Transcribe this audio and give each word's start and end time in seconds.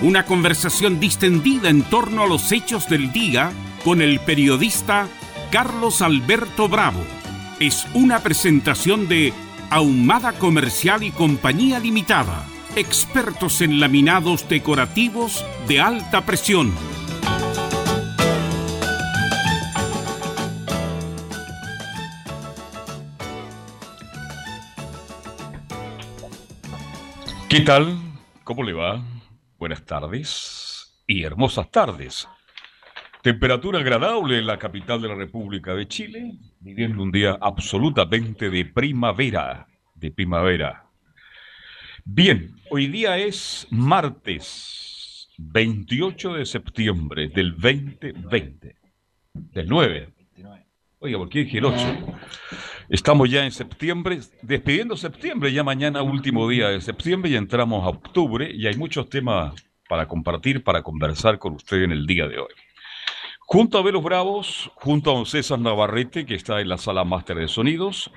Una 0.00 0.24
conversación 0.26 1.00
distendida 1.00 1.68
en 1.68 1.82
torno 1.82 2.22
a 2.22 2.28
los 2.28 2.52
hechos 2.52 2.88
del 2.88 3.10
día 3.10 3.50
con 3.84 4.00
el 4.00 4.20
periodista 4.20 5.08
Carlos 5.50 6.02
Alberto 6.02 6.68
Bravo. 6.68 7.00
Es 7.58 7.84
una 7.94 8.20
presentación 8.20 9.08
de 9.08 9.32
Ahumada 9.70 10.34
Comercial 10.34 11.02
y 11.02 11.10
Compañía 11.10 11.80
Limitada, 11.80 12.46
expertos 12.76 13.60
en 13.60 13.80
laminados 13.80 14.48
decorativos 14.48 15.44
de 15.66 15.80
alta 15.80 16.24
presión. 16.24 16.72
¿Qué 27.48 27.60
tal? 27.62 27.98
¿Cómo 28.44 28.62
le 28.62 28.74
va? 28.74 29.02
Buenas 29.58 29.84
tardes 29.84 31.02
y 31.04 31.24
hermosas 31.24 31.68
tardes. 31.72 32.28
Temperatura 33.24 33.80
agradable 33.80 34.38
en 34.38 34.46
la 34.46 34.56
capital 34.56 35.02
de 35.02 35.08
la 35.08 35.16
República 35.16 35.74
de 35.74 35.88
Chile, 35.88 36.38
viviendo 36.60 37.02
un 37.02 37.10
día 37.10 37.36
absolutamente 37.40 38.50
de 38.50 38.64
primavera, 38.66 39.66
de 39.96 40.12
primavera. 40.12 40.84
Bien, 42.04 42.54
hoy 42.70 42.86
día 42.86 43.18
es 43.18 43.66
martes 43.70 45.28
28 45.38 46.34
de 46.34 46.46
septiembre 46.46 47.26
del 47.26 47.50
2020, 47.58 48.76
del 49.34 49.68
9. 49.68 50.17
Oiga, 51.00 51.18
¿por 51.18 51.28
qué 51.28 51.44
dije 51.44 51.58
el 51.58 51.66
8? 51.66 51.76
Estamos 52.88 53.30
ya 53.30 53.44
en 53.44 53.52
septiembre, 53.52 54.18
despidiendo 54.42 54.96
septiembre, 54.96 55.52
ya 55.52 55.62
mañana 55.62 56.02
último 56.02 56.48
día 56.48 56.70
de 56.70 56.80
septiembre 56.80 57.30
y 57.30 57.36
entramos 57.36 57.84
a 57.84 57.90
octubre 57.90 58.50
y 58.52 58.66
hay 58.66 58.76
muchos 58.76 59.08
temas 59.08 59.54
para 59.88 60.08
compartir, 60.08 60.64
para 60.64 60.82
conversar 60.82 61.38
con 61.38 61.54
usted 61.54 61.84
en 61.84 61.92
el 61.92 62.04
día 62.04 62.26
de 62.26 62.40
hoy. 62.40 62.52
Junto 63.38 63.78
a 63.78 63.82
Velos 63.82 64.02
Bravos, 64.02 64.72
junto 64.74 65.12
a 65.12 65.14
don 65.14 65.26
César 65.26 65.60
Navarrete, 65.60 66.26
que 66.26 66.34
está 66.34 66.60
en 66.60 66.68
la 66.68 66.78
sala 66.78 67.04
máster 67.04 67.36
de 67.36 67.46
sonidos, 67.46 68.10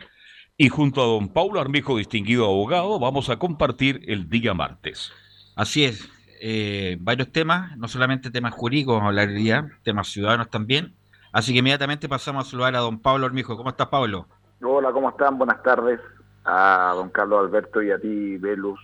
y 0.58 0.70
junto 0.70 1.04
a 1.04 1.06
don 1.06 1.30
Paulo 1.30 1.62
Armijo, 1.62 1.98
distinguido 1.98 2.46
abogado, 2.46 2.98
vamos 2.98 3.30
a 3.30 3.38
compartir 3.38 4.02
el 4.08 4.28
día 4.28 4.56
martes. 4.56 5.12
Así 5.56 5.84
es, 5.84 6.10
eh, 6.42 6.98
varios 7.00 7.32
temas, 7.32 7.78
no 7.78 7.88
solamente 7.88 8.32
temas 8.32 8.56
jurídicos, 8.56 8.96
vamos 8.96 9.06
a 9.06 9.10
hablar 9.10 9.32
día, 9.32 9.70
temas 9.84 10.08
ciudadanos 10.08 10.50
también. 10.50 10.96
Así 11.32 11.54
que 11.54 11.60
inmediatamente 11.60 12.10
pasamos 12.10 12.48
a 12.48 12.52
saludar 12.52 12.76
a 12.76 12.80
don 12.80 13.00
Pablo 13.00 13.26
Armijo. 13.26 13.56
¿Cómo 13.56 13.70
estás, 13.70 13.88
Pablo? 13.88 14.28
Hola, 14.62 14.92
¿cómo 14.92 15.10
están? 15.10 15.38
Buenas 15.38 15.64
tardes 15.64 16.00
a 16.44 16.94
don 16.96 17.10
Carlos 17.10 17.40
Alberto 17.46 17.82
y 17.82 17.92
a 17.92 18.00
ti, 18.00 18.38
Velus, 18.38 18.80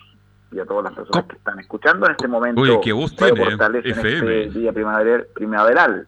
y 0.51 0.59
a 0.59 0.65
todas 0.65 0.85
las 0.85 0.93
personas 0.93 1.25
que 1.25 1.35
están 1.35 1.59
escuchando 1.59 2.05
en 2.05 2.11
este 2.13 2.27
momento. 2.27 2.61
Uy, 2.61 2.79
qué 2.81 2.91
gusto 2.91 3.27
en 3.27 3.37
este 3.83 4.49
día 4.49 4.71
primaveral. 4.71 6.07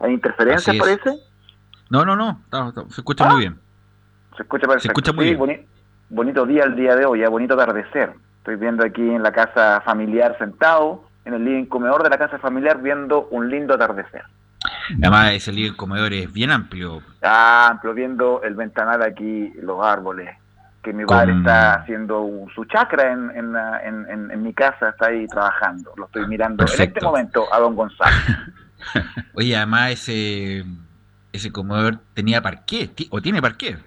¿Hay 0.00 0.12
interferencia, 0.12 0.72
parece? 0.78 1.18
No, 1.90 2.04
no, 2.04 2.16
no, 2.16 2.40
se 2.88 3.00
escucha 3.00 3.28
muy 3.28 3.40
bien. 3.40 3.58
Se 4.36 4.42
escucha 4.42 4.66
perfecto. 4.66 4.82
Se 4.82 4.88
escucha 4.88 5.12
muy 5.12 5.34
bien. 5.34 5.66
bonito 6.08 6.46
día 6.46 6.64
el 6.64 6.76
día 6.76 6.96
de 6.96 7.04
hoy, 7.04 7.20
ya 7.20 7.28
bonito 7.28 7.54
atardecer. 7.54 8.14
Estoy 8.38 8.56
viendo 8.56 8.84
aquí 8.84 9.02
en 9.02 9.22
la 9.22 9.32
casa 9.32 9.80
familiar 9.82 10.36
sentado, 10.38 11.04
en 11.24 11.34
el 11.34 11.44
living 11.44 11.66
comedor 11.66 12.02
de 12.02 12.10
la 12.10 12.18
casa 12.18 12.38
familiar, 12.38 12.82
viendo 12.82 13.28
un 13.30 13.50
lindo 13.50 13.74
atardecer. 13.74 14.24
Además, 14.90 15.32
ese 15.32 15.52
living 15.52 15.72
comedor 15.72 16.12
es 16.12 16.32
bien 16.32 16.50
amplio. 16.50 17.02
amplio, 17.22 17.94
viendo 17.94 18.42
el 18.42 18.54
ventanal 18.54 19.02
aquí, 19.02 19.52
los 19.60 19.84
árboles. 19.84 20.30
Que 20.82 20.92
mi 20.92 21.06
padre 21.06 21.34
está 21.38 21.76
haciendo 21.76 22.28
su 22.54 22.66
chacra 22.66 23.10
en, 23.12 23.30
en, 23.34 24.30
en, 24.30 24.42
mi 24.42 24.52
casa, 24.52 24.90
está 24.90 25.06
ahí 25.06 25.26
trabajando. 25.26 25.92
Lo 25.96 26.04
estoy 26.04 26.26
mirando 26.26 26.64
en 26.64 26.82
este 26.82 27.00
momento 27.00 27.46
a 27.50 27.58
don 27.58 27.74
Gonzalo. 27.74 28.14
Oye, 29.34 29.56
además, 29.56 29.92
ese, 29.92 30.62
ese 31.32 31.50
comedor 31.50 32.00
tenía 32.12 32.42
parqué, 32.42 32.90
o 33.10 33.22
tiene 33.22 33.40
parqué. 33.40 33.78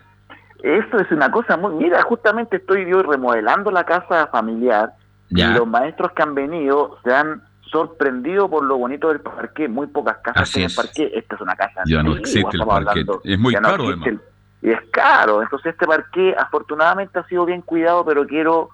Eso 0.64 0.98
es 0.98 1.12
una 1.12 1.30
cosa 1.30 1.56
muy. 1.56 1.76
Mira, 1.76 2.02
justamente 2.02 2.58
estoy 2.58 2.90
yo 2.90 3.04
remodelando 3.04 3.70
la 3.70 3.84
casa 3.84 4.28
familiar 4.28 4.94
y 5.30 5.44
los 5.44 5.68
maestros 5.68 6.12
que 6.14 6.24
han 6.24 6.34
venido 6.34 6.98
se 7.04 7.14
han 7.14 7.44
sorprendido 7.68 8.50
por 8.50 8.64
lo 8.64 8.78
bonito 8.78 9.10
del 9.10 9.20
parque. 9.20 9.68
Muy 9.68 9.88
pocas 9.88 10.18
casas 10.18 10.52
tienen 10.52 10.76
parque. 10.76 11.12
Esta 11.14 11.36
es 11.36 11.42
una 11.42 11.56
casa. 11.56 11.82
Ya 11.86 12.04
no 12.04 12.16
existe 12.16 12.58
el 12.58 12.66
parque. 12.66 13.06
Es 13.24 13.40
muy 13.40 13.54
caro, 13.54 13.88
además. 13.88 14.10
y 14.62 14.70
es 14.72 14.80
caro. 14.92 15.42
Entonces, 15.42 15.74
este 15.74 15.86
parque 15.86 16.36
afortunadamente 16.38 17.20
ha 17.20 17.28
sido 17.28 17.46
bien 17.46 17.62
cuidado, 17.62 18.06
pero 18.06 18.26
quiero 18.26 18.70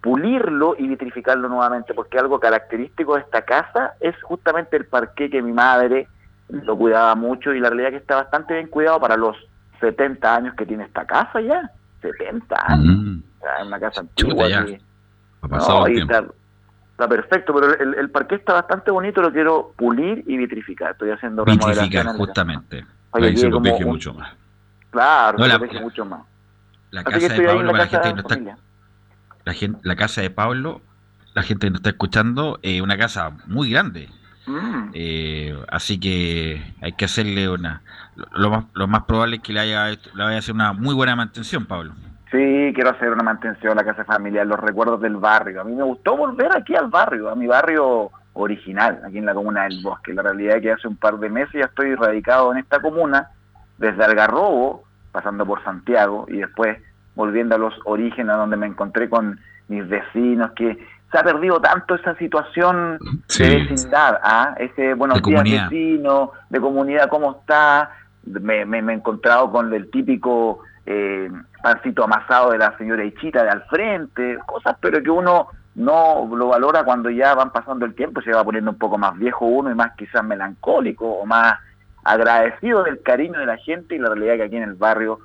pulirlo 0.00 0.74
y 0.76 0.88
vitrificarlo 0.88 1.48
nuevamente, 1.48 1.94
porque 1.94 2.18
algo 2.18 2.40
característico 2.40 3.14
de 3.14 3.20
esta 3.20 3.42
casa 3.42 3.94
es 4.00 4.20
justamente 4.22 4.76
el 4.76 4.86
parque 4.86 5.30
que 5.30 5.40
mi 5.40 5.52
madre 5.52 6.08
lo 6.48 6.76
cuidaba 6.76 7.14
mucho 7.14 7.54
y 7.54 7.60
la 7.60 7.68
realidad 7.68 7.90
es 7.90 7.98
que 7.98 8.02
está 8.02 8.16
bastante 8.16 8.54
bien 8.54 8.66
cuidado 8.66 9.00
para 9.00 9.16
los 9.16 9.36
70 9.80 10.34
años 10.34 10.54
que 10.54 10.66
tiene 10.66 10.84
esta 10.84 11.06
casa 11.06 11.40
ya. 11.40 11.70
70 12.02 12.56
años. 12.66 12.96
Mm. 12.96 13.22
es 13.60 13.66
una 13.66 13.80
casa 13.80 14.00
antigua. 14.00 14.46
Ha 15.42 15.48
pasado 15.48 15.86
el 15.86 15.94
tiempo 15.94 16.34
perfecto, 16.96 17.54
pero 17.54 17.78
el, 17.78 17.94
el 17.94 18.10
parque 18.10 18.36
está 18.36 18.54
bastante 18.54 18.90
bonito, 18.90 19.20
lo 19.20 19.32
quiero 19.32 19.72
pulir 19.76 20.24
y 20.26 20.36
vitrificar. 20.36 20.92
Estoy 20.92 21.10
haciendo 21.10 21.44
Vitrificar, 21.44 22.06
justamente. 22.16 22.84
Ahí 23.12 23.36
se 23.36 23.48
protege 23.48 23.84
mucho 23.84 24.14
más. 24.14 24.32
Claro, 24.90 25.38
se 25.42 25.58
protege 25.58 25.80
mucho 25.80 26.04
más. 26.04 26.22
La 26.90 27.04
casa 27.04 27.28
de 27.34 27.42
Pablo, 27.42 27.72
la, 27.72 27.86
gente 27.86 28.12
no 28.12 28.20
está, 28.20 28.38
la, 29.44 29.54
gente, 29.54 29.80
la 29.82 29.96
casa 29.96 30.20
de 30.20 30.30
Pablo, 30.30 30.82
la 31.32 31.42
gente 31.42 31.66
que 31.66 31.70
nos 31.70 31.78
está 31.78 31.90
escuchando, 31.90 32.58
es 32.62 32.82
una 32.82 32.98
casa 32.98 33.32
muy 33.46 33.70
grande. 33.70 34.10
Mm. 34.46 34.90
Eh, 34.92 35.58
así 35.68 35.98
que 35.98 36.62
hay 36.82 36.92
que 36.92 37.06
hacerle 37.06 37.48
una. 37.48 37.82
Lo, 38.32 38.50
más, 38.50 38.64
lo 38.74 38.86
más 38.88 39.04
probable 39.04 39.36
es 39.36 39.42
que 39.42 39.54
le, 39.54 39.60
haya, 39.60 39.88
le 39.88 39.98
vaya 40.14 40.36
a 40.36 40.38
hacer 40.38 40.54
una 40.54 40.74
muy 40.74 40.94
buena 40.94 41.16
mantención, 41.16 41.64
Pablo. 41.64 41.94
Sí, 42.32 42.72
quiero 42.74 42.90
hacer 42.90 43.10
una 43.10 43.22
mantención 43.22 43.72
a 43.72 43.82
la 43.82 43.84
casa 43.84 44.06
familiar, 44.06 44.46
los 44.46 44.58
recuerdos 44.58 45.02
del 45.02 45.16
barrio. 45.16 45.60
A 45.60 45.64
mí 45.64 45.74
me 45.74 45.82
gustó 45.82 46.16
volver 46.16 46.48
aquí 46.56 46.74
al 46.74 46.88
barrio, 46.88 47.28
a 47.28 47.34
mi 47.34 47.46
barrio 47.46 48.10
original, 48.32 49.02
aquí 49.06 49.18
en 49.18 49.26
la 49.26 49.34
comuna 49.34 49.64
del 49.64 49.82
Bosque. 49.82 50.14
La 50.14 50.22
realidad 50.22 50.56
es 50.56 50.62
que 50.62 50.72
hace 50.72 50.88
un 50.88 50.96
par 50.96 51.18
de 51.18 51.28
meses 51.28 51.52
ya 51.52 51.66
estoy 51.66 51.94
radicado 51.94 52.50
en 52.52 52.58
esta 52.58 52.80
comuna, 52.80 53.28
desde 53.76 54.02
Algarrobo, 54.02 54.84
pasando 55.12 55.44
por 55.44 55.62
Santiago, 55.62 56.24
y 56.26 56.38
después 56.38 56.78
volviendo 57.14 57.54
a 57.54 57.58
los 57.58 57.74
orígenes 57.84 58.34
donde 58.34 58.56
me 58.56 58.66
encontré 58.66 59.10
con 59.10 59.38
mis 59.68 59.86
vecinos, 59.86 60.52
que 60.52 60.78
se 61.10 61.18
ha 61.18 61.22
perdido 61.22 61.60
tanto 61.60 61.96
esa 61.96 62.16
situación 62.16 62.98
de 63.38 63.48
vecindad, 63.58 64.18
¿ah? 64.22 64.54
ese 64.56 64.94
buenos 64.94 65.20
días 65.20 65.68
vecino, 65.68 66.32
de 66.48 66.60
comunidad, 66.60 67.10
¿cómo 67.10 67.40
está? 67.40 67.90
Me, 68.24 68.64
me, 68.64 68.80
me 68.80 68.94
he 68.94 68.96
encontrado 68.96 69.52
con 69.52 69.74
el 69.74 69.90
típico 69.90 70.60
eh, 70.86 71.30
pancito 71.62 72.04
amasado 72.04 72.50
de 72.50 72.58
la 72.58 72.76
señora 72.76 73.04
Ichita 73.04 73.44
de 73.44 73.50
al 73.50 73.62
frente, 73.64 74.38
cosas 74.46 74.76
pero 74.80 75.02
que 75.02 75.10
uno 75.10 75.48
no 75.74 76.28
lo 76.34 76.48
valora 76.48 76.84
cuando 76.84 77.08
ya 77.08 77.34
van 77.34 77.50
pasando 77.50 77.86
el 77.86 77.94
tiempo, 77.94 78.20
se 78.20 78.32
va 78.32 78.44
poniendo 78.44 78.70
un 78.70 78.78
poco 78.78 78.98
más 78.98 79.16
viejo 79.16 79.46
uno 79.46 79.70
y 79.70 79.74
más 79.74 79.92
quizás 79.96 80.22
melancólico 80.24 81.06
o 81.06 81.24
más 81.24 81.58
agradecido 82.04 82.82
del 82.82 83.00
cariño 83.02 83.38
de 83.38 83.46
la 83.46 83.56
gente 83.56 83.94
y 83.94 83.98
la 83.98 84.08
realidad 84.08 84.36
que 84.36 84.42
aquí 84.42 84.56
en 84.56 84.64
el 84.64 84.74
barrio 84.74 85.20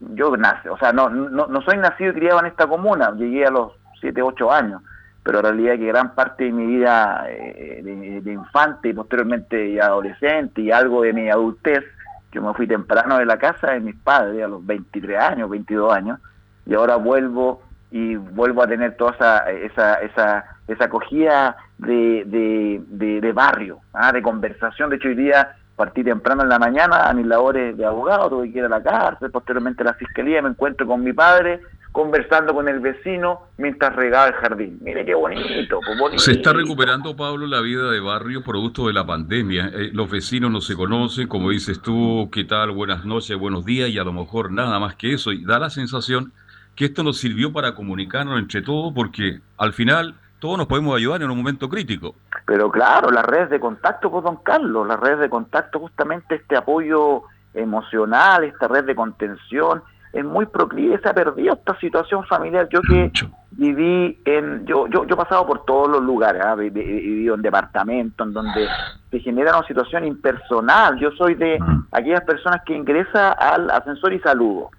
yo 0.00 0.36
nace, 0.36 0.68
o 0.68 0.76
sea, 0.78 0.92
no, 0.92 1.08
no, 1.08 1.62
soy 1.62 1.76
nacido 1.76 2.10
y 2.10 2.14
criado 2.14 2.40
en 2.40 2.46
esta 2.46 2.66
comuna, 2.66 3.12
llegué 3.16 3.46
a 3.46 3.50
los 3.50 3.72
7, 4.00 4.20
8 4.20 4.52
años, 4.52 4.82
pero 5.22 5.40
la 5.40 5.50
realidad 5.50 5.76
que 5.76 5.86
gran 5.86 6.14
parte 6.14 6.44
de 6.44 6.52
mi 6.52 6.66
vida 6.66 7.24
eh, 7.28 7.80
de, 7.84 8.20
de, 8.20 8.32
infante 8.32 8.88
y 8.88 8.94
posteriormente 8.94 9.80
adolescente 9.80 10.60
y 10.60 10.72
algo 10.72 11.02
de 11.02 11.12
mi 11.12 11.30
adultez 11.30 11.84
yo 12.32 12.42
me 12.42 12.54
fui 12.54 12.66
temprano 12.66 13.18
de 13.18 13.26
la 13.26 13.38
casa 13.38 13.72
de 13.72 13.80
mis 13.80 13.94
padres 13.96 14.42
a 14.42 14.48
los 14.48 14.64
23 14.64 15.18
años, 15.20 15.50
22 15.50 15.92
años, 15.92 16.18
y 16.66 16.74
ahora 16.74 16.96
vuelvo 16.96 17.62
y 17.90 18.16
vuelvo 18.16 18.62
a 18.62 18.66
tener 18.66 18.96
toda 18.96 19.12
esa, 19.12 19.50
esa, 19.50 19.94
esa, 19.96 20.44
esa 20.66 20.84
acogida 20.84 21.56
de, 21.76 22.24
de, 22.26 23.20
de, 23.20 23.32
barrio, 23.32 23.80
¿ah? 23.92 24.12
de 24.12 24.22
conversación. 24.22 24.88
De 24.88 24.96
hecho, 24.96 25.08
hoy 25.08 25.14
día 25.14 25.56
partí 25.76 26.02
temprano 26.02 26.42
en 26.42 26.48
la 26.48 26.58
mañana 26.58 27.08
a 27.08 27.12
mis 27.12 27.26
labores 27.26 27.76
de 27.76 27.84
abogado, 27.84 28.30
tuve 28.30 28.50
que 28.50 28.60
ir 28.60 28.64
a 28.64 28.68
la 28.68 28.82
cárcel, 28.82 29.30
posteriormente 29.30 29.82
a 29.82 29.86
la 29.86 29.94
fiscalía, 29.94 30.40
me 30.40 30.48
encuentro 30.48 30.86
con 30.86 31.04
mi 31.04 31.12
padre, 31.12 31.60
conversando 31.92 32.54
con 32.54 32.68
el 32.68 32.80
vecino 32.80 33.42
mientras 33.58 33.94
regaba 33.94 34.28
el 34.28 34.34
jardín. 34.34 34.78
Mire 34.82 35.04
qué 35.04 35.14
bonito, 35.14 35.78
pues, 35.98 36.22
Se 36.22 36.32
está 36.32 36.52
recuperando, 36.52 37.14
Pablo, 37.14 37.46
la 37.46 37.60
vida 37.60 37.90
de 37.90 38.00
barrio 38.00 38.42
producto 38.42 38.86
de 38.86 38.94
la 38.94 39.06
pandemia. 39.06 39.70
Eh, 39.74 39.90
los 39.92 40.10
vecinos 40.10 40.50
no 40.50 40.60
se 40.62 40.74
conocen, 40.74 41.28
como 41.28 41.50
dices 41.50 41.80
tú, 41.80 42.30
qué 42.32 42.44
tal, 42.44 42.70
buenas 42.70 43.04
noches, 43.04 43.38
buenos 43.38 43.64
días, 43.66 43.90
y 43.90 43.98
a 43.98 44.04
lo 44.04 44.12
mejor 44.12 44.50
nada 44.50 44.80
más 44.80 44.96
que 44.96 45.12
eso. 45.12 45.32
Y 45.32 45.44
da 45.44 45.58
la 45.58 45.68
sensación 45.68 46.32
que 46.74 46.86
esto 46.86 47.02
nos 47.02 47.18
sirvió 47.18 47.52
para 47.52 47.74
comunicarnos 47.74 48.38
entre 48.38 48.62
todos, 48.62 48.92
porque 48.94 49.40
al 49.58 49.74
final 49.74 50.14
todos 50.38 50.56
nos 50.56 50.66
podemos 50.66 50.96
ayudar 50.96 51.22
en 51.22 51.30
un 51.30 51.36
momento 51.36 51.68
crítico. 51.68 52.14
Pero 52.46 52.70
claro, 52.70 53.10
las 53.10 53.24
redes 53.26 53.50
de 53.50 53.60
contacto, 53.60 54.10
pues 54.10 54.24
don 54.24 54.36
Carlos, 54.36 54.86
las 54.88 54.98
redes 54.98 55.20
de 55.20 55.28
contacto, 55.28 55.78
justamente 55.78 56.36
este 56.36 56.56
apoyo 56.56 57.22
emocional, 57.54 58.44
esta 58.44 58.66
red 58.66 58.84
de 58.84 58.94
contención, 58.94 59.82
es 60.12 60.24
muy 60.24 60.46
proclive, 60.46 61.00
se 61.00 61.08
ha 61.08 61.14
perdido 61.14 61.54
esta 61.54 61.78
situación 61.78 62.24
familiar. 62.26 62.68
Yo 62.70 62.82
que 62.82 63.10
viví 63.52 64.20
en, 64.24 64.66
yo, 64.66 64.86
yo, 64.88 65.06
yo 65.06 65.14
he 65.14 65.16
pasado 65.16 65.46
por 65.46 65.64
todos 65.64 65.88
los 65.88 66.02
lugares, 66.02 66.42
¿ah? 66.44 66.54
he 66.58 66.68
vivido 66.68 67.34
en 67.34 67.42
departamentos 67.42 68.26
en 68.26 68.34
donde 68.34 68.68
se 69.10 69.20
genera 69.20 69.56
una 69.56 69.66
situación 69.66 70.04
impersonal. 70.04 70.98
Yo 70.98 71.10
soy 71.12 71.34
de 71.34 71.58
aquellas 71.92 72.22
personas 72.22 72.62
que 72.66 72.74
ingresa 72.74 73.32
al 73.32 73.70
ascensor 73.70 74.12
y 74.12 74.20
saludo. 74.20 74.70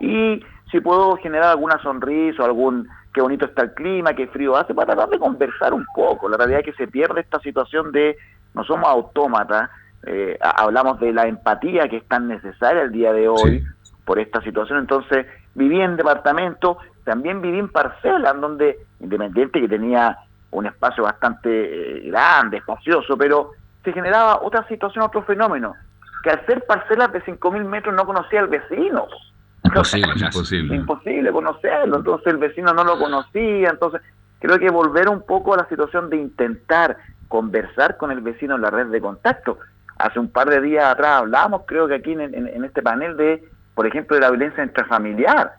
Y 0.00 0.42
si 0.70 0.80
puedo 0.80 1.16
generar 1.16 1.50
alguna 1.50 1.78
sonrisa 1.82 2.42
o 2.42 2.46
algún 2.46 2.86
qué 3.14 3.22
bonito 3.22 3.46
está 3.46 3.62
el 3.62 3.72
clima, 3.74 4.12
qué 4.12 4.26
frío 4.26 4.56
hace, 4.56 4.74
para 4.74 4.94
tratar 4.94 5.08
de 5.08 5.18
conversar 5.18 5.72
un 5.72 5.86
poco. 5.94 6.28
La 6.28 6.36
realidad 6.36 6.60
es 6.60 6.66
que 6.66 6.84
se 6.84 6.90
pierde 6.90 7.20
esta 7.20 7.38
situación 7.38 7.92
de 7.92 8.16
no 8.52 8.64
somos 8.64 8.88
autómatas, 8.88 9.70
eh, 10.06 10.36
hablamos 10.40 11.00
de 11.00 11.12
la 11.12 11.26
empatía 11.26 11.88
que 11.88 11.98
es 11.98 12.08
tan 12.08 12.28
necesaria 12.28 12.82
el 12.82 12.92
día 12.92 13.12
de 13.12 13.28
hoy 13.28 13.64
por 14.04 14.18
esta 14.18 14.40
situación. 14.42 14.78
Entonces, 14.78 15.26
viví 15.54 15.80
en 15.80 15.96
departamento, 15.96 16.78
también 17.04 17.40
viví 17.40 17.58
en 17.58 17.68
parcelas, 17.68 18.40
donde, 18.40 18.78
independiente 19.00 19.60
que 19.60 19.68
tenía 19.68 20.18
un 20.50 20.66
espacio 20.66 21.04
bastante 21.04 21.48
eh, 21.98 22.10
grande, 22.10 22.58
espacioso, 22.58 23.16
pero 23.16 23.52
se 23.82 23.92
generaba 23.92 24.40
otra 24.42 24.66
situación, 24.68 25.04
otro 25.04 25.22
fenómeno, 25.22 25.74
que 26.22 26.30
al 26.30 26.46
ser 26.46 26.64
parcelas 26.66 27.12
de 27.12 27.22
5.000 27.22 27.64
metros 27.64 27.94
no 27.94 28.06
conocía 28.06 28.40
al 28.40 28.48
vecino. 28.48 29.06
Imposible, 29.64 30.12
imposible. 30.16 30.76
Imposible 30.76 31.32
conocerlo, 31.32 31.98
entonces 31.98 32.26
el 32.28 32.38
vecino 32.38 32.72
no 32.72 32.84
lo 32.84 32.98
conocía, 32.98 33.70
entonces 33.70 34.00
creo 34.38 34.58
que 34.58 34.70
volver 34.70 35.08
un 35.08 35.22
poco 35.22 35.54
a 35.54 35.58
la 35.58 35.68
situación 35.68 36.08
de 36.08 36.18
intentar 36.18 36.96
conversar 37.28 37.96
con 37.96 38.10
el 38.10 38.20
vecino 38.20 38.54
en 38.54 38.62
la 38.62 38.70
red 38.70 38.86
de 38.86 39.00
contacto. 39.00 39.58
Hace 39.96 40.18
un 40.18 40.28
par 40.28 40.48
de 40.48 40.60
días 40.60 40.84
atrás 40.84 41.20
hablábamos, 41.20 41.62
creo 41.66 41.88
que 41.88 41.94
aquí 41.94 42.12
en, 42.12 42.64
este 42.64 42.82
panel, 42.82 43.16
de, 43.16 43.44
por 43.74 43.86
ejemplo, 43.86 44.16
de 44.16 44.22
la 44.22 44.30
violencia 44.30 44.64
intrafamiliar, 44.64 45.54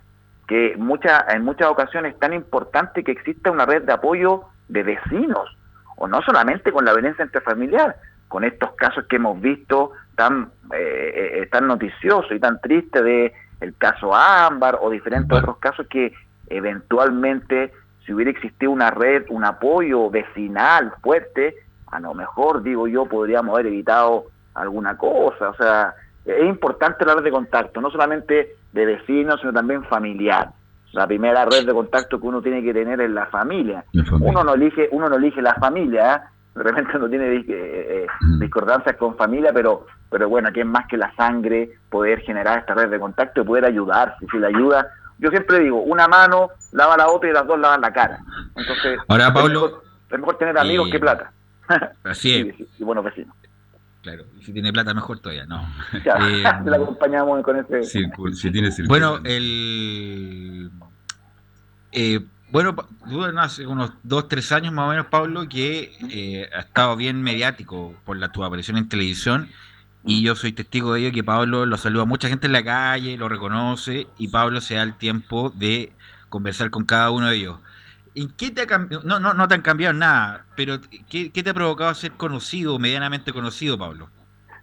que 0.48 0.76
mucha, 0.78 1.26
en 1.30 1.44
muchas 1.44 1.68
ocasiones 1.68 2.14
es 2.14 2.20
tan 2.20 2.34
importante 2.34 3.04
que 3.04 3.12
exista 3.12 3.52
una 3.52 3.66
red 3.66 3.84
de 3.84 3.94
apoyo 3.94 4.44
de 4.68 4.84
vecinos, 4.84 5.58
o 5.98 6.08
no 6.08 6.22
solamente 6.22 6.72
con 6.72 6.86
la 6.86 6.94
violencia 6.94 7.26
intrafamiliar, 7.26 7.96
con 8.28 8.44
estos 8.44 8.72
casos 8.76 9.06
que 9.06 9.18
hemos 9.18 9.40
visto 9.40 9.92
tan, 10.16 10.50
eh, 10.74 11.42
eh, 11.42 11.48
tan 11.52 11.68
noticiosos 11.68 12.32
y 12.32 12.40
tan 12.40 12.60
tristes 12.60 13.04
de 13.04 13.34
el 13.62 13.76
caso 13.78 14.14
Ámbar 14.14 14.78
o 14.82 14.90
diferentes 14.90 15.38
otros 15.38 15.58
casos 15.58 15.88
que 15.88 16.14
eventualmente 16.48 17.72
si 18.06 18.14
hubiera 18.14 18.32
existido 18.32 18.72
una 18.72 18.92
red, 18.92 19.26
un 19.30 19.44
apoyo 19.44 20.10
vecinal 20.10 20.94
fuerte, 21.02 21.56
a 21.88 22.00
lo 22.00 22.14
mejor, 22.14 22.62
digo 22.62 22.88
yo, 22.88 23.06
podríamos 23.06 23.54
haber 23.54 23.68
evitado 23.68 24.26
alguna 24.54 24.98
cosa. 24.98 25.50
O 25.50 25.56
sea, 25.56 25.96
es 26.26 26.46
importante 26.46 27.06
la 27.06 27.16
red 27.16 27.24
de 27.24 27.32
contacto, 27.32 27.82
no 27.82 27.90
solamente 27.90 28.56
de 28.72 28.86
vecinos, 28.86 29.40
sino 29.40 29.54
también 29.54 29.84
familiar. 29.86 30.50
La 30.92 31.08
primera 31.08 31.46
red 31.46 31.66
de 31.66 31.74
contacto 31.74 32.20
que 32.20 32.28
uno 32.28 32.42
tiene 32.42 32.64
que 32.64 32.74
tener 32.74 33.02
es 33.02 33.10
la 33.10 33.26
familia. 33.28 33.84
Uno 34.22 34.44
no 34.44 34.54
elige, 34.54 34.88
uno 34.92 35.10
no 35.10 35.18
elige 35.18 35.42
la 35.42 35.56
familia, 35.56 36.16
¿eh? 36.16 36.20
de 36.56 36.64
repente 36.64 36.98
no 36.98 37.10
tiene 37.10 37.36
eh, 37.36 37.46
eh, 37.50 38.08
discordancias 38.40 38.96
con 38.96 39.18
familia, 39.18 39.52
pero 39.54 39.86
pero 40.10 40.30
bueno, 40.30 40.48
aquí 40.48 40.62
es 40.62 40.66
más 40.66 40.88
que 40.88 40.96
la 40.96 41.14
sangre 41.16 41.72
poder 41.90 42.22
generar 42.22 42.60
esta 42.60 42.74
red 42.74 42.90
de 42.90 43.00
contacto 43.00 43.42
y 43.42 43.44
poder 43.44 43.66
ayudar. 43.66 44.16
Si 44.32 44.38
la 44.38 44.48
ayuda, 44.48 44.88
yo 45.18 45.30
siempre 45.30 45.60
digo, 45.60 45.82
una 45.82 46.08
mano 46.08 46.52
lava 46.72 46.96
la 46.96 47.10
otra 47.10 47.30
y 47.30 47.34
las 47.34 47.46
dos 47.46 47.60
lavan 47.60 47.82
la 47.82 47.92
cara. 47.92 48.20
Entonces, 48.56 48.98
Ahora, 49.10 49.34
Pablo, 49.34 49.82
es 50.10 50.18
mejor, 50.18 50.38
tener 50.38 50.58
amigos 50.58 50.90
que 50.90 51.00
plata. 51.00 51.34
Así 52.06 52.56
es. 52.58 52.80
y, 52.80 52.84
buenos 52.86 53.04
vecinos. 53.04 53.36
Claro, 54.06 54.24
y 54.40 54.44
si 54.44 54.54
tiene 54.54 54.72
plata 54.72 54.94
mejor 54.94 55.18
todavía, 55.18 55.48
no. 55.48 55.68
Ya, 56.06 56.14
eh, 56.30 56.44
la 56.66 56.78
acompañamos 56.78 57.42
con 57.42 57.58
ese... 57.58 57.82
Sí, 57.84 58.06
si 58.36 58.52
tiene 58.52 58.70
Bueno, 58.88 59.20
el... 59.24 60.70
Eh, 61.92 62.24
bueno, 62.52 62.76
hace 63.40 63.66
unos 63.66 63.94
dos, 64.04 64.28
tres 64.28 64.52
años 64.52 64.72
más 64.74 64.86
o 64.86 64.90
menos, 64.90 65.08
Pablo, 65.08 65.50
que 65.50 65.92
eh, 66.12 66.48
ha 66.56 66.60
estado 66.60 66.96
bien 66.96 67.24
mediático 67.24 67.96
por 68.06 68.18
la, 68.18 68.32
tu 68.32 68.44
aparición 68.44 68.78
en 68.78 68.88
televisión 68.88 69.50
y 70.04 70.22
yo 70.22 70.36
soy 70.36 70.52
testigo 70.52 70.94
de 70.94 71.00
ello 71.00 71.12
que 71.12 71.24
Pablo 71.24 71.66
lo 71.66 71.76
saluda 71.78 72.04
a 72.04 72.06
mucha 72.06 72.30
gente 72.30 72.46
en 72.46 72.54
la 72.54 72.64
calle, 72.64 73.18
lo 73.18 73.28
reconoce 73.28 74.06
y 74.20 74.28
Pablo 74.28 74.62
se 74.62 74.76
da 74.76 74.84
el 74.84 74.94
tiempo 74.94 75.52
de 75.56 75.94
conversar 76.30 76.70
con 76.70 76.86
cada 76.86 77.10
uno 77.10 77.30
de 77.30 77.38
ellos. 77.38 77.58
¿En 78.16 78.30
qué 78.32 78.50
te 78.50 78.62
ha 78.62 78.68
cambiado? 78.68 79.04
No, 79.04 79.20
no, 79.20 79.34
no 79.34 79.48
te 79.48 79.56
han 79.56 79.62
cambiado 79.62 79.94
nada, 79.94 80.46
pero 80.56 80.80
¿qué, 81.10 81.32
¿qué, 81.32 81.44
te 81.44 81.50
ha 81.50 81.54
provocado 81.54 81.94
ser 81.94 82.14
conocido, 82.14 82.80
medianamente 82.80 83.34
conocido, 83.34 83.78
Pablo? 83.78 84.10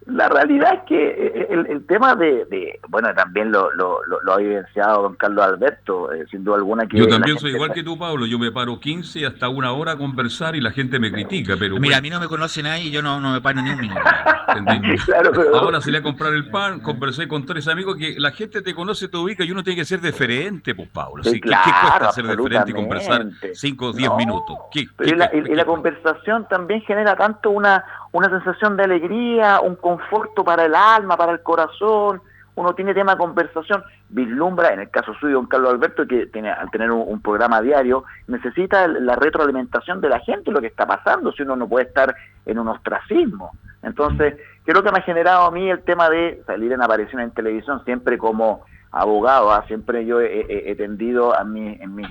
La 0.06 0.28
realidad 0.28 0.74
es 0.74 0.80
que 0.88 1.08
eh, 1.08 1.48
el, 1.50 1.86
tema 1.86 2.14
de, 2.16 2.80
bueno, 2.88 3.14
también 3.14 3.52
lo, 3.52 3.72
lo, 3.72 3.98
lo, 4.04 4.34
ha 4.34 4.40
evidenciado 4.40 5.02
don 5.02 5.14
Carlos 5.14 5.44
Alberto, 5.44 6.12
eh, 6.12 6.24
sin 6.30 6.42
duda 6.42 6.56
alguna 6.56 6.86
que... 6.86 6.98
Yo 6.98 7.08
también 7.08 7.38
soy 7.38 7.52
igual 7.52 7.72
que 7.72 7.84
tú, 7.84 7.96
Pablo, 7.98 8.26
yo 8.26 8.38
me 8.38 8.50
paro 8.50 8.80
15 8.80 9.26
hasta 9.26 9.48
una 9.48 9.72
hora 9.72 9.92
a 9.92 9.96
conversar 9.96 10.56
y 10.56 10.60
la 10.60 10.72
gente 10.72 10.98
me 10.98 11.12
critica, 11.12 11.54
pero... 11.58 11.78
Mira, 11.78 11.98
a 11.98 12.00
mí 12.00 12.10
no 12.10 12.18
me 12.18 12.26
conoce 12.26 12.62
nadie 12.62 12.84
y 12.84 12.90
yo 12.90 13.00
no, 13.00 13.20
no 13.20 13.32
me 13.32 13.40
paro 13.40 13.62
ni 13.62 13.70
un 13.70 13.80
minuto. 13.80 14.00
Ahora 15.54 15.80
salí 15.80 15.96
a 15.96 16.02
comprar 16.02 16.34
el 16.34 16.50
pan, 16.50 16.80
conversé 16.80 17.28
con 17.28 17.46
tres 17.46 17.68
amigos 17.68 17.96
que 17.96 18.14
la 18.18 18.32
gente 18.32 18.62
te 18.62 18.74
conoce, 18.74 19.08
te 19.08 19.16
ubica 19.16 19.44
y 19.44 19.50
uno 19.50 19.62
tiene 19.62 19.80
que 19.80 19.84
ser 19.84 20.00
diferente, 20.00 20.74
pues, 20.74 20.88
Pablo. 20.88 21.22
¿Qué, 21.22 21.40
cuesta 21.40 22.12
ser 22.12 22.26
diferente 22.26 22.70
y 22.70 22.74
conversar 22.74 23.26
5 23.52 23.86
o 23.86 23.92
10 23.92 24.10
minutos? 24.16 24.56
y, 24.74 25.54
la, 25.54 25.64
conversación 25.64 26.46
también 26.48 26.82
genera 26.82 27.16
tanto 27.16 27.50
una, 27.50 27.84
una 28.12 28.28
sensación 28.28 28.76
de 28.76 28.84
alegría, 28.84 29.60
un 29.60 29.76
conforto 29.76 30.44
para 30.44 30.66
el 30.66 30.74
alma, 30.74 31.16
para 31.16 31.32
el 31.32 31.42
corazón, 31.42 32.20
uno 32.54 32.74
tiene 32.74 32.92
tema 32.92 33.12
de 33.12 33.18
conversación, 33.18 33.82
vislumbra, 34.10 34.74
en 34.74 34.80
el 34.80 34.90
caso 34.90 35.14
suyo, 35.14 35.36
don 35.36 35.46
Carlos 35.46 35.72
Alberto, 35.72 36.06
que 36.06 36.26
tiene, 36.26 36.50
al 36.50 36.70
tener 36.70 36.90
un, 36.90 37.22
programa 37.22 37.62
diario, 37.62 38.04
necesita 38.26 38.86
la 38.86 39.16
retroalimentación 39.16 40.02
de 40.02 40.10
la 40.10 40.20
gente, 40.20 40.50
lo 40.50 40.60
que 40.60 40.66
está 40.66 40.86
pasando, 40.86 41.32
si 41.32 41.42
uno 41.42 41.56
no 41.56 41.66
puede 41.66 41.86
estar 41.86 42.14
en 42.44 42.58
un 42.58 42.68
ostracismo. 42.68 43.52
Entonces, 43.82 44.36
creo 44.64 44.82
que 44.82 44.92
me 44.92 44.98
ha 44.98 45.02
generado 45.02 45.46
a 45.46 45.50
mí 45.50 45.70
el 45.70 45.82
tema 45.82 46.10
de 46.10 46.42
salir 46.46 46.72
en 46.72 46.82
aparición 46.82 47.22
en 47.22 47.30
televisión, 47.30 47.82
siempre 47.86 48.18
como 48.18 48.64
abogado, 48.90 49.50
¿ah? 49.50 49.64
siempre 49.66 50.04
yo 50.04 50.20
he, 50.20 50.74
tendido 50.76 51.34
a 51.34 51.44
mi, 51.44 51.78
en 51.80 51.94
mi 51.94 52.04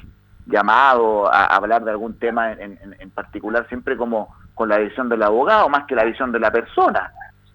llamado 0.52 1.32
a 1.34 1.46
hablar 1.46 1.84
de 1.84 1.92
algún 1.92 2.20
tema 2.20 2.52
en, 2.52 2.78
en 3.00 3.10
particular, 3.12 3.68
siempre 3.70 3.98
como 3.98 4.36
con 4.54 4.70
la 4.70 4.78
visión 4.78 5.10
del 5.10 5.24
abogado, 5.24 5.70
más 5.70 5.86
que 5.86 5.96
la 5.96 6.04
visión 6.04 6.32
de 6.32 6.40
la 6.40 6.52
persona 6.52 7.12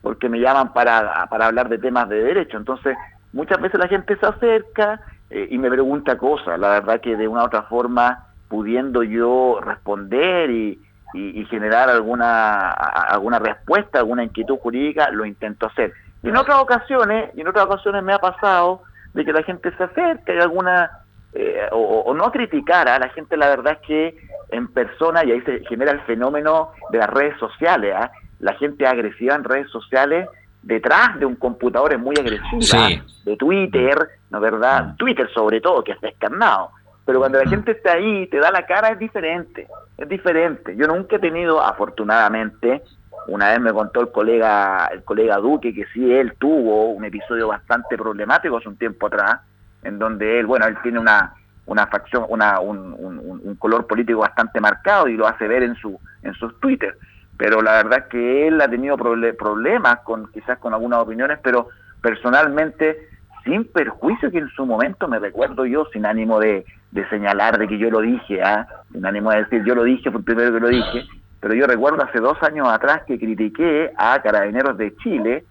porque 0.06 0.28
me 0.28 0.38
llaman 0.38 0.72
para, 0.72 1.26
para 1.26 1.46
hablar 1.46 1.69
de 1.69 1.78
temas 1.78 2.08
de 2.08 2.22
derecho. 2.22 2.56
Entonces, 2.56 2.96
muchas 3.32 3.60
veces 3.60 3.81
la 3.81 3.88
gente 3.88 4.16
se 4.16 4.25
acerca 4.25 5.00
eh, 5.31 5.48
y 5.50 5.58
me 5.58 5.69
pregunta 5.69 6.16
cosas. 6.16 6.60
La 6.60 6.69
verdad 6.69 7.00
que 7.00 7.16
de 7.16 7.26
una 7.26 7.43
u 7.43 7.46
otra 7.46 7.62
forma, 7.62 8.26
pudiendo 8.46 9.02
yo 9.02 9.58
responder 9.60 10.49
y, 10.52 10.81
y, 11.12 11.44
generar 11.46 11.90
alguna, 11.90 12.70
alguna 12.70 13.40
respuesta, 13.40 13.99
alguna 13.99 14.23
inquietud 14.23 14.59
jurídica, 14.59 15.11
lo 15.11 15.25
intento 15.25 15.66
hacer. 15.66 15.92
Y 16.23 16.28
en 16.28 16.37
otras 16.37 16.59
ocasiones, 16.59 17.32
y 17.35 17.40
en 17.40 17.49
otras 17.49 17.64
ocasiones 17.64 18.04
me 18.04 18.12
ha 18.12 18.21
pasado 18.21 18.82
de 19.12 19.25
que 19.25 19.32
la 19.32 19.42
gente 19.42 19.76
se 19.76 19.82
acerca 19.82 20.35
y 20.35 20.38
alguna, 20.38 21.00
eh, 21.35 21.68
o, 21.73 22.14
no 22.14 22.30
criticar 22.30 22.88
a 22.88 22.99
la 22.99 23.09
gente, 23.11 23.37
la 23.37 23.49
verdad 23.49 23.78
es 23.80 23.87
que 23.87 24.18
en 24.50 24.68
persona, 24.68 25.25
y 25.25 25.33
ahí 25.33 25.40
se 25.42 25.64
genera 25.66 25.92
el 25.92 26.00
fenómeno 26.02 26.71
de 26.90 26.99
las 26.99 27.11
redes 27.11 27.38
sociales, 27.38 27.95
¿ah? 27.97 28.11
la 28.38 28.54
gente 28.54 28.87
agresiva 28.87 29.35
en 29.35 29.45
redes 29.45 29.71
sociales 29.71 30.28
detrás 30.66 31.18
de 31.18 31.26
un 31.26 31.37
computador 31.37 31.92
es 31.92 32.00
muy 32.00 32.16
agresiva, 32.18 32.88
de 33.25 33.37
Twitter, 33.37 33.97
¿no 34.30 34.40
verdad? 34.40 34.88
Mm. 34.88 34.97
Twitter 34.97 35.30
sobre 35.33 35.61
todo, 35.61 35.83
que 35.85 35.92
es 35.92 36.00
descarnado. 36.00 36.71
Pero 37.04 37.21
cuando 37.21 37.38
la 37.38 37.45
mm. 37.45 37.50
gente 37.50 37.71
está 37.73 37.92
ahí 37.92 38.26
te 38.26 38.38
da 38.38 38.50
la 38.50 38.66
cara 38.66 38.88
es 38.88 38.99
diferente, 38.99 39.68
es 39.97 40.09
diferente. 40.09 40.75
Yo 40.76 40.88
nunca 40.88 41.16
he 41.16 41.18
tenido, 41.21 41.62
afortunadamente, 41.62 42.83
una 43.28 43.50
vez 43.50 43.61
me 43.61 43.73
contó 43.73 44.00
el 44.00 44.11
colega, 44.11 44.88
el 44.92 45.04
colega 45.04 45.37
Duque 45.38 45.73
que 45.73 45.87
sí, 45.92 46.12
él 46.12 46.35
tuvo 46.38 46.90
un 46.90 47.04
episodio 47.04 47.49
bastante 47.49 47.97
problemático 47.97 48.56
hace 48.56 48.68
un 48.68 48.76
tiempo 48.76 49.06
atrás, 49.06 49.40
en 49.87 49.99
donde 49.99 50.40
él, 50.40 50.47
bueno, 50.47 50.66
él 50.66 50.76
tiene 50.83 50.99
una, 50.99 51.35
una 51.66 51.87
facción, 51.87 52.25
una, 52.28 52.61
un, 52.61 52.95
un, 52.99 53.55
color 53.57 53.87
político 53.87 54.21
bastante 54.21 54.61
marcado 54.61 55.09
y 55.09 55.16
lo 55.16 55.26
hace 55.26 55.49
ver 55.49 55.62
en 55.62 55.75
su, 55.76 55.99
en 56.23 56.35
sus 56.35 56.59
Twitter 56.61 56.97
pero 57.37 57.61
la 57.62 57.73
verdad 57.73 58.00
es 58.00 58.05
que 58.07 58.49
él 58.49 58.61
ha 58.61 58.69
tenido 58.69 58.97
problemas 58.97 60.00
con 60.00 60.31
quizás 60.33 60.59
con 60.59 60.73
algunas 60.73 61.00
opiniones, 61.00 61.38
pero 61.43 61.69
personalmente 62.00 63.09
sin 63.45 63.64
perjuicio 63.64 64.31
que 64.31 64.38
en 64.38 64.49
su 64.50 64.66
momento 64.66 65.07
me 65.07 65.19
recuerdo 65.19 65.66
yo, 65.66 65.87
sin 65.93 66.07
ánimo 66.07 66.40
de, 66.40 66.64
señalar 67.11 67.59
de 67.59 67.69
que 67.69 67.78
yo 67.78 67.90
lo 67.90 68.00
dije, 68.00 68.43
¿ah? 68.43 68.66
sin 68.90 69.05
ánimo 69.05 69.31
de 69.31 69.45
decir 69.45 69.64
yo 69.64 69.75
lo 69.75 69.85
dije, 69.85 70.11
fue 70.11 70.21
el 70.21 70.25
primero 70.25 70.52
que 70.52 70.61
lo 70.61 70.69
dije, 70.69 71.05
pero 71.40 71.55
yo 71.55 71.66
recuerdo 71.66 72.02
hace 72.02 72.19
dos 72.21 72.43
años 72.43 72.69
atrás 72.69 73.02
que 73.07 73.19
critiqué 73.19 73.93
a 73.99 74.21
Carabineros 74.23 74.78
de 74.78 74.97
Chile 74.97 75.45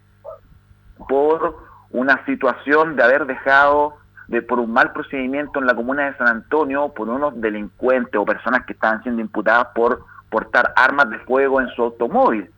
por 1.08 1.56
una 1.92 2.25
situación 2.25 2.96
de 2.96 3.04
haber 3.04 3.25
dejado 3.25 3.96
de 4.27 4.41
por 4.41 4.60
un 4.60 4.72
mal 4.72 4.91
procedimiento 4.91 5.60
en 5.60 5.67
la 5.67 5.75
comuna 5.75 6.05
de 6.05 6.17
San 6.17 6.27
Antonio 6.27 6.89
por 6.89 7.10
unos 7.10 7.39
delincuentes 7.39 8.15
o 8.15 8.25
personas 8.25 8.65
que 8.65 8.74
estaban 8.74 9.01
siendo 9.03 9.22
imputadas 9.22 9.67
por 9.75 10.03
portar 10.29 10.74
armas 10.75 11.10
de 11.10 11.20
fuego 11.20 11.62
en 11.62 11.70
su 11.70 11.84
automóvil. 11.84 12.50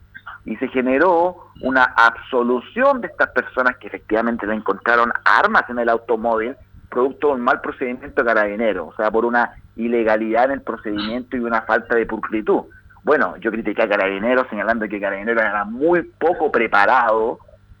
Y 0.44 0.56
se 0.56 0.68
generó 0.68 1.48
una 1.60 1.84
absolución 1.84 3.00
de 3.00 3.08
estas 3.08 3.30
personas 3.30 3.76
que 3.76 3.88
efectivamente 3.88 4.46
le 4.46 4.54
encontraron 4.54 5.12
armas 5.24 5.64
en 5.68 5.78
el 5.78 5.88
automóvil, 5.88 6.56
producto 6.88 7.28
de 7.28 7.34
un 7.34 7.40
mal 7.42 7.60
procedimiento 7.60 8.24
carabinero, 8.24 8.86
o 8.86 8.94
sea, 8.94 9.10
por 9.10 9.26
una 9.26 9.52
ilegalidad 9.76 10.46
en 10.46 10.52
el 10.52 10.62
procedimiento 10.62 11.36
y 11.36 11.40
una 11.40 11.62
falta 11.62 11.94
de 11.94 12.06
pulcritud. 12.06 12.62
Bueno, 13.04 13.36
yo 13.38 13.50
critiqué 13.50 13.82
a 13.82 13.88
Carabineros 13.88 14.48
señalando 14.48 14.88
que 14.88 15.00
Carabineros 15.00 15.42
era 15.42 15.64
muy 15.64 16.02
poco 16.02 16.50
preparado, 16.50 17.38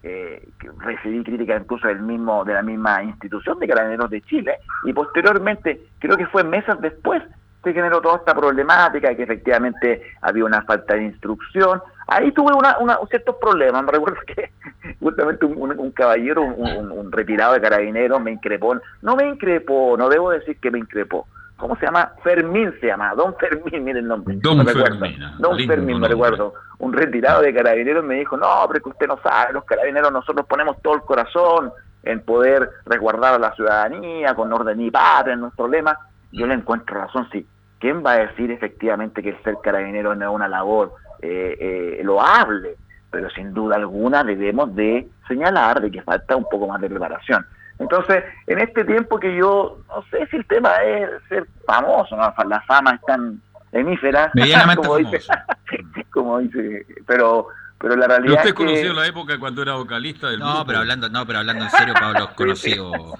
eh, 0.08 0.48
recibí 0.78 1.22
críticas 1.22 1.62
incluso 1.62 1.86
del 1.86 2.00
mismo 2.00 2.44
de 2.44 2.54
la 2.54 2.62
misma 2.62 3.02
institución 3.02 3.58
de 3.58 3.68
Carabineros 3.68 4.08
de 4.10 4.22
Chile 4.22 4.58
y 4.84 4.92
posteriormente, 4.92 5.80
creo 5.98 6.16
que 6.16 6.26
fue 6.26 6.44
meses 6.44 6.80
después, 6.80 7.22
se 7.62 7.72
generó 7.72 8.00
toda 8.00 8.16
esta 8.16 8.34
problemática, 8.34 9.14
que 9.14 9.24
efectivamente 9.24 10.02
había 10.22 10.44
una 10.44 10.62
falta 10.62 10.94
de 10.94 11.04
instrucción. 11.04 11.82
Ahí 12.06 12.32
tuve 12.32 12.54
una, 12.54 12.78
una, 12.78 12.98
ciertos 13.10 13.36
problemas. 13.40 13.84
Me 13.84 13.92
recuerdo 13.92 14.20
que 14.26 14.50
justamente 15.00 15.44
un, 15.44 15.90
caballero, 15.90 16.42
un, 16.42 17.12
retirado 17.12 17.54
de 17.54 17.60
carabineros, 17.60 18.20
me 18.20 18.30
increpó. 18.30 18.80
No 19.02 19.16
me 19.16 19.28
increpó, 19.28 19.96
no 19.98 20.08
debo 20.08 20.30
decir 20.30 20.58
que 20.60 20.70
me 20.70 20.78
increpó. 20.78 21.26
¿Cómo 21.58 21.76
se 21.76 21.86
llama? 21.86 22.12
Fermín 22.22 22.72
se 22.80 22.86
llama, 22.86 23.14
Don 23.14 23.34
Fermín, 23.36 23.84
miren 23.84 24.04
el 24.04 24.08
nombre. 24.08 24.36
Don 24.40 24.64
Fermín. 24.64 25.18
Don 25.38 25.58
Fermín, 25.66 26.00
me 26.00 26.08
recuerdo. 26.08 26.54
Un 26.78 26.92
retirado 26.92 27.42
de 27.42 27.52
carabineros 27.52 28.04
me 28.04 28.14
dijo, 28.14 28.36
no, 28.36 28.64
pero 28.68 28.82
que 28.82 28.88
usted 28.90 29.08
no 29.08 29.18
sabe, 29.22 29.52
los 29.52 29.64
carabineros 29.64 30.12
nosotros 30.12 30.46
ponemos 30.46 30.80
todo 30.80 30.94
el 30.94 31.00
corazón 31.02 31.72
en 32.04 32.20
poder 32.22 32.70
resguardar 32.86 33.34
a 33.34 33.38
la 33.38 33.52
ciudadanía 33.54 34.34
con 34.34 34.52
orden 34.52 34.80
y 34.80 34.90
patria 34.90 35.34
en 35.34 35.40
nuestro 35.40 35.68
lema 35.68 35.98
yo 36.32 36.46
le 36.46 36.54
encuentro 36.54 37.00
razón, 37.00 37.28
sí. 37.32 37.46
¿Quién 37.78 38.04
va 38.04 38.12
a 38.12 38.26
decir 38.26 38.50
efectivamente 38.50 39.22
que 39.22 39.30
el 39.30 39.42
ser 39.42 39.56
carabinero 39.62 40.14
no 40.14 40.28
es 40.28 40.34
una 40.34 40.48
labor 40.48 40.94
eh, 41.22 41.56
eh, 41.58 42.00
loable? 42.02 42.76
Pero 43.10 43.30
sin 43.30 43.54
duda 43.54 43.76
alguna 43.76 44.24
debemos 44.24 44.74
de 44.74 45.08
señalar 45.26 45.80
de 45.80 45.90
que 45.90 46.02
falta 46.02 46.36
un 46.36 46.44
poco 46.50 46.66
más 46.66 46.80
de 46.80 46.90
preparación. 46.90 47.46
Entonces, 47.78 48.24
en 48.46 48.58
este 48.58 48.84
tiempo 48.84 49.18
que 49.18 49.36
yo, 49.36 49.78
no 49.88 50.02
sé 50.10 50.26
si 50.30 50.36
el 50.36 50.46
tema 50.46 50.74
es 50.82 51.10
ser 51.28 51.46
famoso, 51.66 52.16
¿no? 52.16 52.34
la 52.48 52.60
fama 52.62 52.94
es 52.94 53.00
tan 53.02 53.40
hemífera, 53.72 54.32
como 54.76 54.96
dice, 54.96 55.20
como 56.10 56.38
dice, 56.38 56.86
pero 57.06 57.48
pero 57.80 57.94
la 57.94 58.08
realidad 58.08 58.38
¿Pero 58.42 58.48
usted 58.48 58.54
conoció 58.54 58.92
la 58.92 59.06
época 59.06 59.38
cuando 59.38 59.62
era 59.62 59.74
vocalista 59.74 60.28
del 60.28 60.40
no, 60.40 60.64
pero 60.66 60.80
hablando 60.80 61.08
No, 61.08 61.24
pero 61.26 61.38
hablando 61.38 61.64
en 61.64 61.70
serio, 61.70 61.94
Pablo, 61.94 62.30
conocido, 62.36 63.16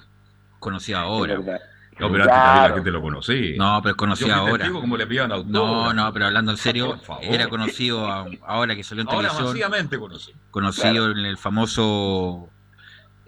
conocido 0.59 0.99
ahora. 0.99 1.37
No, 1.37 2.13
pero 2.13 2.25
antes 2.25 2.37
también 2.37 2.69
la 2.69 2.75
gente 2.75 2.91
lo 2.93 3.03
conocía. 3.03 3.57
No, 3.57 3.81
pero 3.83 3.97
conocido 3.97 4.35
ahora. 4.35 4.71
Como 4.71 4.97
le 4.97 5.07
no, 5.07 5.93
no, 5.93 6.13
pero 6.13 6.27
hablando 6.27 6.53
en 6.53 6.59
serio, 6.59 7.01
era 7.23 7.49
conocido 7.49 8.07
ahora 8.45 8.75
que 8.75 8.85
salió 8.85 9.03
en 9.03 9.09
ahora 9.09 9.31
televisión. 9.31 10.01
conocido. 10.01 10.39
Conocido 10.51 11.11
en 11.11 11.19
el 11.19 11.37
famoso 11.39 12.49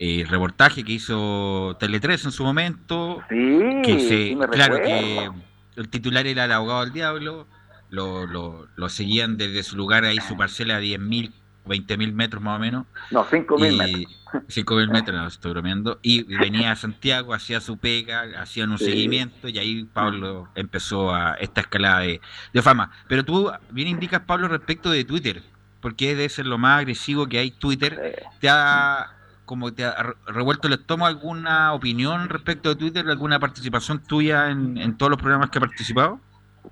eh, 0.02 0.24
reportaje 0.26 0.82
que 0.82 0.92
hizo 0.92 1.76
Tele 1.78 2.00
3 2.00 2.24
en 2.24 2.32
su 2.32 2.42
momento. 2.42 3.22
Sí, 3.28 3.82
que 3.84 4.00
se, 4.00 4.48
claro 4.48 4.80
que 4.80 5.30
el 5.76 5.88
titular 5.90 6.26
era 6.26 6.46
el 6.46 6.52
abogado 6.52 6.80
del 6.80 6.92
diablo. 6.92 7.46
Lo, 7.90 8.24
lo, 8.26 8.66
lo 8.76 8.88
seguían 8.88 9.36
desde 9.36 9.62
su 9.62 9.76
lugar 9.76 10.04
ahí, 10.04 10.18
su 10.20 10.36
parcela 10.36 10.76
a 10.76 10.80
10.000 10.80 11.32
20 11.66 11.96
mil 11.98 12.12
metros 12.12 12.42
más 12.42 12.56
o 12.56 12.58
menos. 12.58 12.86
No, 13.10 13.24
5 13.24 13.58
mil 13.58 13.76
metros. 13.76 14.16
5 14.48 14.74
mil 14.74 14.88
metros, 14.88 15.20
no, 15.20 15.26
estoy 15.26 15.52
bromeando. 15.52 15.98
Y 16.02 16.22
venía 16.38 16.72
a 16.72 16.76
Santiago, 16.76 17.34
hacía 17.34 17.60
su 17.60 17.76
pega, 17.76 18.22
hacían 18.40 18.70
un 18.70 18.78
seguimiento 18.78 19.48
y 19.48 19.58
ahí 19.58 19.84
Pablo 19.84 20.48
empezó 20.54 21.14
a 21.14 21.34
esta 21.34 21.60
escalada 21.60 22.00
de, 22.00 22.20
fama. 22.62 22.90
Pero 23.06 23.24
tú 23.24 23.52
bien 23.70 23.88
indicas, 23.88 24.22
Pablo, 24.22 24.48
respecto 24.48 24.90
de 24.90 25.04
Twitter, 25.04 25.42
porque 25.80 26.08
debe 26.08 26.28
ser 26.28 26.46
lo 26.46 26.58
más 26.58 26.78
agresivo 26.78 27.26
que 27.26 27.38
hay 27.38 27.50
Twitter. 27.50 28.24
¿Te 28.40 28.48
ha 28.48 29.19
como 29.50 29.74
te 29.74 29.84
ha 29.84 30.14
revuelto 30.28 30.68
el 30.68 30.74
estómago 30.74 31.08
alguna 31.08 31.72
opinión 31.72 32.28
respecto 32.28 32.68
de 32.68 32.76
Twitter, 32.76 33.04
alguna 33.08 33.40
participación 33.40 33.98
tuya 33.98 34.48
en, 34.48 34.78
en 34.78 34.96
todos 34.96 35.10
los 35.10 35.20
programas 35.20 35.50
que 35.50 35.58
ha 35.58 35.60
participado? 35.60 36.20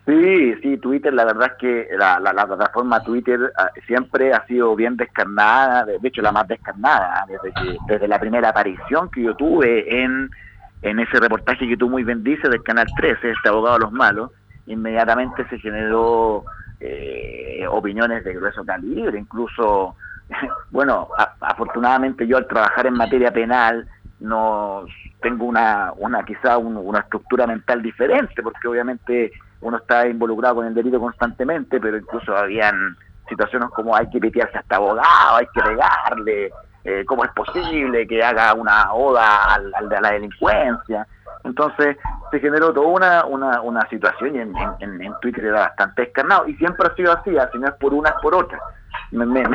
Sí, 0.07 0.55
sí, 0.63 0.77
Twitter, 0.77 1.13
la 1.13 1.25
verdad 1.25 1.51
es 1.55 1.59
que 1.59 1.89
la, 1.99 2.21
la, 2.21 2.47
plataforma 2.47 3.03
Twitter 3.03 3.53
ah, 3.59 3.73
siempre 3.85 4.33
ha 4.33 4.47
sido 4.47 4.77
bien 4.77 4.97
descarnada, 4.97 5.87
de 5.87 5.99
hecho 6.05 6.23
la 6.23 6.31
más 6.31 6.47
descarnada, 6.47 7.27
desde, 7.27 7.53
que, 7.53 7.77
desde 7.89 8.07
la 8.07 8.21
primera 8.21 8.51
aparición 8.51 9.11
que 9.11 9.25
yo 9.25 9.35
tuve 9.35 10.05
en, 10.05 10.31
en 10.83 11.01
ese 11.01 11.19
reportaje 11.19 11.67
que 11.67 11.77
tú 11.77 11.91
muy 11.91 12.05
bien 12.05 12.23
dices 12.23 12.49
del 12.49 12.63
Canal 12.63 12.87
13, 12.97 13.29
este 13.29 13.49
abogado 13.49 13.75
de 13.75 13.85
los 13.87 13.93
malos, 13.93 14.31
inmediatamente 14.69 15.45
se 15.49 15.59
generó 15.59 16.45
eh, 16.79 17.67
opiniones 17.69 18.23
de 18.23 18.35
grueso 18.35 18.65
calibre, 18.65 19.19
incluso, 19.19 19.97
bueno, 20.71 21.09
afortunadamente 21.41 22.27
yo 22.27 22.37
al 22.37 22.47
trabajar 22.47 22.87
en 22.87 22.95
materia 22.95 23.31
penal, 23.33 23.89
no 24.21 24.85
tengo 25.23 25.47
una, 25.47 25.93
una 25.97 26.25
quizá 26.25 26.59
una 26.59 27.01
estructura 27.01 27.47
mental 27.47 27.83
diferente, 27.83 28.43
porque 28.43 28.69
obviamente 28.69 29.33
uno 29.61 29.77
está 29.79 30.07
involucrado 30.07 30.57
con 30.57 30.67
el 30.67 30.75
delito 30.75 31.01
constantemente, 31.01 31.81
pero 31.81 31.97
incluso 31.97 32.37
habían 32.37 32.97
situaciones 33.29 33.69
como 33.71 33.95
hay 33.95 34.09
que 34.11 34.21
pitearse 34.21 34.59
hasta 34.59 34.77
abogado, 34.77 35.37
hay 35.37 35.47
que 35.55 35.61
pegarle, 35.61 36.51
eh, 36.85 37.05
cómo 37.07 37.25
es 37.25 37.31
posible 37.33 38.07
que 38.07 38.23
haga 38.23 38.55
una 38.55 38.93
oda 38.93 39.55
al, 39.55 39.73
al 39.75 39.89
de 39.89 40.01
la 40.01 40.13
delincuencia. 40.13 41.07
Entonces 41.45 41.97
se 42.31 42.41
generó 42.41 42.73
toda 42.73 42.87
una, 42.87 43.25
una, 43.25 43.61
una 43.61 43.89
situación 43.89 44.37
y 44.37 44.39
en, 44.39 44.55
en, 44.81 45.15
Twitter 45.21 45.45
era 45.45 45.61
bastante 45.61 46.03
escarnado 46.03 46.47
y 46.47 46.55
siempre 46.55 46.87
ha 46.87 46.95
sido 46.95 47.13
así, 47.13 47.37
así 47.37 47.59
no 47.59 47.69
es 47.69 47.75
por 47.75 47.95
una 47.95 48.11
es 48.11 48.17
por 48.23 48.35
otra. 48.35 48.59
Me, 49.11 49.25
me, 49.27 49.49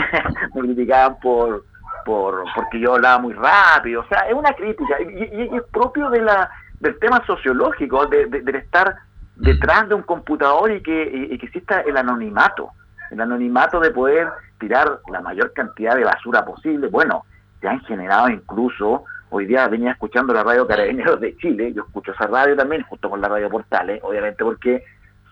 criticaban 0.54 1.20
por, 1.22 1.64
por 2.06 2.44
porque 2.56 2.80
yo 2.80 2.96
hablaba 2.96 3.20
muy 3.20 3.34
rápido, 3.34 4.02
o 4.02 4.08
sea, 4.08 4.22
es 4.22 4.34
una 4.34 4.54
crítica. 4.54 5.02
Y, 5.02 5.56
es 5.56 5.64
propio 5.72 6.10
de 6.10 6.22
la 6.22 6.50
del 6.80 7.00
tema 7.00 7.26
sociológico, 7.26 8.06
de, 8.08 8.26
del 8.26 8.56
estar 8.56 8.96
detrás 9.36 9.88
de 9.88 9.96
un 9.96 10.04
computador 10.04 10.72
y 10.72 10.82
que, 10.82 11.30
y, 11.32 11.38
que 11.38 11.46
exista 11.46 11.82
el 11.82 11.96
anonimato, 11.96 12.72
el 13.10 13.22
anonimato 13.22 13.80
de 13.80 13.92
poder 13.92 14.28
tirar 14.60 15.00
la 15.12 15.22
mayor 15.22 15.54
cantidad 15.54 15.96
de 15.96 16.04
basura 16.04 16.44
posible. 16.44 16.88
Bueno, 16.88 17.24
se 17.62 17.68
han 17.68 17.80
generado 17.82 18.30
incluso, 18.30 19.06
hoy 19.30 19.46
día 19.46 19.68
venía 19.68 19.92
escuchando 19.92 20.34
la 20.34 20.44
radio 20.44 20.68
Carabineros 20.68 21.20
de 21.22 21.36
Chile, 21.38 21.74
yo 21.74 21.84
escucho 21.84 22.12
esa 22.12 22.28
radio 22.28 22.56
también, 22.56 22.84
justo 22.84 23.10
con 23.10 23.22
la 23.22 23.30
radio 23.30 23.50
Portales, 23.50 24.02
obviamente 24.04 24.44
porque 24.44 24.84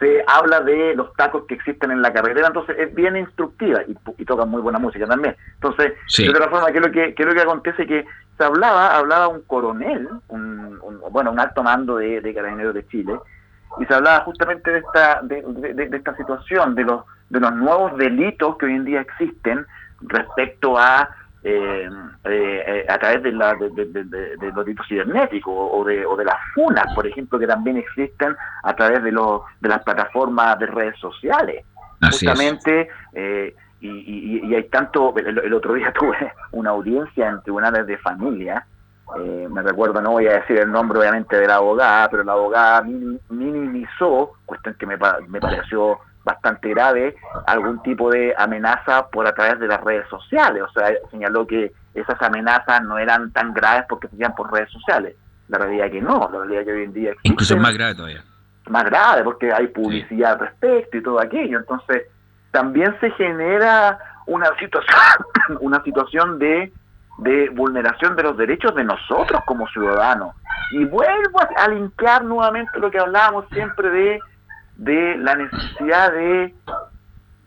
se 0.02 0.24
habla 0.26 0.62
de 0.62 0.96
los 0.96 1.14
tacos 1.14 1.46
que 1.46 1.54
existen 1.54 1.92
en 1.92 2.02
la 2.02 2.12
carretera, 2.12 2.48
entonces 2.48 2.76
es 2.80 2.94
bien 2.96 3.16
instructiva 3.16 3.84
y, 3.88 3.96
y 4.18 4.26
tocan 4.26 4.50
muy 4.50 4.60
buena 4.60 4.80
música 4.80 5.06
también. 5.06 5.36
Entonces, 5.54 5.94
de 6.18 6.30
otra 6.30 6.50
forma, 6.50 6.72
¿qué 6.72 6.80
es 6.80 6.86
lo 6.88 6.92
que, 6.92 7.14
qué 7.14 7.22
es 7.22 7.30
lo 7.30 7.36
que 7.36 7.42
acontece? 7.42 7.86
Que 7.86 8.06
se 8.36 8.44
hablaba, 8.44 8.98
hablaba 8.98 9.28
un 9.28 9.44
coronel, 9.44 10.10
un, 10.30 10.80
bueno, 11.12 11.32
un 11.32 11.40
alto 11.40 11.62
mando 11.62 11.98
de, 11.98 12.20
de 12.20 12.34
Carabineros 12.34 12.74
de 12.74 12.88
Chile, 12.88 13.14
y 13.80 13.86
se 13.86 13.94
hablaba 13.94 14.22
justamente 14.22 14.72
de 14.72 14.80
esta, 14.80 15.22
de, 15.22 15.90
esta 15.94 16.18
situación, 16.18 16.74
de 16.74 16.84
los, 16.84 17.04
de 17.30 17.40
los 17.40 17.54
nuevos 17.54 17.96
delitos 17.96 18.58
que 18.58 18.66
hoy 18.66 18.74
en 18.74 18.86
día 18.86 19.02
existen 19.02 19.68
respecto 20.02 20.80
a 20.80 21.10
eh, 21.44 21.90
eh, 22.26 22.86
a 22.88 22.98
través 23.00 23.24
de, 23.24 23.32
la, 23.32 23.56
de, 23.56 24.52
los 24.54 24.66
delitos 24.66 24.88
cibernéticos 24.88 25.54
o 25.56 25.84
de, 25.84 26.06
o 26.06 26.16
de 26.16 26.26
las 26.26 26.38
funas, 26.54 26.86
por 26.94 27.08
ejemplo, 27.08 27.40
que 27.40 27.48
también 27.48 27.78
existen 27.78 28.36
a 28.64 28.76
través 28.76 29.04
de, 29.04 29.12
los, 29.12 29.42
de 29.60 29.70
las 29.70 29.84
plataformas 29.84 30.60
de 30.60 30.68
redes 30.68 30.98
sociales. 31.00 31.66
Justamente, 32.02 32.90
eh, 33.14 33.56
y, 33.80 34.48
y, 34.48 34.56
hay 34.56 34.64
tanto, 34.70 35.14
el, 35.18 35.54
otro 35.54 35.74
día 35.74 35.92
tuve 36.00 36.34
una 36.52 36.72
audiencia 36.72 37.30
en 37.30 37.42
tribunales 37.42 37.88
de 37.88 37.98
familia 37.98 38.66
eh, 39.20 39.48
me 39.52 39.62
recuerdo, 39.62 40.02
no 40.02 40.12
voy 40.12 40.28
a 40.28 40.40
decir 40.40 40.58
el 40.58 40.72
nombre 40.72 41.00
obviamente 41.00 41.36
de 41.36 41.48
la 41.48 41.56
abogada, 41.56 42.10
pero 42.10 42.24
la 42.24 42.34
abogada 42.34 42.84
minimizó, 43.30 44.34
cuestión 44.46 44.76
que 44.76 44.86
me, 44.86 44.98
me 45.28 45.40
pareció 45.40 46.00
bastante 46.24 46.70
grave, 46.70 47.16
algún 47.48 47.82
tipo 47.82 48.12
de 48.12 48.34
amenaza 48.38 49.08
por 49.08 49.28
a 49.28 49.34
través 49.34 49.60
de 49.60 49.68
las 49.68 49.82
redes 49.82 50.08
sociales. 50.10 50.64
O 50.64 50.72
sea, 50.72 50.92
señaló 51.10 51.48
que 51.48 51.72
esas 51.94 52.22
amenazas 52.22 52.84
no 52.84 52.98
eran 52.98 53.32
tan 53.32 53.54
graves 53.54 53.86
porque 53.90 54.08
se 54.08 54.16
hacían 54.16 54.36
por 54.36 54.52
redes 54.52 54.70
sociales. 54.72 55.16
La 55.48 55.58
realidad 55.58 55.88
es 55.88 55.92
que 55.94 56.02
no, 56.02 56.30
la 56.32 56.40
realidad 56.40 56.62
es 56.62 56.68
que 56.68 56.74
hoy 56.74 56.84
en 56.84 56.94
día... 56.94 57.14
Incluso 57.24 57.56
es 57.56 57.62
más 57.62 57.74
grave 57.74 57.96
todavía. 57.96 58.24
Más 58.70 58.84
grave 58.86 59.24
porque 59.24 59.52
hay 59.52 59.68
publicidad 59.68 60.34
al 60.34 60.40
respecto 60.40 60.98
y 60.98 61.04
todo 61.04 61.20
aquello. 61.20 61.58
Entonces, 61.58 62.04
también 62.52 62.96
se 63.00 63.12
genera 63.12 63.98
una 64.28 64.48
situación, 64.60 64.98
una 65.60 65.84
situación 65.84 66.40
de 66.40 66.72
de 67.22 67.50
vulneración 67.50 68.16
de 68.16 68.24
los 68.24 68.36
derechos 68.36 68.74
de 68.76 68.84
nosotros 68.84 69.42
como 69.46 69.68
ciudadanos. 69.68 70.36
Y 70.72 70.86
vuelvo 70.86 71.40
a, 71.56 71.68
limpiar 71.68 72.24
nuevamente 72.24 72.80
lo 72.80 72.90
que 72.90 72.98
hablábamos 72.98 73.46
siempre 73.52 73.90
de, 73.90 74.20
de 74.82 75.16
la 75.18 75.36
necesidad 75.36 76.12
de, 76.12 76.56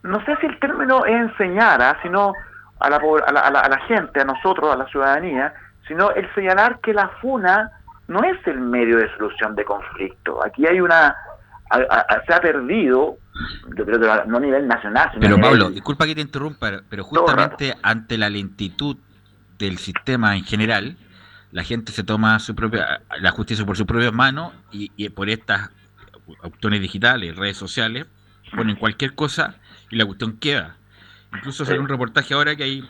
no 0.05 0.25
sé 0.25 0.37
si 0.41 0.47
el 0.47 0.59
término 0.61 1.05
es 1.05 1.15
enseñar, 1.15 1.83
¿ah? 1.83 1.99
sino 2.01 2.33
a 2.79 2.89
la, 2.89 2.97
a, 2.97 3.33
la, 3.33 3.41
a, 3.41 3.69
la, 3.69 3.79
gente, 3.87 4.21
a 4.21 4.25
nosotros, 4.25 4.73
a 4.73 4.77
la 4.77 4.87
ciudadanía, 4.87 5.53
sino 5.89 6.13
el 6.13 6.33
señalar 6.35 6.79
que 6.81 6.95
la 6.95 7.09
FUNA 7.21 7.73
no 8.07 8.23
es 8.23 8.37
el 8.47 8.61
medio 8.61 8.99
de 8.99 9.11
solución 9.17 9.57
de 9.57 9.65
conflicto. 9.65 10.45
Aquí 10.45 10.65
hay 10.65 10.81
una, 10.81 11.17
se 12.25 12.35
ha 12.35 12.41
perdido, 12.41 13.17
yo 13.77 13.85
creo 13.85 13.99
que 13.99 14.29
no 14.29 14.37
a 14.37 14.41
nivel 14.41 14.69
nacional, 14.69 15.11
sino 15.13 15.23
Pero 15.23 15.41
Pablo, 15.41 15.71
disculpa 15.71 16.07
que 16.07 16.15
te 16.15 16.21
interrumpa, 16.21 16.83
pero 16.89 17.03
justamente 17.03 17.75
ante 17.83 18.17
la 18.17 18.31
lentitud 18.31 18.97
del 19.59 19.79
sistema 19.79 20.37
en 20.37 20.45
general, 20.45 20.97
la 21.51 21.65
gente 21.65 21.91
se 21.91 22.05
toma 22.05 22.39
su 22.39 22.55
propia, 22.55 23.01
la 23.21 23.33
justicia 23.33 23.67
por 23.67 23.77
sus 23.77 23.87
propias 23.87 24.13
manos 24.13 24.53
y, 24.71 25.09
por 25.09 25.29
estas 25.29 25.71
opciones 26.43 26.81
digitales, 26.81 27.37
redes 27.37 27.57
sociales, 27.57 28.07
ponen 28.55 28.77
cualquier 28.77 29.15
cosa 29.15 29.57
y 29.91 29.97
la 29.97 30.07
cuestión 30.07 30.37
queda. 30.37 30.77
Incluso 31.35 31.65
sale 31.65 31.79
un 31.79 31.89
reportaje 31.89 32.35
ahora 32.35 32.55
que 32.57 32.65
hay 32.65 32.89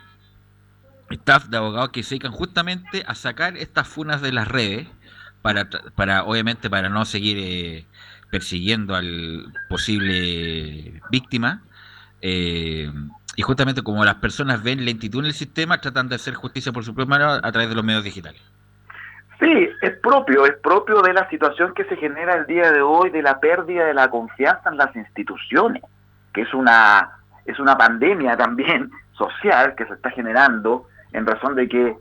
staff 1.11 1.47
de 1.47 1.57
abogados 1.57 1.91
que 1.91 2.03
se 2.03 2.11
dedican 2.11 2.33
justamente 2.33 3.05
a 3.07 3.15
sacar 3.15 3.57
estas 3.57 3.89
funas 3.89 4.21
de 4.23 4.33
las 4.33 4.49
redes 4.49 4.89
para, 5.43 5.69
para 5.69 6.25
obviamente, 6.25 6.71
para 6.71 6.89
no 6.89 7.05
seguir 7.05 7.39
eh, 7.39 7.87
persiguiendo 8.31 8.95
al 8.95 9.53
posible 9.69 11.01
víctima. 11.11 11.63
Eh, 12.21 12.91
y 13.37 13.43
justamente 13.43 13.83
como 13.83 14.05
las 14.05 14.17
personas 14.17 14.63
ven 14.63 14.85
lentitud 14.85 15.21
en 15.21 15.27
el 15.27 15.35
sistema, 15.35 15.81
tratan 15.81 16.09
de 16.09 16.15
hacer 16.15 16.35
justicia 16.35 16.73
por 16.73 16.85
su 16.85 16.95
propia 16.95 17.19
mano 17.19 17.33
a 17.33 17.53
través 17.53 17.69
de 17.69 17.75
los 17.75 17.85
medios 17.85 18.05
digitales. 18.05 18.41
Sí, 19.41 19.69
es 19.83 19.99
propio, 19.99 20.47
es 20.47 20.57
propio 20.63 21.03
de 21.03 21.13
la 21.13 21.29
situación 21.29 21.75
que 21.75 21.85
se 21.85 21.97
genera 21.97 22.35
el 22.35 22.47
día 22.47 22.71
de 22.71 22.83
hoy, 22.83 23.11
de 23.11 23.23
la 23.23 23.41
pérdida 23.41 23.87
de 23.87 23.95
la 23.95 24.09
confianza 24.09 24.71
en 24.71 24.77
las 24.77 24.95
instituciones, 24.95 25.83
que 26.33 26.43
es 26.43 26.55
una, 26.55 27.11
es 27.45 27.59
una 27.59 27.77
pandemia 27.77 28.37
también 28.37 28.91
social 29.13 29.75
que 29.75 29.87
se 29.87 29.95
está 29.95 30.11
generando 30.11 30.87
en 31.13 31.27
razón 31.27 31.55
de 31.55 31.69
que, 31.69 31.97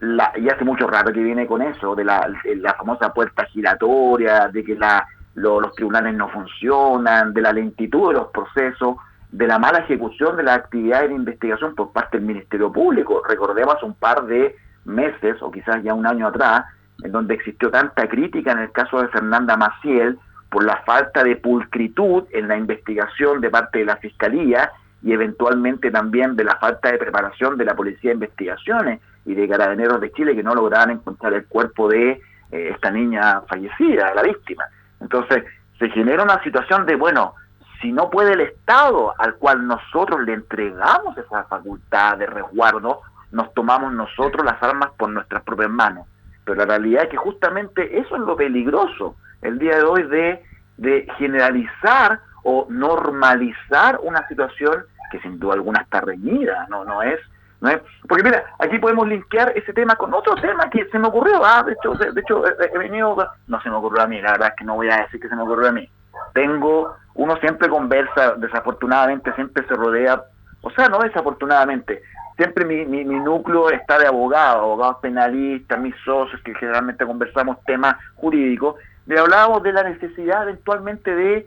la, 0.00 0.32
y 0.36 0.48
hace 0.48 0.64
mucho 0.64 0.86
rato 0.86 1.12
que 1.12 1.22
viene 1.22 1.46
con 1.46 1.62
eso, 1.62 1.94
de 1.94 2.04
la, 2.04 2.30
la 2.44 2.74
famosa 2.74 3.12
puerta 3.12 3.44
giratoria, 3.46 4.48
de 4.48 4.64
que 4.64 4.76
la, 4.76 5.06
los 5.34 5.74
tribunales 5.74 6.14
no 6.14 6.28
funcionan, 6.28 7.32
de 7.32 7.40
la 7.40 7.52
lentitud 7.52 8.08
de 8.08 8.14
los 8.14 8.28
procesos, 8.28 8.96
de 9.30 9.46
la 9.46 9.58
mala 9.58 9.80
ejecución 9.80 10.36
de 10.36 10.42
la 10.42 10.54
actividad 10.54 11.06
de 11.06 11.14
investigación 11.14 11.74
por 11.74 11.92
parte 11.92 12.18
del 12.18 12.26
Ministerio 12.26 12.72
Público. 12.72 13.22
Recordemos 13.28 13.82
un 13.82 13.94
par 13.94 14.24
de 14.26 14.56
meses 14.84 15.36
o 15.40 15.50
quizás 15.50 15.82
ya 15.82 15.94
un 15.94 16.06
año 16.06 16.26
atrás, 16.26 16.64
en 17.02 17.12
donde 17.12 17.34
existió 17.34 17.70
tanta 17.70 18.08
crítica 18.08 18.52
en 18.52 18.58
el 18.58 18.72
caso 18.72 19.00
de 19.00 19.08
Fernanda 19.08 19.56
Maciel 19.56 20.18
por 20.50 20.64
la 20.64 20.78
falta 20.84 21.22
de 21.22 21.36
pulcritud 21.36 22.24
en 22.32 22.48
la 22.48 22.56
investigación 22.56 23.40
de 23.40 23.50
parte 23.50 23.80
de 23.80 23.84
la 23.84 23.96
Fiscalía 23.96 24.72
y 25.02 25.12
eventualmente 25.12 25.90
también 25.90 26.34
de 26.36 26.44
la 26.44 26.56
falta 26.56 26.90
de 26.90 26.98
preparación 26.98 27.56
de 27.56 27.64
la 27.64 27.74
Policía 27.74 28.10
de 28.10 28.14
Investigaciones 28.14 29.00
y 29.24 29.34
de 29.34 29.48
Carabineros 29.48 30.00
de 30.00 30.10
Chile 30.12 30.34
que 30.34 30.42
no 30.42 30.54
lograban 30.54 30.90
encontrar 30.90 31.34
el 31.34 31.46
cuerpo 31.46 31.88
de 31.88 32.12
eh, 32.12 32.20
esta 32.50 32.90
niña 32.90 33.42
fallecida, 33.42 34.14
la 34.14 34.22
víctima. 34.22 34.64
Entonces, 35.00 35.44
se 35.78 35.90
genera 35.90 36.22
una 36.22 36.42
situación 36.42 36.86
de, 36.86 36.96
bueno, 36.96 37.34
si 37.80 37.92
no 37.92 38.10
puede 38.10 38.32
el 38.32 38.40
Estado 38.40 39.14
al 39.18 39.36
cual 39.36 39.66
nosotros 39.66 40.20
le 40.24 40.32
entregamos 40.32 41.16
esa 41.16 41.44
facultad 41.44 42.18
de 42.18 42.26
resguardo, 42.26 43.02
nos 43.32 43.52
tomamos 43.54 43.92
nosotros 43.92 44.44
las 44.44 44.62
armas 44.62 44.90
por 44.96 45.10
nuestras 45.10 45.42
propias 45.42 45.70
manos. 45.70 46.06
Pero 46.44 46.56
la 46.56 46.66
realidad 46.66 47.04
es 47.04 47.10
que 47.10 47.16
justamente 47.16 47.98
eso 47.98 48.16
es 48.16 48.22
lo 48.22 48.36
peligroso 48.36 49.16
el 49.42 49.58
día 49.58 49.76
de 49.76 49.82
hoy 49.82 50.02
de, 50.04 50.42
de 50.76 51.06
generalizar 51.18 52.20
o 52.42 52.66
normalizar 52.68 54.00
una 54.02 54.26
situación 54.28 54.84
que 55.10 55.20
sin 55.20 55.38
duda 55.38 55.54
alguna 55.54 55.82
está 55.82 56.00
reñida, 56.00 56.66
no, 56.68 56.84
no 56.84 57.02
es 57.02 57.20
¿no 57.60 57.70
es? 57.70 57.80
Porque 58.08 58.22
mira, 58.22 58.44
aquí 58.58 58.78
podemos 58.78 59.06
linkear 59.08 59.52
ese 59.56 59.72
tema 59.72 59.96
con 59.96 60.14
otro 60.14 60.34
tema 60.36 60.70
que 60.70 60.86
se 60.86 60.98
me 60.98 61.08
ocurrió, 61.08 61.44
ah, 61.44 61.64
de 61.64 61.72
hecho, 61.72 61.94
de, 61.94 62.20
hecho 62.20 62.44
he 62.46 62.78
venido, 62.78 63.16
no 63.46 63.60
se 63.60 63.70
me 63.70 63.76
ocurrió 63.76 64.02
a 64.02 64.06
mí, 64.06 64.20
la 64.20 64.32
verdad 64.32 64.48
es 64.48 64.54
que 64.56 64.64
no 64.64 64.76
voy 64.76 64.88
a 64.90 64.98
decir 64.98 65.20
que 65.20 65.28
se 65.28 65.36
me 65.36 65.42
ocurrió 65.42 65.68
a 65.68 65.72
mí. 65.72 65.88
Tengo, 66.34 66.94
uno 67.14 67.36
siempre 67.38 67.68
conversa, 67.68 68.34
desafortunadamente 68.36 69.32
siempre 69.34 69.66
se 69.66 69.74
rodea, 69.74 70.22
o 70.60 70.70
sea, 70.70 70.88
no 70.88 70.98
desafortunadamente, 70.98 72.02
siempre 72.38 72.64
mi, 72.64 72.86
mi, 72.86 73.04
núcleo 73.04 73.68
está 73.68 73.98
de 73.98 74.06
abogados, 74.06 74.62
abogados 74.62 74.98
penalistas, 75.02 75.78
mis 75.80 75.94
socios, 76.04 76.40
que 76.42 76.54
generalmente 76.54 77.04
conversamos 77.04 77.58
temas 77.66 77.96
jurídicos, 78.14 78.76
le 79.06 79.18
hablábamos 79.18 79.64
de 79.64 79.72
la 79.72 79.82
necesidad 79.82 80.44
eventualmente 80.44 81.12
de 81.14 81.46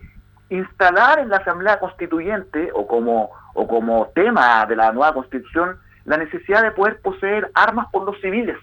instalar 0.49 1.19
en 1.19 1.29
la 1.29 1.37
Asamblea 1.37 1.79
Constituyente 1.79 2.71
o 2.73 2.85
como, 2.85 3.31
o 3.53 3.67
como 3.67 4.11
tema 4.13 4.65
de 4.65 4.75
la 4.75 4.91
nueva 4.91 5.13
Constitución 5.13 5.77
la 6.03 6.17
necesidad 6.17 6.61
de 6.61 6.71
poder 6.71 6.99
poseer 6.99 7.49
armas 7.53 7.87
por 7.91 8.03
los 8.03 8.19
civiles, 8.19 8.57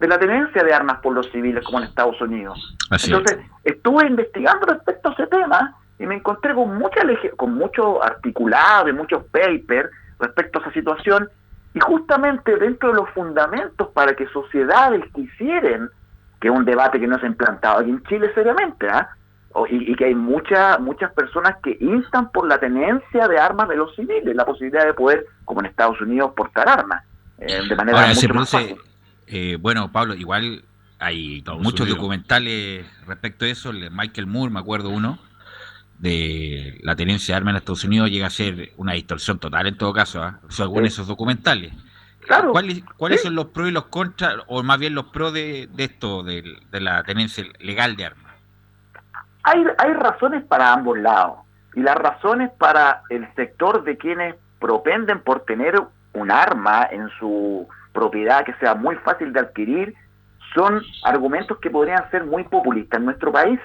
de 0.00 0.08
la 0.08 0.18
tenencia 0.18 0.62
de 0.62 0.74
armas 0.74 0.98
por 1.00 1.14
los 1.14 1.30
civiles 1.30 1.64
como 1.64 1.78
en 1.78 1.84
Estados 1.84 2.20
Unidos. 2.20 2.76
Entonces, 2.90 3.38
estuve 3.62 4.06
investigando 4.06 4.66
respecto 4.66 5.08
a 5.08 5.12
ese 5.12 5.26
tema 5.28 5.74
y 5.98 6.04
me 6.04 6.16
encontré 6.16 6.52
con 6.54 6.76
mucha 6.76 7.00
con 7.36 7.54
mucho 7.54 8.02
articulado 8.02 8.88
y 8.88 8.92
muchos 8.92 9.24
papers 9.26 9.88
respecto 10.18 10.58
a 10.58 10.62
esa 10.62 10.72
situación 10.72 11.30
y 11.74 11.80
justamente 11.80 12.56
dentro 12.56 12.90
de 12.90 12.94
los 12.94 13.10
fundamentos 13.10 13.88
para 13.88 14.14
que 14.14 14.26
sociedades 14.28 15.04
quisieran, 15.12 15.90
que 16.40 16.48
es 16.48 16.54
un 16.54 16.64
debate 16.64 17.00
que 17.00 17.06
no 17.06 17.18
se 17.18 17.26
ha 17.26 17.28
implantado 17.28 17.80
aquí 17.80 17.90
en 17.90 18.02
Chile 18.04 18.30
seriamente, 18.34 18.88
¿ah? 18.88 19.10
y, 19.68 19.94
que 19.96 20.06
hay 20.06 20.14
muchas 20.14 20.80
muchas 20.80 21.12
personas 21.12 21.56
que 21.62 21.76
instan 21.80 22.30
por 22.30 22.46
la 22.46 22.58
tenencia 22.58 23.28
de 23.28 23.38
armas 23.38 23.68
de 23.68 23.76
los 23.76 23.94
civiles, 23.94 24.34
la 24.34 24.46
posibilidad 24.46 24.84
de 24.84 24.94
poder, 24.94 25.26
como 25.44 25.60
en 25.60 25.66
Estados 25.66 26.00
Unidos, 26.00 26.32
portar 26.36 26.68
armas 26.68 27.04
eh, 27.38 27.60
de 27.68 27.76
manera 27.76 28.06
mucho 28.06 28.34
más 28.34 28.50
fácil. 28.50 28.76
Eh, 29.26 29.56
bueno, 29.60 29.90
Pablo, 29.90 30.14
igual 30.14 30.64
hay 30.98 31.42
muchos 31.58 31.88
documentales 31.88 32.86
respecto 33.06 33.44
a 33.44 33.48
eso. 33.48 33.72
Michael 33.72 34.26
Moore, 34.26 34.52
me 34.52 34.60
acuerdo 34.60 34.90
uno, 34.90 35.18
de 35.98 36.78
la 36.82 36.96
tenencia 36.96 37.34
de 37.34 37.36
armas 37.38 37.52
en 37.52 37.56
Estados 37.56 37.84
Unidos 37.84 38.10
llega 38.10 38.26
a 38.26 38.30
ser 38.30 38.72
una 38.76 38.92
distorsión 38.92 39.38
total 39.38 39.66
en 39.66 39.78
todo 39.78 39.92
caso, 39.92 40.26
¿eh? 40.26 40.32
según 40.48 40.84
esos 40.84 41.06
documentales. 41.06 41.72
Claro, 42.20 42.52
¿Cuáles, 42.52 42.82
cuáles 42.96 43.22
son 43.22 43.34
los 43.34 43.46
pros 43.46 43.68
y 43.68 43.72
los 43.72 43.86
contras, 43.86 44.36
o 44.46 44.62
más 44.62 44.78
bien 44.78 44.94
los 44.94 45.06
pros 45.06 45.32
de, 45.32 45.68
esto, 45.76 46.22
de, 46.22 46.42
la 46.72 47.02
tenencia 47.04 47.44
legal 47.60 47.96
de 47.96 48.06
armas? 48.06 48.32
Hay, 49.42 49.62
hay 49.78 49.92
razones 49.92 50.42
para 50.44 50.72
ambos 50.72 50.98
lados. 50.98 51.40
Y 51.74 51.80
las 51.80 51.96
razones 51.96 52.50
para 52.58 53.02
el 53.10 53.28
sector 53.34 53.84
de 53.84 53.98
quienes 53.98 54.36
propenden 54.58 55.20
por 55.20 55.44
tener 55.44 55.82
un 56.14 56.30
arma 56.30 56.88
en 56.90 57.10
su 57.18 57.68
propiedad 57.92 58.44
que 58.44 58.54
sea 58.54 58.74
muy 58.74 58.96
fácil 58.96 59.32
de 59.32 59.40
adquirir 59.40 59.94
son 60.54 60.80
argumentos 61.02 61.58
que 61.58 61.70
podrían 61.70 62.10
ser 62.10 62.24
muy 62.24 62.44
populistas 62.44 62.98
en 62.98 63.06
nuestro 63.06 63.32
país. 63.32 63.60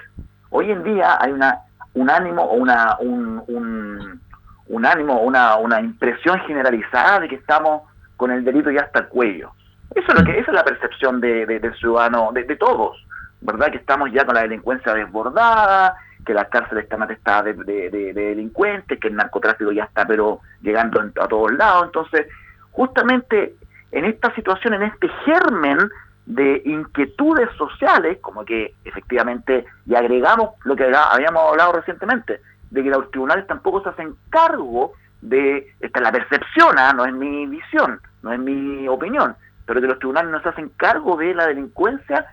Hoy 0.50 0.70
en 0.70 0.82
día 0.82 1.16
hay 1.20 1.32
una 1.32 1.60
un 2.00 2.10
ánimo 2.10 2.42
o 2.42 2.54
una 2.54 2.96
un, 3.00 4.20
un, 4.68 4.86
ánimo 4.86 5.20
una, 5.20 5.56
una 5.56 5.80
impresión 5.80 6.38
generalizada 6.40 7.20
de 7.20 7.28
que 7.28 7.34
estamos 7.36 7.82
con 8.16 8.30
el 8.30 8.44
delito 8.44 8.70
ya 8.70 8.82
hasta 8.82 9.00
el 9.00 9.08
cuello. 9.08 9.52
Eso 9.94 10.12
es 10.12 10.18
lo 10.18 10.24
que 10.24 10.38
esa 10.38 10.50
es 10.50 10.54
la 10.54 10.64
percepción 10.64 11.20
de, 11.20 11.46
del 11.46 11.74
ciudadano, 11.74 12.30
de, 12.32 12.44
de 12.44 12.56
todos. 12.56 12.96
¿verdad? 13.40 13.70
Que 13.70 13.78
estamos 13.78 14.10
ya 14.12 14.24
con 14.24 14.34
la 14.34 14.42
delincuencia 14.42 14.94
desbordada, 14.94 15.96
que 16.24 16.34
las 16.34 16.48
cárceles 16.48 16.84
están 16.84 17.02
atestadas 17.02 17.56
de, 17.56 17.90
de, 17.90 18.12
delincuentes, 18.12 18.98
que 19.00 19.08
el 19.08 19.16
narcotráfico 19.16 19.72
ya 19.72 19.84
está 19.84 20.06
pero 20.06 20.40
llegando 20.62 21.00
a 21.00 21.28
todos 21.28 21.52
lados. 21.52 21.86
Entonces, 21.86 22.26
justamente 22.72 23.54
en 23.92 24.04
esta 24.04 24.34
situación, 24.34 24.74
en 24.74 24.82
este 24.82 25.08
germen 25.24 25.78
de 26.30 26.62
inquietudes 26.64 27.48
sociales, 27.56 28.18
como 28.20 28.44
que 28.44 28.74
efectivamente, 28.84 29.64
y 29.84 29.96
agregamos 29.96 30.50
lo 30.64 30.76
que 30.76 30.84
habíamos 30.84 31.42
hablado 31.50 31.72
recientemente, 31.72 32.40
de 32.70 32.82
que 32.84 32.88
los 32.88 33.10
tribunales 33.10 33.48
tampoco 33.48 33.82
se 33.82 33.88
hacen 33.88 34.14
cargo 34.30 34.92
de, 35.22 35.74
esta 35.80 35.98
es 35.98 36.02
la 36.04 36.12
percepción, 36.12 36.78
¿ah? 36.78 36.92
no 36.92 37.04
es 37.04 37.12
mi 37.12 37.46
visión, 37.46 38.00
no 38.22 38.32
es 38.32 38.38
mi 38.38 38.86
opinión, 38.86 39.34
pero 39.66 39.80
que 39.80 39.88
los 39.88 39.98
tribunales 39.98 40.30
no 40.30 40.40
se 40.40 40.50
hacen 40.50 40.68
cargo 40.76 41.16
de 41.16 41.34
la 41.34 41.48
delincuencia, 41.48 42.26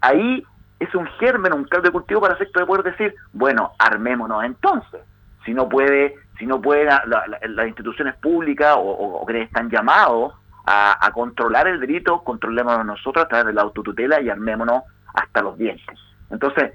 ahí 0.00 0.44
es 0.80 0.92
un 0.96 1.06
germen, 1.20 1.52
un 1.52 1.64
caldo 1.64 1.86
de 1.86 1.92
cultivo 1.92 2.20
para 2.20 2.34
efecto 2.34 2.58
de 2.58 2.66
poder 2.66 2.82
decir, 2.82 3.14
bueno, 3.32 3.72
armémonos 3.78 4.42
entonces. 4.42 5.00
Si 5.44 5.54
no 5.54 5.68
puede, 5.68 6.16
si 6.38 6.46
no 6.46 6.60
puede 6.60 6.86
las 6.86 7.66
instituciones 7.68 8.16
públicas 8.16 8.74
o, 8.76 9.24
que 9.26 9.42
están 9.42 9.70
llamados 9.70 10.34
a, 10.66 11.10
controlar 11.12 11.68
el 11.68 11.80
delito, 11.80 12.22
controlémonos 12.22 12.86
nosotros 12.86 13.24
a 13.24 13.28
través 13.28 13.46
de 13.46 13.52
la 13.52 13.62
autotutela 13.62 14.20
y 14.20 14.30
armémonos 14.30 14.82
hasta 15.12 15.42
los 15.42 15.58
dientes. 15.58 15.98
Entonces, 16.30 16.72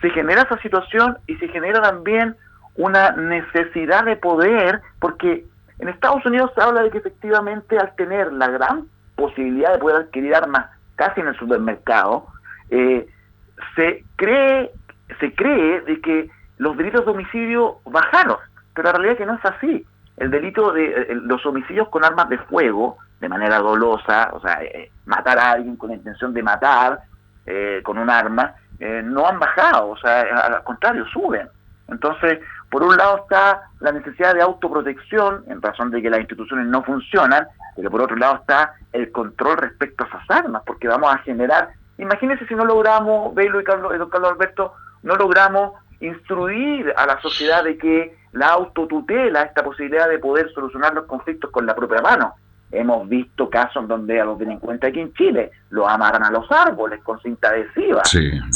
se 0.00 0.10
genera 0.10 0.42
esa 0.42 0.58
situación 0.58 1.18
y 1.26 1.36
se 1.36 1.48
genera 1.48 1.80
también 1.80 2.36
una 2.76 3.10
necesidad 3.12 4.04
de 4.04 4.16
poder, 4.16 4.80
porque 5.00 5.44
en 5.78 5.88
Estados 5.88 6.24
Unidos 6.26 6.52
se 6.54 6.62
habla 6.62 6.82
de 6.82 6.90
que 6.90 6.98
efectivamente 6.98 7.78
al 7.78 7.94
tener 7.96 8.32
la 8.32 8.48
gran 8.48 8.86
posibilidad 9.16 9.72
de 9.72 9.78
poder 9.78 10.02
adquirir 10.02 10.34
armas 10.34 10.66
casi 10.96 11.20
en 11.20 11.28
el 11.28 11.36
supermercado, 11.36 12.26
eh, 12.70 13.06
se 13.74 14.04
cree, 14.16 14.70
se 15.18 15.34
cree 15.34 15.80
de 15.82 16.00
que 16.00 16.30
los 16.58 16.76
delitos 16.76 17.04
de 17.04 17.10
homicidio 17.10 17.78
bajaron, 17.86 18.36
pero 18.74 18.88
la 18.88 18.92
realidad 18.92 19.12
es 19.12 19.18
que 19.18 19.26
no 19.26 19.34
es 19.34 19.44
así. 19.44 19.86
El 20.18 20.30
delito 20.30 20.72
de 20.72 20.84
eh, 20.84 21.06
los 21.14 21.44
homicidios 21.46 21.88
con 21.88 22.04
armas 22.04 22.28
de 22.28 22.36
fuego, 22.36 22.98
de 23.20 23.28
manera 23.28 23.58
dolosa, 23.58 24.30
o 24.32 24.40
sea, 24.40 24.62
eh, 24.62 24.90
matar 25.04 25.38
a 25.38 25.52
alguien 25.52 25.76
con 25.76 25.90
la 25.90 25.96
intención 25.96 26.32
de 26.32 26.42
matar 26.42 27.00
eh, 27.46 27.80
con 27.84 27.98
un 27.98 28.10
arma, 28.10 28.54
no 29.04 29.28
han 29.28 29.38
bajado, 29.38 29.90
o 29.90 29.96
sea, 29.98 30.22
al 30.22 30.64
contrario, 30.64 31.04
suben. 31.08 31.46
Entonces, 31.88 32.40
Por 32.70 32.84
un 32.84 32.96
lado 32.96 33.18
está 33.18 33.62
la 33.80 33.90
necesidad 33.90 34.32
de 34.34 34.42
autoprotección, 34.42 35.44
en 35.48 35.60
razón 35.60 35.90
de 35.90 36.00
que 36.00 36.08
las 36.08 36.20
instituciones 36.20 36.66
no 36.66 36.84
funcionan, 36.84 37.48
pero 37.74 37.90
por 37.90 38.02
otro 38.02 38.16
lado 38.16 38.36
está 38.36 38.74
el 38.92 39.10
control 39.10 39.56
respecto 39.56 40.04
a 40.04 40.06
esas 40.06 40.30
armas, 40.30 40.62
porque 40.64 40.86
vamos 40.86 41.12
a 41.12 41.18
generar, 41.18 41.70
imagínense 41.98 42.46
si 42.46 42.54
no 42.54 42.64
logramos, 42.64 43.34
Belo 43.34 43.60
y 43.60 43.64
Carlos, 43.64 43.98
don 43.98 44.08
Carlos 44.08 44.30
Alberto, 44.32 44.74
no 45.02 45.16
logramos 45.16 45.72
instruir 45.98 46.94
a 46.96 47.06
la 47.06 47.20
sociedad 47.20 47.64
de 47.64 47.76
que 47.76 48.16
la 48.32 48.48
autotutela, 48.50 49.42
esta 49.42 49.64
posibilidad 49.64 50.08
de 50.08 50.20
poder 50.20 50.48
solucionar 50.52 50.94
los 50.94 51.06
conflictos 51.06 51.50
con 51.50 51.66
la 51.66 51.74
propia 51.74 52.00
mano. 52.00 52.36
Hemos 52.72 53.08
visto 53.08 53.50
casos 53.50 53.88
donde 53.88 54.20
a 54.20 54.24
los 54.24 54.38
delincuentes 54.38 54.90
aquí 54.90 55.00
en 55.00 55.12
Chile 55.14 55.50
los 55.70 55.88
amarran 55.88 56.22
a 56.22 56.30
los 56.30 56.50
árboles 56.50 57.02
con 57.02 57.20
cinta 57.20 57.48
adhesiva, 57.48 58.02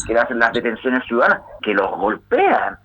que 0.06 0.18
hacen 0.18 0.38
las 0.38 0.52
detenciones 0.52 1.04
ciudadanas, 1.06 1.42
que 1.62 1.74
los 1.74 1.90
golpean. 1.90 2.78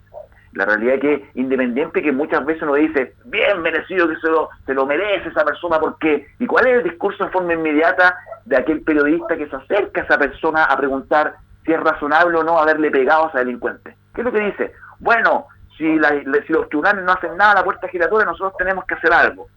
La 0.54 0.66
realidad 0.66 0.96
es 0.96 1.02
que, 1.02 1.30
independiente 1.36 2.02
que 2.02 2.12
muchas 2.12 2.44
veces 2.44 2.64
uno 2.64 2.74
dice, 2.74 3.14
bien 3.26 3.62
merecido 3.62 4.10
que 4.10 4.16
se 4.16 4.28
lo, 4.28 4.50
se 4.66 4.74
lo 4.74 4.88
merece 4.88 5.30
esa 5.30 5.46
persona, 5.46 5.80
porque 5.80 6.26
¿Y 6.40 6.48
cuál 6.48 6.66
es 6.68 6.78
el 6.78 6.84
discurso 6.84 7.24
en 7.24 7.32
forma 7.32 7.54
inmediata 7.54 8.18
de 8.46 8.58
aquel 8.58 8.82
periodista 8.82 9.38
que 9.38 9.48
se 9.48 9.56
acerca 9.56 10.02
a 10.02 10.04
esa 10.06 10.18
persona 10.18 10.64
a 10.64 10.76
preguntar 10.78 11.36
si 11.64 11.74
es 11.74 11.80
razonable 11.80 12.38
o 12.38 12.44
no 12.44 12.58
haberle 12.58 12.90
pegado 12.90 13.26
a 13.26 13.30
ese 13.30 13.38
delincuente? 13.40 13.96
¿Qué 14.16 14.22
es 14.22 14.26
lo 14.26 14.32
que 14.32 14.40
dice? 14.40 14.74
Bueno, 14.98 15.46
si, 15.78 16.00
si 16.48 16.54
los 16.54 16.68
tribunales 16.70 17.06
no 17.06 17.12
hacen 17.12 17.38
nada 17.38 17.52
a 17.52 17.56
la 17.56 17.64
puerta 17.64 17.88
giratoria, 17.88 18.26
nosotros 18.26 18.54
tenemos 18.58 18.86
que 18.86 18.96
hacer 18.96 19.14
algo. 19.14 19.48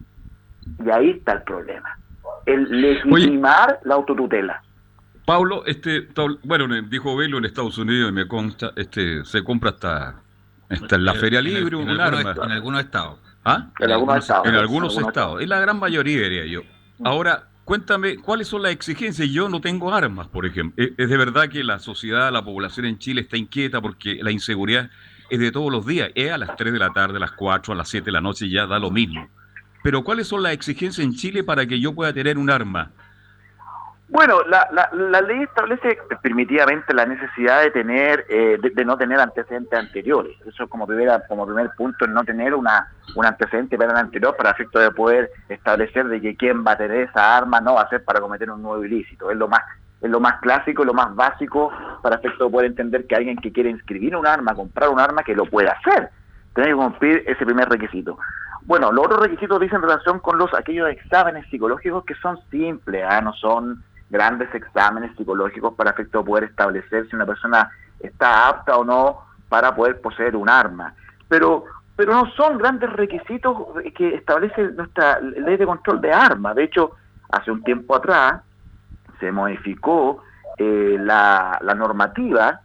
Y 0.85 0.89
ahí 0.89 1.09
está 1.11 1.33
el 1.33 1.43
problema. 1.43 1.97
El 2.45 2.81
legitimar 2.81 3.79
la 3.83 3.95
autotutela. 3.95 4.61
Pablo, 5.25 5.63
este, 5.65 6.07
bueno, 6.43 6.67
dijo 6.89 7.15
Velo 7.15 7.37
en 7.37 7.45
Estados 7.45 7.77
Unidos 7.77 8.09
y 8.09 8.13
me 8.13 8.27
consta, 8.27 8.73
este, 8.75 9.23
se 9.23 9.41
compra 9.43 9.69
hasta, 9.69 10.15
hasta 10.69 10.95
en 10.95 11.05
la 11.05 11.13
Feria 11.13 11.41
Libre 11.41 11.77
un 11.77 11.89
arma. 11.89 12.33
En 12.43 12.51
algunos 12.51 12.81
estados. 12.81 13.19
¿Ah? 13.45 13.69
En, 13.79 13.91
algunos 13.91 14.17
estados. 14.17 14.47
En 14.47 14.55
algunos 14.55 14.97
estados. 14.97 15.41
En 15.41 15.49
la 15.49 15.59
gran 15.59 15.79
mayoría, 15.79 16.21
diría 16.21 16.45
yo. 16.45 16.61
Ahora, 17.03 17.47
cuéntame, 17.63 18.17
¿cuáles 18.17 18.47
son 18.47 18.63
las 18.63 18.73
exigencias? 18.73 19.29
Yo 19.29 19.47
no 19.47 19.61
tengo 19.61 19.93
armas, 19.93 20.27
por 20.27 20.45
ejemplo. 20.45 20.85
¿Es 20.97 21.09
de 21.09 21.17
verdad 21.17 21.47
que 21.47 21.63
la 21.63 21.79
sociedad, 21.79 22.31
la 22.31 22.43
población 22.43 22.85
en 22.85 22.99
Chile 22.99 23.21
está 23.21 23.37
inquieta 23.37 23.81
porque 23.81 24.19
la 24.21 24.31
inseguridad 24.31 24.89
es 25.29 25.39
de 25.39 25.51
todos 25.51 25.71
los 25.71 25.85
días? 25.85 26.11
Es 26.15 26.31
a 26.31 26.37
las 26.37 26.55
3 26.57 26.73
de 26.73 26.79
la 26.79 26.91
tarde, 26.91 27.17
a 27.17 27.19
las 27.19 27.31
4, 27.31 27.73
a 27.73 27.77
las 27.77 27.87
7 27.87 28.05
de 28.05 28.11
la 28.11 28.21
noche, 28.21 28.49
ya 28.49 28.65
da 28.65 28.77
lo 28.79 28.91
mismo. 28.91 29.29
Pero 29.83 30.03
¿cuáles 30.03 30.27
son 30.27 30.41
las 30.41 30.53
exigencias 30.53 31.05
en 31.05 31.13
Chile 31.13 31.43
para 31.43 31.65
que 31.65 31.79
yo 31.79 31.93
pueda 31.93 32.13
tener 32.13 32.37
un 32.37 32.49
arma? 32.49 32.89
Bueno, 34.13 34.43
la, 34.43 34.67
la, 34.93 35.21
ley 35.21 35.41
establece 35.41 35.97
primitivamente 36.21 36.93
la 36.93 37.05
necesidad 37.05 37.63
de 37.63 37.71
tener, 37.71 38.25
eh, 38.29 38.59
de, 38.61 38.85
no 38.85 38.95
tener 38.95 39.19
antecedentes 39.19 39.77
anteriores. 39.77 40.37
Eso 40.45 40.67
como 40.67 40.85
primera, 40.85 41.25
como 41.27 41.45
primer 41.47 41.71
punto, 41.75 42.05
no 42.05 42.23
tener 42.23 42.53
una 42.53 42.87
un 43.15 43.25
antecedente 43.25 43.77
penal 43.77 43.97
anterior 43.97 44.35
para 44.37 44.51
efecto 44.51 44.79
de 44.79 44.91
poder 44.91 45.31
establecer 45.49 46.07
de 46.07 46.21
que 46.21 46.35
quien 46.35 46.63
va 46.63 46.73
a 46.73 46.77
tener 46.77 47.09
esa 47.09 47.35
arma 47.35 47.59
no 47.59 47.73
va 47.73 47.81
a 47.81 47.89
ser 47.89 48.03
para 48.03 48.21
cometer 48.21 48.51
un 48.51 48.61
nuevo 48.61 48.85
ilícito. 48.85 49.31
Es 49.31 49.37
lo 49.37 49.47
más 49.47 49.61
es 49.99 50.11
lo 50.11 50.19
más 50.19 50.39
clásico, 50.41 50.83
lo 50.83 50.93
más 50.93 51.15
básico 51.15 51.71
para 52.03 52.17
efecto 52.17 52.45
de 52.45 52.51
poder 52.51 52.67
entender 52.67 53.07
que 53.07 53.15
alguien 53.15 53.37
que 53.37 53.51
quiere 53.51 53.71
inscribir 53.71 54.15
un 54.15 54.27
arma, 54.27 54.53
comprar 54.53 54.89
un 54.89 54.99
arma, 54.99 55.23
que 55.23 55.33
lo 55.33 55.45
pueda 55.45 55.71
hacer. 55.71 56.09
Tiene 56.53 56.69
que 56.69 56.75
cumplir 56.75 57.23
ese 57.25 57.45
primer 57.45 57.67
requisito. 57.67 58.19
Bueno, 58.65 58.91
los 58.91 59.05
otros 59.05 59.21
requisitos 59.21 59.59
dicen 59.59 59.77
en 59.77 59.83
relación 59.83 60.19
con 60.19 60.37
los 60.37 60.53
aquellos 60.53 60.89
exámenes 60.89 61.45
psicológicos 61.49 62.05
que 62.05 62.15
son 62.15 62.39
simples, 62.49 63.03
¿ah? 63.07 63.21
no 63.21 63.33
son 63.33 63.83
grandes 64.09 64.53
exámenes 64.55 65.15
psicológicos 65.17 65.73
para 65.73 65.91
efecto 65.91 66.19
de 66.19 66.25
poder 66.25 66.43
establecer 66.45 67.07
si 67.09 67.15
una 67.15 67.25
persona 67.25 67.69
está 67.99 68.47
apta 68.47 68.77
o 68.77 68.85
no 68.85 69.19
para 69.49 69.75
poder 69.75 69.99
poseer 69.99 70.35
un 70.35 70.49
arma. 70.49 70.93
Pero 71.27 71.65
pero 71.95 72.13
no 72.13 72.31
son 72.31 72.57
grandes 72.57 72.91
requisitos 72.91 73.55
que 73.95 74.15
establece 74.15 74.71
nuestra 74.71 75.19
ley 75.19 75.57
de 75.57 75.65
control 75.65 76.01
de 76.01 76.11
armas. 76.11 76.55
De 76.55 76.63
hecho, 76.63 76.91
hace 77.29 77.51
un 77.51 77.63
tiempo 77.63 77.95
atrás 77.95 78.41
se 79.19 79.31
modificó 79.31 80.23
eh, 80.57 80.97
la, 80.99 81.59
la 81.61 81.75
normativa 81.75 82.61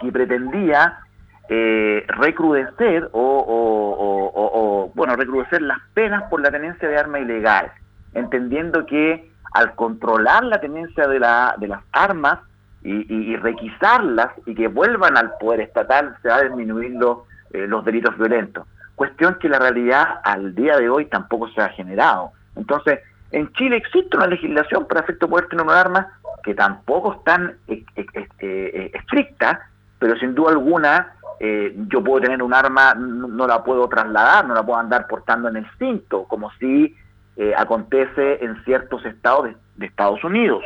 que 0.00 0.12
pretendía 0.12 1.00
eh, 1.48 2.04
recrudecer 2.08 3.10
o, 3.12 4.90
bueno, 4.94 5.16
recrudecer 5.16 5.60
las 5.60 5.78
penas 5.92 6.22
por 6.30 6.40
la 6.40 6.50
tenencia 6.50 6.88
de 6.88 6.96
arma 6.96 7.20
ilegal, 7.20 7.70
entendiendo 8.14 8.86
que 8.86 9.30
al 9.52 9.74
controlar 9.74 10.44
la 10.44 10.58
tenencia 10.60 11.06
de, 11.06 11.18
la, 11.18 11.54
de 11.58 11.68
las 11.68 11.82
armas 11.92 12.38
y, 12.82 13.36
requisarlas 13.36 14.28
y 14.46 14.54
que 14.54 14.68
vuelvan 14.68 15.16
al 15.16 15.32
poder 15.38 15.60
estatal, 15.60 16.16
se 16.22 16.28
va 16.28 16.36
a 16.36 16.42
disminuir 16.42 16.92
los, 16.92 17.18
eh, 17.52 17.66
los 17.66 17.84
delitos 17.84 18.16
violentos. 18.18 18.66
Cuestión 18.94 19.38
que 19.40 19.48
la 19.48 19.58
realidad 19.58 20.20
al 20.22 20.54
día 20.54 20.76
de 20.76 20.88
hoy 20.90 21.06
tampoco 21.06 21.48
se 21.48 21.62
ha 21.62 21.70
generado. 21.70 22.32
Entonces, 22.56 23.00
en 23.32 23.50
Chile 23.52 23.76
existe 23.76 24.16
una 24.16 24.26
legislación 24.26 24.86
para 24.86 25.00
efecto 25.00 25.28
poder 25.28 25.48
tener 25.48 25.64
un 25.64 25.72
arma 25.72 26.08
que 26.42 26.54
tampoco 26.54 27.14
es 27.14 27.24
tan 27.24 27.56
eh, 27.68 28.90
estricta, 28.94 29.68
pero 29.98 30.16
sin 30.18 30.34
duda 30.34 30.52
alguna 30.52 31.14
eh, 31.40 31.74
yo 31.88 32.02
puedo 32.02 32.20
tener 32.20 32.42
un 32.42 32.54
arma, 32.54 32.94
no, 32.94 33.46
la 33.46 33.62
puedo 33.62 33.88
trasladar, 33.88 34.46
no 34.46 34.54
la 34.54 34.64
puedo 34.64 34.78
andar 34.78 35.06
portando 35.06 35.48
en 35.48 35.56
el 35.56 35.66
cinto, 35.78 36.24
como 36.24 36.50
si 36.52 36.94
eh, 37.36 37.52
acontece 37.56 38.44
en 38.44 38.62
ciertos 38.64 39.04
estados 39.04 39.50
de, 39.76 39.86
Estados 39.86 40.22
Unidos, 40.22 40.62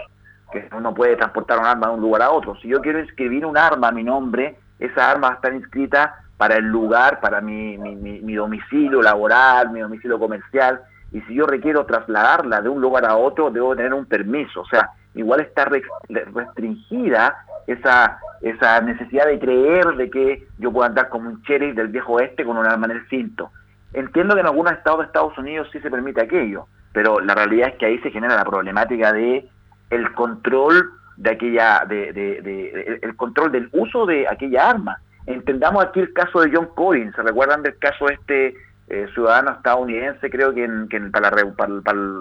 que 0.53 0.69
uno 0.77 0.95
puede 0.95 1.17
transportar 1.17 1.59
un 1.59 1.67
arma 1.67 1.89
de 1.89 1.95
un 1.95 2.01
lugar 2.01 2.23
a 2.23 2.31
otro. 2.31 2.57
Si 2.57 2.69
yo 2.69 2.81
quiero 2.81 3.01
inscribir 3.01 3.47
un 3.47 3.57
arma 3.57 3.89
a 3.89 3.93
mi 3.93 4.05
nombre, 4.05 4.59
esa 4.79 5.11
arma 5.11 5.29
va 5.29 5.33
a 5.35 5.37
estar 5.37 5.55
inscrita 5.55 6.15
para 6.37 6.57
el 6.57 6.67
lugar, 6.67 7.21
para 7.21 7.41
mi, 7.41 7.77
mi 7.79 8.35
domicilio 8.35 9.03
laboral, 9.03 9.71
mi 9.71 9.81
domicilio 9.81 10.19
comercial, 10.19 10.81
y 11.11 11.21
si 11.23 11.35
yo 11.35 11.47
requiero 11.47 11.87
trasladarla 11.87 12.61
de 12.61 12.69
un 12.69 12.81
lugar 12.81 13.05
a 13.07 13.17
otro, 13.17 13.51
debo 13.51 13.75
tener 13.75 13.95
un 13.95 14.05
permiso. 14.05 14.61
O 14.61 14.67
sea, 14.67 14.91
igual 15.19 15.41
está 15.41 15.69
restringida 16.09 17.45
esa, 17.67 18.19
esa 18.41 18.81
necesidad 18.81 19.27
de 19.27 19.39
creer 19.39 19.85
de 19.97 20.11
que 20.11 20.47
yo 20.59 20.73
puedo 20.73 20.87
andar 20.87 21.09
como 21.09 21.29
un 21.29 21.43
sheriff 21.43 21.75
del 21.75 21.89
viejo 21.89 22.15
oeste 22.15 22.45
con 22.45 22.57
un 22.57 22.67
arma 22.67 22.87
en 22.87 22.93
el 22.93 23.09
cinto. 23.09 23.51
Entiendo 23.93 24.35
que 24.35 24.41
en 24.41 24.47
algunos 24.47 24.73
estados 24.73 25.01
de 25.01 25.07
Estados 25.07 25.37
Unidos 25.37 25.69
sí 25.73 25.81
se 25.81 25.91
permite 25.91 26.23
aquello, 26.23 26.67
pero 26.93 27.21
la 27.21 27.35
realidad 27.35 27.71
es 27.71 27.75
que 27.77 27.87
ahí 27.87 27.99
se 27.99 28.11
genera 28.11 28.37
la 28.37 28.45
problemática 28.45 29.13
de 29.13 29.49
el 29.91 30.13
control 30.15 30.93
de 31.17 31.31
aquella, 31.31 31.85
de, 31.89 32.13
de, 32.13 33.01
el 33.03 33.17
control 33.17 33.51
del 33.51 33.69
uso 33.73 34.07
de 34.07 34.29
aquella 34.29 34.71
arma. 34.71 34.99
Entendamos 35.27 35.85
aquí 35.85 36.01
el 36.01 36.13
caso 36.13 36.41
de 36.41 36.51
John 36.55 36.69
Collins, 36.75 37.15
¿se 37.15 37.23
recuerdan 37.23 37.63
del 37.63 37.77
caso 37.79 38.09
este 38.09 38.55
eh, 38.91 39.07
ciudadano 39.13 39.53
estadounidense, 39.53 40.31
creo 40.31 40.55
que, 40.55 40.65
en, 40.65 40.89
que 40.89 41.01
para, 41.01 41.31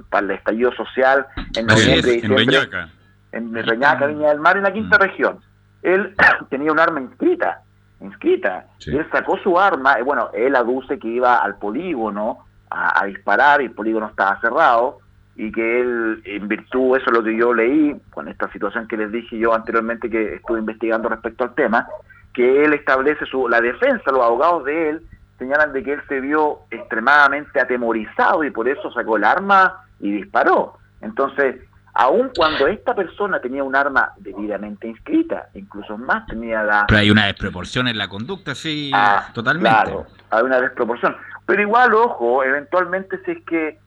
para, 0.09 0.25
el 0.25 0.31
estallido 0.31 0.71
social 0.73 1.25
en 1.55 1.65
noviembre, 1.65 2.19
en 2.23 2.35
Reñaca. 2.35 2.89
En 3.31 3.53
Reñaca, 3.53 4.07
Viña 4.07 4.29
del 4.29 4.39
Mar, 4.39 4.57
en 4.57 4.63
la 4.63 4.73
quinta 4.73 4.97
mm. 4.97 5.01
región. 5.01 5.39
Él 5.83 6.15
tenía 6.49 6.71
un 6.71 6.79
arma 6.79 7.01
inscrita, 7.01 7.61
inscrita. 8.01 8.65
Él 8.85 9.05
sacó 9.11 9.37
su 9.37 9.59
arma, 9.59 9.99
y 9.99 10.03
bueno, 10.03 10.29
él 10.33 10.55
aduce 10.55 10.99
que 10.99 11.07
iba 11.07 11.37
al 11.37 11.57
polígono 11.57 12.45
a, 12.69 13.05
disparar 13.05 13.61
y 13.61 13.65
el 13.65 13.71
polígono 13.71 14.07
estaba 14.07 14.39
cerrado 14.41 14.99
y 15.35 15.51
que 15.51 15.81
él, 15.81 16.21
en 16.25 16.47
virtud, 16.47 16.97
eso 16.97 17.05
es 17.05 17.13
lo 17.13 17.23
que 17.23 17.37
yo 17.37 17.53
leí, 17.53 17.95
con 18.09 18.27
esta 18.27 18.51
situación 18.51 18.87
que 18.87 18.97
les 18.97 19.11
dije 19.11 19.37
yo 19.37 19.53
anteriormente 19.53 20.09
que 20.09 20.35
estuve 20.35 20.59
investigando 20.59 21.09
respecto 21.09 21.43
al 21.43 21.53
tema, 21.53 21.87
que 22.33 22.65
él 22.65 22.73
establece 22.73 23.25
su, 23.27 23.47
la 23.47 23.61
defensa, 23.61 24.11
los 24.11 24.23
abogados 24.23 24.65
de 24.65 24.89
él, 24.89 25.01
señalan 25.37 25.73
de 25.73 25.83
que 25.83 25.93
él 25.93 26.01
se 26.07 26.19
vio 26.19 26.59
extremadamente 26.71 27.59
atemorizado 27.59 28.43
y 28.43 28.51
por 28.51 28.67
eso 28.67 28.91
sacó 28.91 29.17
el 29.17 29.23
arma 29.23 29.83
y 29.99 30.11
disparó. 30.11 30.77
Entonces, 31.01 31.57
aun 31.93 32.31
cuando 32.35 32.67
esta 32.67 32.95
persona 32.95 33.39
tenía 33.39 33.63
un 33.63 33.75
arma 33.75 34.13
debidamente 34.17 34.87
inscrita, 34.87 35.49
incluso 35.53 35.97
más 35.97 36.25
tenía 36.27 36.63
la... 36.63 36.85
Pero 36.87 36.99
hay 36.99 37.11
una 37.11 37.27
desproporción 37.27 37.87
en 37.87 37.97
la 37.97 38.07
conducta, 38.07 38.55
sí, 38.55 38.91
ah, 38.93 39.29
totalmente. 39.33 39.69
Claro, 39.69 40.07
hay 40.29 40.43
una 40.43 40.59
desproporción. 40.59 41.15
Pero 41.45 41.61
igual, 41.61 41.93
ojo, 41.93 42.43
eventualmente 42.43 43.19
si 43.23 43.31
es 43.31 43.43
que, 43.45 43.79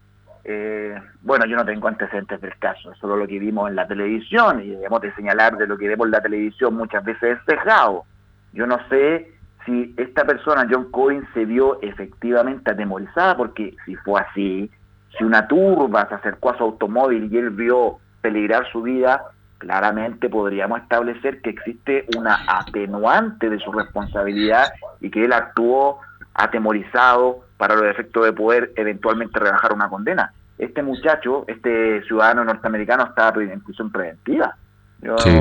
eh, 0.44 1.00
bueno, 1.22 1.46
yo 1.46 1.56
no 1.56 1.64
tengo 1.64 1.88
antecedentes 1.88 2.40
del 2.40 2.56
caso, 2.58 2.94
solo 3.00 3.16
lo 3.16 3.26
que 3.26 3.38
vimos 3.38 3.68
en 3.68 3.76
la 3.76 3.86
televisión, 3.86 4.62
y 4.62 4.70
debemos 4.70 5.00
de 5.02 5.14
señalar 5.14 5.56
de 5.56 5.66
lo 5.66 5.76
que 5.76 5.88
vemos 5.88 6.06
en 6.06 6.12
la 6.12 6.22
televisión 6.22 6.74
muchas 6.74 7.04
veces 7.04 7.38
es 7.38 7.44
cejado. 7.44 8.04
Yo 8.52 8.66
no 8.66 8.78
sé 8.88 9.39
si 9.64 9.94
esta 9.96 10.24
persona, 10.24 10.66
John 10.70 10.90
Cohen, 10.90 11.26
se 11.34 11.44
vio 11.44 11.80
efectivamente 11.82 12.70
atemorizada, 12.70 13.36
porque 13.36 13.76
si 13.84 13.96
fue 13.96 14.20
así, 14.20 14.70
si 15.16 15.24
una 15.24 15.46
turba 15.46 16.08
se 16.08 16.14
acercó 16.14 16.50
a 16.50 16.58
su 16.58 16.64
automóvil 16.64 17.32
y 17.32 17.36
él 17.36 17.50
vio 17.50 17.98
peligrar 18.20 18.66
su 18.70 18.82
vida, 18.82 19.24
claramente 19.58 20.28
podríamos 20.28 20.80
establecer 20.80 21.42
que 21.42 21.50
existe 21.50 22.06
una 22.16 22.38
atenuante 22.48 23.50
de 23.50 23.58
su 23.58 23.70
responsabilidad 23.72 24.72
y 25.00 25.10
que 25.10 25.24
él 25.24 25.32
actuó 25.32 26.00
atemorizado 26.34 27.40
para 27.58 27.74
los 27.74 27.84
efectos 27.84 28.24
de 28.24 28.32
poder 28.32 28.72
eventualmente 28.76 29.38
rebajar 29.38 29.72
una 29.72 29.88
condena. 29.88 30.32
Este 30.56 30.82
muchacho, 30.82 31.44
este 31.46 32.02
ciudadano 32.04 32.44
norteamericano, 32.44 33.04
estaba 33.04 33.42
en 33.42 33.60
prisión 33.60 33.90
preventiva. 33.90 34.56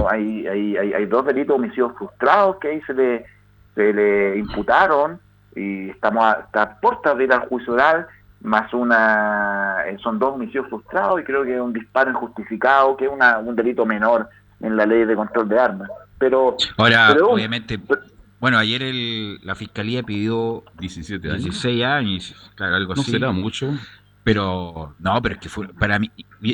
hay, 0.09 0.47
hay, 0.47 0.77
hay, 0.77 0.93
hay, 0.93 1.05
dos 1.05 1.25
delitos 1.25 1.55
homicidios 1.55 1.93
frustrados 1.97 2.57
que 2.57 2.69
ahí 2.69 2.81
se 2.81 2.93
le 2.93 3.25
se 3.75 3.93
le 3.93 4.37
imputaron 4.37 5.19
y 5.55 5.89
estamos 5.89 6.23
a, 6.23 6.47
a 6.53 6.79
puertas 6.79 7.17
de 7.17 7.23
ir 7.25 7.33
al 7.33 7.47
juicio 7.47 7.73
oral, 7.73 8.07
más 8.41 8.73
una, 8.73 9.83
eh, 9.87 9.97
son 10.01 10.19
dos 10.19 10.35
homicidios 10.35 10.67
frustrados 10.69 11.19
y 11.21 11.23
creo 11.23 11.43
que 11.43 11.55
es 11.55 11.61
un 11.61 11.73
disparo 11.73 12.11
injustificado, 12.11 12.95
que 12.95 13.05
es 13.05 13.11
una, 13.11 13.39
un 13.39 13.55
delito 13.55 13.85
menor 13.85 14.29
en 14.61 14.77
la 14.77 14.85
ley 14.85 15.05
de 15.05 15.15
control 15.15 15.49
de 15.49 15.59
armas. 15.59 15.89
Pero, 16.17 16.57
ahora, 16.77 17.15
obviamente, 17.23 17.79
bueno, 18.39 18.57
ayer 18.57 18.83
el, 18.83 19.39
la 19.43 19.55
fiscalía 19.55 20.03
pidió 20.03 20.63
17 20.79 21.29
años. 21.29 21.43
16 21.43 21.83
años, 21.83 22.51
claro, 22.55 22.75
algo 22.75 22.95
no 22.95 23.01
así. 23.01 23.11
será 23.11 23.31
mucho. 23.31 23.73
Pero, 24.23 24.95
no, 24.99 25.21
pero 25.21 25.35
es 25.35 25.41
que 25.41 25.49
fue, 25.49 25.67
para 25.69 25.97
mí, 25.97 26.11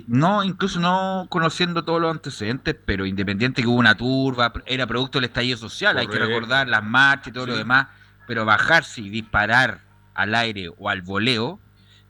no, 0.07 0.43
incluso 0.43 0.79
no 0.79 1.25
conociendo 1.29 1.83
todos 1.83 1.99
los 1.99 2.11
antecedentes, 2.11 2.75
pero 2.85 3.05
independiente 3.05 3.61
que 3.61 3.67
hubo 3.67 3.77
una 3.77 3.95
turba, 3.95 4.53
era 4.65 4.87
producto 4.87 5.17
del 5.17 5.25
estallido 5.25 5.57
social, 5.57 5.97
hay 5.97 6.07
que 6.07 6.19
recordar 6.19 6.67
las 6.67 6.83
marchas 6.83 7.29
y 7.29 7.31
todo 7.31 7.47
lo 7.47 7.57
demás, 7.57 7.87
pero 8.27 8.45
bajarse 8.45 9.01
y 9.01 9.09
disparar 9.09 9.81
al 10.13 10.35
aire 10.35 10.69
o 10.77 10.89
al 10.89 11.01
voleo 11.01 11.59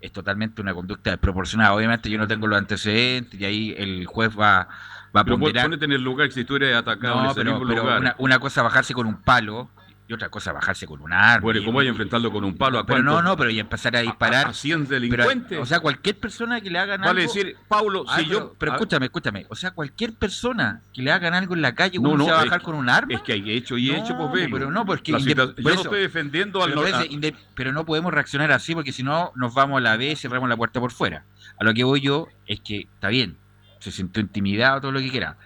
es 0.01 0.11
totalmente 0.11 0.61
una 0.61 0.73
conducta 0.73 1.09
desproporcionada. 1.11 1.73
Obviamente 1.73 2.09
yo 2.09 2.17
no 2.17 2.27
tengo 2.27 2.47
los 2.47 2.57
antecedentes 2.57 3.39
y 3.39 3.45
ahí 3.45 3.75
el 3.77 4.05
juez 4.05 4.37
va, 4.37 4.67
va 5.15 5.21
a 5.21 5.23
pero 5.23 5.39
ponerte 5.39 5.85
en 5.85 5.91
el 5.91 6.03
lugar 6.03 6.31
si 6.31 6.45
tú 6.45 6.57
eres 6.57 6.75
atacado 6.75 7.21
en 7.21 7.25
ese 7.25 7.35
pero, 7.35 7.51
mismo 7.57 7.65
lugar. 7.65 7.99
Una, 7.99 8.15
una 8.19 8.39
cosa 8.39 8.61
bajarse 8.61 8.93
con 8.93 9.07
un 9.07 9.21
palo 9.21 9.69
y 10.07 10.13
otra 10.13 10.29
cosa 10.29 10.53
bajarse 10.53 10.85
con 10.85 11.01
un 11.01 11.13
arma. 11.13 11.41
Bueno, 11.41 11.61
¿cómo 11.65 11.79
hay 11.79 11.87
enfrentarlo 11.87 12.31
con 12.31 12.43
un 12.43 12.55
palo? 12.55 12.77
¿A 12.77 12.85
pero 12.85 13.01
no, 13.01 13.21
no, 13.21 13.35
pero 13.35 13.49
y 13.49 13.59
empezar 13.59 13.95
a 13.95 14.01
disparar. 14.01 14.47
¿A, 14.47 14.49
a 14.49 14.53
100 14.53 14.87
delincuentes? 14.87 15.59
o 15.59 15.65
sea, 15.65 15.79
cualquier 15.79 16.17
persona 16.17 16.61
que 16.61 16.69
le 16.69 16.77
hagan 16.77 17.01
vale 17.01 17.21
algo. 17.21 17.33
Vale 17.33 17.43
decir, 17.43 17.57
Paulo, 17.67 18.05
ah, 18.07 18.17
si 18.17 18.25
pero, 18.25 18.39
yo. 18.39 18.55
Pero 18.57 18.71
escúchame, 18.73 19.05
escúchame. 19.07 19.45
O 19.49 19.55
sea, 19.55 19.71
cualquier 19.71 20.13
persona 20.13 20.81
que 20.93 21.01
le 21.01 21.11
hagan 21.11 21.33
algo 21.33 21.55
en 21.55 21.61
la 21.61 21.73
calle, 21.73 21.97
uno 21.97 22.17
no, 22.17 22.25
se 22.25 22.31
va 22.31 22.41
a 22.41 22.43
bajar 22.45 22.61
con 22.61 22.75
un 22.75 22.89
arma. 22.89 23.13
Es 23.13 23.21
que 23.21 23.33
hay 23.33 23.51
hecho 23.51 23.77
y 23.77 23.91
hecho, 23.91 24.15
pues 24.17 24.31
ve. 24.31 24.49
Pero 24.51 24.69
no, 24.69 24.85
porque. 24.85 25.11
Yo 25.11 25.45
no 25.57 25.71
estoy 25.71 26.01
defendiendo 26.01 26.63
al. 26.63 26.73
Pero, 26.73 26.89
no, 26.91 27.37
pero 27.55 27.71
no 27.71 27.85
podemos 27.85 28.13
reaccionar 28.13 28.51
así, 28.51 28.75
porque 28.75 28.91
si 28.91 29.01
no, 29.01 29.31
nos 29.35 29.53
vamos 29.55 29.77
a 29.77 29.81
la 29.81 29.97
vez 29.97 30.13
y 30.13 30.15
cerramos 30.21 30.49
la 30.49 30.57
puerta 30.57 30.79
por 30.79 30.91
fuera. 30.91 31.23
A 31.57 31.63
lo 31.63 31.73
que 31.73 31.83
voy 31.83 32.01
yo 32.01 32.27
es 32.47 32.59
que, 32.59 32.81
está 32.81 33.07
bien, 33.07 33.37
se 33.79 33.91
sintió 33.91 34.21
intimidado, 34.21 34.81
todo 34.81 34.91
lo 34.91 34.99
que 34.99 35.09
quiera. 35.09 35.37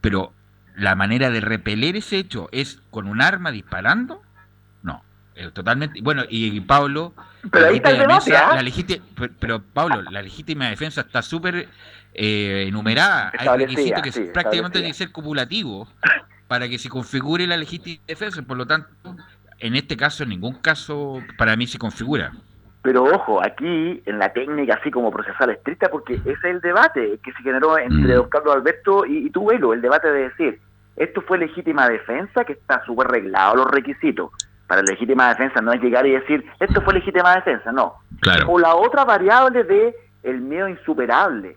Pero 0.00 0.32
la 0.78 0.94
manera 0.94 1.30
de 1.30 1.40
repeler 1.40 1.96
ese 1.96 2.18
hecho 2.18 2.48
es 2.52 2.80
con 2.90 3.08
un 3.08 3.20
arma 3.20 3.50
disparando. 3.50 4.22
No, 4.82 5.02
eh, 5.34 5.50
totalmente. 5.52 6.00
Bueno, 6.00 6.22
y 6.28 6.60
Pablo. 6.60 7.12
Pero 7.50 7.66
ahí 7.66 7.76
está 7.76 7.90
el 7.90 7.98
debate, 7.98 8.36
¿ah? 8.36 8.54
la 8.54 8.62
legítima, 8.62 9.04
pero, 9.38 9.60
Pablo, 9.60 10.02
la 10.10 10.22
legítima 10.22 10.68
defensa 10.68 11.02
está 11.02 11.22
súper 11.22 11.68
eh, 12.14 12.64
enumerada. 12.68 13.32
Hay 13.38 13.58
requisitos 13.58 14.02
que 14.02 14.12
sí, 14.12 14.30
prácticamente 14.32 14.78
tienen 14.78 14.92
que 14.92 14.98
ser 14.98 15.12
copulativos 15.12 15.88
para 16.46 16.68
que 16.68 16.78
se 16.78 16.88
configure 16.88 17.46
la 17.46 17.56
legítima 17.56 18.00
defensa. 18.06 18.42
Por 18.42 18.56
lo 18.56 18.66
tanto, 18.66 18.88
en 19.58 19.74
este 19.74 19.96
caso, 19.96 20.22
en 20.22 20.30
ningún 20.30 20.54
caso, 20.54 21.22
para 21.36 21.56
mí 21.56 21.66
se 21.66 21.78
configura. 21.78 22.32
Pero 22.82 23.02
ojo, 23.02 23.42
aquí 23.44 24.00
en 24.06 24.18
la 24.18 24.32
técnica 24.32 24.74
así 24.80 24.92
como 24.92 25.10
procesal 25.10 25.50
estricta, 25.50 25.88
porque 25.90 26.14
ese 26.14 26.30
es 26.30 26.44
el 26.44 26.60
debate 26.60 27.18
que 27.24 27.32
se 27.32 27.42
generó 27.42 27.76
entre 27.76 28.14
don 28.14 28.28
Carlos 28.28 28.54
Alberto 28.54 29.04
y, 29.04 29.26
y 29.26 29.30
tú, 29.30 29.46
Velo, 29.46 29.72
el 29.72 29.82
debate 29.82 30.10
de 30.10 30.28
decir, 30.28 30.60
esto 30.98 31.22
fue 31.22 31.38
legítima 31.38 31.88
defensa, 31.88 32.44
que 32.44 32.54
está 32.54 32.84
súper 32.84 33.06
reglado 33.06 33.56
los 33.56 33.70
requisitos. 33.70 34.30
Para 34.66 34.82
legítima 34.82 35.28
defensa 35.28 35.60
no 35.60 35.72
es 35.72 35.80
llegar 35.80 36.06
y 36.06 36.10
decir, 36.12 36.44
esto 36.60 36.82
fue 36.82 36.94
legítima 36.94 37.36
defensa, 37.36 37.72
no. 37.72 37.94
Claro. 38.20 38.46
O 38.48 38.58
la 38.58 38.74
otra 38.74 39.04
variable 39.04 39.62
de 39.64 39.94
el 40.24 40.40
miedo 40.40 40.68
insuperable, 40.68 41.56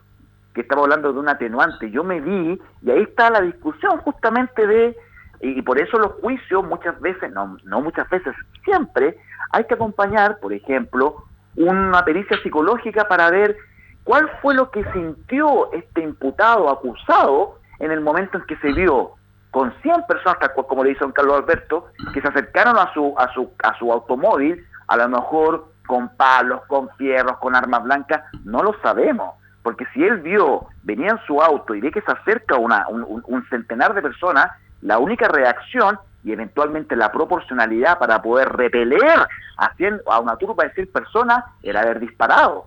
que 0.53 0.61
estamos 0.61 0.83
hablando 0.83 1.11
de 1.11 1.19
un 1.19 1.27
atenuante. 1.27 1.89
Yo 1.89 2.03
me 2.03 2.21
vi, 2.21 2.61
y 2.83 2.91
ahí 2.91 3.01
está 3.01 3.31
la 3.31 3.41
discusión 3.41 3.97
justamente 3.97 4.65
de, 4.67 4.95
y 5.41 5.61
por 5.63 5.79
eso 5.79 5.97
los 5.97 6.13
juicios 6.21 6.63
muchas 6.63 6.99
veces, 7.01 7.31
no, 7.31 7.57
no 7.63 7.81
muchas 7.81 8.07
veces, 8.09 8.35
siempre 8.63 9.17
hay 9.51 9.65
que 9.65 9.73
acompañar, 9.73 10.39
por 10.39 10.53
ejemplo, 10.53 11.25
una 11.55 12.05
pericia 12.05 12.37
psicológica 12.43 13.07
para 13.07 13.29
ver 13.31 13.57
cuál 14.03 14.29
fue 14.41 14.53
lo 14.53 14.69
que 14.69 14.85
sintió 14.93 15.71
este 15.73 16.01
imputado 16.01 16.69
acusado 16.69 17.59
en 17.79 17.91
el 17.91 18.01
momento 18.01 18.37
en 18.37 18.45
que 18.45 18.55
se 18.57 18.71
vio 18.71 19.15
con 19.51 19.73
100 19.81 20.05
personas, 20.07 20.37
como 20.67 20.83
le 20.83 20.91
dice 20.91 21.01
don 21.01 21.11
Carlos 21.11 21.35
Alberto, 21.35 21.87
que 22.13 22.21
se 22.21 22.27
acercaron 22.27 22.77
a 22.77 22.91
su, 22.93 23.13
a 23.17 23.31
su, 23.33 23.51
a 23.63 23.77
su 23.77 23.91
automóvil, 23.91 24.65
a 24.87 24.97
lo 24.97 25.09
mejor 25.09 25.67
con 25.85 26.09
palos, 26.15 26.61
con 26.67 26.89
fierros, 26.97 27.37
con 27.37 27.55
armas 27.55 27.83
blancas, 27.83 28.23
no 28.45 28.63
lo 28.63 28.73
sabemos. 28.81 29.35
Porque 29.61 29.85
si 29.93 30.03
él 30.03 30.21
vio, 30.21 30.67
venía 30.83 31.11
en 31.11 31.19
su 31.27 31.41
auto 31.41 31.75
y 31.75 31.81
ve 31.81 31.91
que 31.91 32.01
se 32.01 32.11
acerca 32.11 32.55
una, 32.55 32.87
un, 32.87 33.21
un 33.25 33.45
centenar 33.49 33.93
de 33.93 34.01
personas, 34.01 34.47
la 34.81 34.97
única 34.97 35.27
reacción 35.27 35.99
y 36.23 36.31
eventualmente 36.31 36.95
la 36.95 37.11
proporcionalidad 37.11 37.99
para 37.99 38.21
poder 38.21 38.49
repeler 38.49 39.27
a, 39.57 39.73
100, 39.75 40.01
a 40.07 40.19
una 40.19 40.37
turba 40.37 40.63
de 40.65 40.73
100 40.73 40.87
personas 40.91 41.43
era 41.61 41.81
haber 41.81 41.99
disparado. 41.99 42.65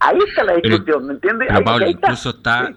Ahí 0.00 0.18
está 0.28 0.44
la 0.44 0.54
discusión, 0.54 0.84
pero, 0.84 1.00
¿me 1.00 1.12
entiendes? 1.14 1.48
Pero 1.48 1.58
ahí, 1.58 1.64
Pablo, 1.64 1.84
ahí 1.84 1.92
está. 1.92 2.06
incluso 2.06 2.30
está, 2.30 2.66
sí. 2.66 2.76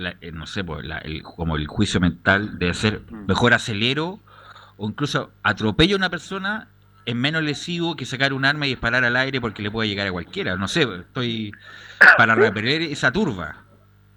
La, 0.00 0.14
eh, 0.20 0.32
no 0.32 0.46
sé, 0.46 0.64
pues, 0.64 0.84
la, 0.84 0.98
el, 0.98 1.22
como 1.22 1.56
el 1.56 1.66
juicio 1.66 2.00
mental 2.00 2.58
de 2.58 2.72
ser 2.74 3.02
mejor 3.28 3.54
acelero 3.54 4.18
o 4.76 4.88
incluso 4.88 5.30
atropello 5.42 5.96
a 5.96 5.98
una 5.98 6.10
persona 6.10 6.68
es 7.04 7.14
menos 7.14 7.42
lesivo 7.42 7.96
que 7.96 8.06
sacar 8.06 8.32
un 8.32 8.44
arma 8.44 8.66
y 8.66 8.70
disparar 8.70 9.04
al 9.04 9.16
aire 9.16 9.40
porque 9.40 9.62
le 9.62 9.70
puede 9.70 9.88
llegar 9.88 10.06
a 10.06 10.12
cualquiera. 10.12 10.56
No 10.56 10.68
sé, 10.68 10.82
estoy 10.82 11.52
para 12.16 12.34
repeler 12.34 12.82
esa 12.82 13.12
turba. 13.12 13.56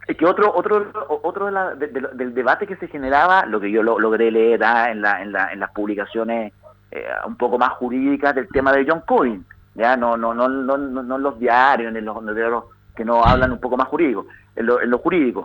Es 0.08 0.18
que 0.18 0.26
otro 0.26 0.54
otro 0.54 0.92
otro 1.24 1.46
de 1.46 1.52
la, 1.52 1.76
de, 1.76 1.88
de, 1.88 2.02
del 2.14 2.34
debate 2.34 2.68
que 2.68 2.76
se 2.76 2.88
generaba, 2.88 3.46
lo 3.46 3.60
que 3.60 3.72
yo 3.72 3.84
lo, 3.84 4.00
logré 4.00 4.32
leer 4.32 4.64
ah, 4.64 4.92
en, 4.92 5.02
la, 5.02 5.22
en, 5.22 5.32
la, 5.32 5.54
en 5.54 5.60
las 5.60 5.72
publicaciones 5.72 6.52
eh, 6.92 7.06
un 7.26 7.38
poco 7.38 7.58
más 7.58 7.72
jurídicas 7.74 8.36
del 8.36 8.48
tema 8.50 8.74
de 8.74 8.86
John 8.88 9.02
Coyne, 9.08 9.44
ya 9.76 9.96
no 9.96 10.18
no 10.18 10.34
no 10.34 10.50
no 10.50 10.78
no, 10.78 11.04
no 11.04 11.16
en 11.16 11.24
los 11.24 11.40
diarios, 11.40 11.96
en 11.96 12.06
los, 12.06 12.18
en 12.18 12.52
los 12.52 12.64
que 12.96 13.06
no 13.06 13.24
hablan 13.24 13.52
un 13.52 13.60
poco 13.60 13.78
más 13.78 13.88
jurídico, 13.88 14.28
en 14.56 14.66
lo, 14.66 14.82
en 14.82 14.90
lo 14.90 14.98
jurídico 15.00 15.44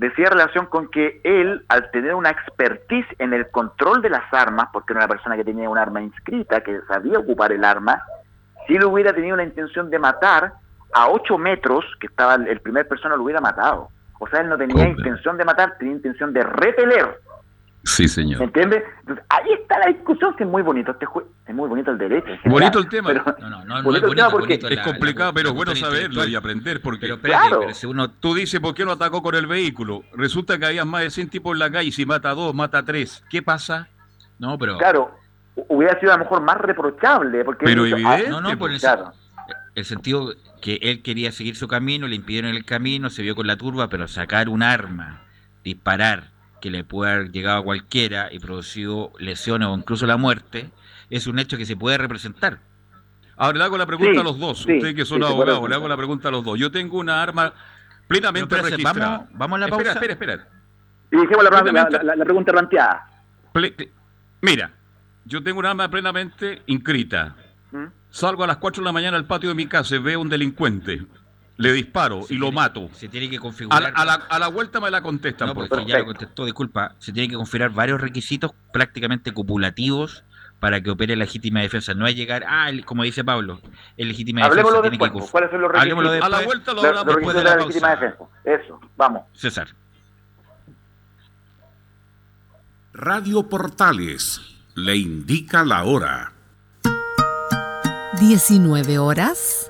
decía 0.00 0.30
relación 0.30 0.64
con 0.64 0.88
que 0.88 1.20
él, 1.24 1.62
al 1.68 1.90
tener 1.90 2.14
una 2.14 2.30
expertise 2.30 3.06
en 3.18 3.34
el 3.34 3.50
control 3.50 4.00
de 4.00 4.08
las 4.08 4.32
armas, 4.32 4.68
porque 4.72 4.94
era 4.94 5.00
una 5.00 5.08
persona 5.08 5.36
que 5.36 5.44
tenía 5.44 5.68
un 5.68 5.76
arma 5.76 6.00
inscrita, 6.00 6.62
que 6.62 6.80
sabía 6.88 7.18
ocupar 7.18 7.52
el 7.52 7.62
arma, 7.62 8.02
si 8.66 8.76
él 8.76 8.84
hubiera 8.84 9.12
tenido 9.12 9.36
la 9.36 9.44
intención 9.44 9.90
de 9.90 9.98
matar, 9.98 10.54
a 10.92 11.08
8 11.10 11.36
metros, 11.36 11.84
que 12.00 12.06
estaba 12.06 12.34
el 12.34 12.60
primer 12.60 12.88
persona, 12.88 13.14
lo 13.14 13.24
hubiera 13.24 13.42
matado. 13.42 13.90
O 14.18 14.26
sea, 14.28 14.40
él 14.40 14.48
no 14.48 14.56
tenía 14.56 14.88
intención 14.88 15.36
de 15.36 15.44
matar, 15.44 15.76
tenía 15.78 15.94
intención 15.94 16.32
de 16.32 16.42
repeler. 16.44 17.20
Sí, 17.84 18.08
señor. 18.08 18.40
¿Me 18.40 18.44
entiendes? 18.46 18.82
Entonces, 19.00 19.24
ahí 19.30 19.52
está 19.58 19.78
la 19.78 19.86
discusión, 19.86 20.36
que 20.36 20.44
es 20.44 20.50
muy 20.50 20.62
bonito. 20.62 20.92
Este 20.92 21.06
es 21.46 21.54
muy 21.54 21.68
bonito 21.68 21.90
el 21.90 21.98
derecho. 21.98 22.26
General, 22.26 22.50
bonito 22.50 22.78
el 22.78 22.88
tema. 22.88 23.08
Pero, 23.08 23.24
no, 23.40 23.48
no, 23.48 23.64
no, 23.64 23.82
bonito 23.82 23.84
no 23.84 23.96
es, 23.96 24.02
bonito, 24.02 24.30
porque 24.30 24.54
es 24.54 24.76
la, 24.76 24.82
complicado, 24.82 25.30
la, 25.30 25.34
pero 25.34 25.48
es 25.48 25.54
bueno 25.54 25.74
saberlo 25.74 26.24
y 26.26 26.34
aprender. 26.34 26.82
Porque, 26.82 27.00
pero, 27.00 27.14
espérate, 27.14 27.46
claro. 27.46 27.60
pero 27.60 27.74
si 27.74 27.86
uno... 27.86 28.10
Tú 28.10 28.34
dices, 28.34 28.60
¿por 28.60 28.74
qué 28.74 28.84
no 28.84 28.92
atacó 28.92 29.22
con 29.22 29.34
el 29.34 29.46
vehículo? 29.46 30.02
Resulta 30.12 30.58
que 30.58 30.66
había 30.66 30.84
más 30.84 31.02
de 31.02 31.10
100 31.10 31.30
tipos 31.30 31.52
en 31.54 31.58
la 31.58 31.70
calle 31.70 31.88
y 31.88 31.92
si 31.92 32.04
mata 32.04 32.30
a 32.30 32.34
dos, 32.34 32.54
mata 32.54 32.78
a 32.78 32.84
tres. 32.84 33.24
¿Qué 33.30 33.42
pasa? 33.42 33.88
No, 34.38 34.58
pero... 34.58 34.76
Claro, 34.76 35.18
hubiera 35.68 35.98
sido 36.00 36.12
a 36.12 36.18
lo 36.18 36.24
mejor 36.24 36.42
más 36.42 36.58
reprochable. 36.58 37.44
Porque 37.44 37.64
pero 37.64 37.84
dicho, 37.84 37.96
evidente. 37.96 38.26
Ah, 38.26 38.30
no, 38.30 38.40
no, 38.42 38.58
por 38.58 38.70
el, 38.70 38.78
claro. 38.78 39.12
el 39.74 39.84
sentido 39.86 40.34
que 40.60 40.78
él 40.82 41.02
quería 41.02 41.32
seguir 41.32 41.56
su 41.56 41.66
camino, 41.66 42.06
le 42.06 42.16
impidieron 42.16 42.54
el 42.54 42.64
camino, 42.64 43.08
se 43.08 43.22
vio 43.22 43.34
con 43.34 43.46
la 43.46 43.56
turba, 43.56 43.88
pero 43.88 44.06
sacar 44.06 44.48
un 44.50 44.62
arma, 44.62 45.22
disparar, 45.64 46.28
que 46.60 46.70
le 46.70 46.84
puede 46.84 47.12
haber 47.12 47.32
llegado 47.32 47.58
a 47.58 47.64
cualquiera 47.64 48.28
y 48.32 48.38
producido 48.38 49.12
lesiones 49.18 49.68
o 49.68 49.74
incluso 49.76 50.06
la 50.06 50.16
muerte, 50.16 50.70
es 51.10 51.26
un 51.26 51.38
hecho 51.38 51.56
que 51.56 51.66
se 51.66 51.76
puede 51.76 51.98
representar. 51.98 52.58
Ahora 53.36 53.58
le 53.58 53.64
hago 53.64 53.78
la 53.78 53.86
pregunta 53.86 54.12
Sí, 54.12 54.18
a 54.18 54.22
los 54.22 54.38
dos, 54.38 54.62
sí, 54.62 54.74
ustedes 54.74 54.94
que 54.94 55.04
son 55.04 55.20
sí, 55.20 55.26
abogados, 55.26 55.68
le 55.68 55.74
hago 55.74 55.88
la 55.88 55.96
pregunta 55.96 56.28
a 56.28 56.30
los 56.30 56.44
dos. 56.44 56.58
Yo 56.58 56.70
tengo 56.70 56.98
una 56.98 57.22
arma 57.22 57.52
plenamente 58.06 58.56
No, 58.56 58.62
registrada. 58.62 59.08
vamos- 59.08 59.28
vamos 59.32 59.56
a 59.56 59.60
la 59.60 59.68
pausa. 59.68 59.92
Espera, 59.92 60.12
espera, 60.12 60.32
espera. 60.34 60.60
Y 61.12 61.16
dijimos 61.16 61.42
la, 61.44 61.50
la, 61.50 61.56
Completamente- 61.56 62.04
la, 62.04 62.16
la 62.16 62.24
pregunta 62.24 62.52
planteada. 62.52 63.06
Ple- 63.54 63.88
Mira, 64.42 64.70
yo 65.24 65.42
tengo 65.42 65.58
un 65.60 65.66
arma 65.66 65.88
plenamente 65.90 66.62
inscrita. 66.66 67.34
¿Mm? 67.72 67.86
Salgo 68.10 68.44
a 68.44 68.46
las 68.46 68.56
4 68.58 68.82
de 68.82 68.86
la 68.86 68.92
mañana 68.92 69.16
al 69.16 69.24
patio 69.26 69.48
de 69.48 69.54
mi 69.54 69.66
casa 69.66 69.96
y 69.96 69.98
veo 70.00 70.18
a 70.18 70.22
un 70.22 70.28
delincuente. 70.28 71.06
Le 71.60 71.72
disparo 71.74 72.22
Se 72.22 72.34
y 72.34 72.38
lo 72.38 72.50
mato. 72.52 72.88
Se 72.94 73.08
tiene 73.08 73.28
que 73.28 73.36
A 73.36 73.40
configurar. 73.40 73.92
a 73.94 74.04
la- 74.04 74.14
a 74.14 74.38
la 74.38 74.48
vuelta 74.48 74.80
me 74.80 74.90
la 74.90 75.02
contestan. 75.02 75.48
No, 75.48 75.54
por 75.54 75.68
porque 75.68 75.82
favor. 75.82 75.90
ya 75.90 75.98
lo 75.98 76.06
contestó, 76.06 76.44
disculpa. 76.46 76.94
Se 76.98 77.12
tiene 77.12 77.28
que 77.28 77.34
configurar 77.36 77.70
varios 77.70 78.00
requisitos 78.00 78.52
prácticamente 78.72 79.32
copulativos 79.34 80.24
para 80.58 80.80
que 80.82 80.90
opere 80.90 81.16
legítima 81.16 81.60
defensa. 81.60 81.92
No 81.94 82.06
es 82.06 82.16
llegar, 82.16 82.44
ah, 82.48 82.70
el- 82.70 82.84
como 82.86 83.02
dice 83.02 83.24
Pablo, 83.24 83.60
el 83.98 84.08
legítima 84.08 84.42
defensa 84.48 84.70
tiene 84.80 84.90
después. 84.98 85.10
que 85.26 85.30
¿Cuáles 85.30 85.50
son 85.50 85.60
los 85.60 85.70
requisitos? 85.70 85.80
Hablemoslo 85.98 86.10
a 86.10 86.28
la 86.28 86.38
después. 86.38 86.44
vuelta 86.46 86.72
lo 86.72 86.80
hablamos 86.82 87.14
después 87.16 87.36
de 87.36 87.44
la 87.44 87.56
legítima 87.56 87.88
pausa. 87.88 88.00
defensa. 88.06 88.64
Eso, 88.64 88.80
vamos. 88.96 89.22
César. 89.34 89.68
Radio 92.92 93.42
Portales 93.48 94.40
le 94.74 94.96
indica 94.96 95.64
la 95.64 95.84
hora. 95.84 96.32
19 98.18 98.98
horas 98.98 99.69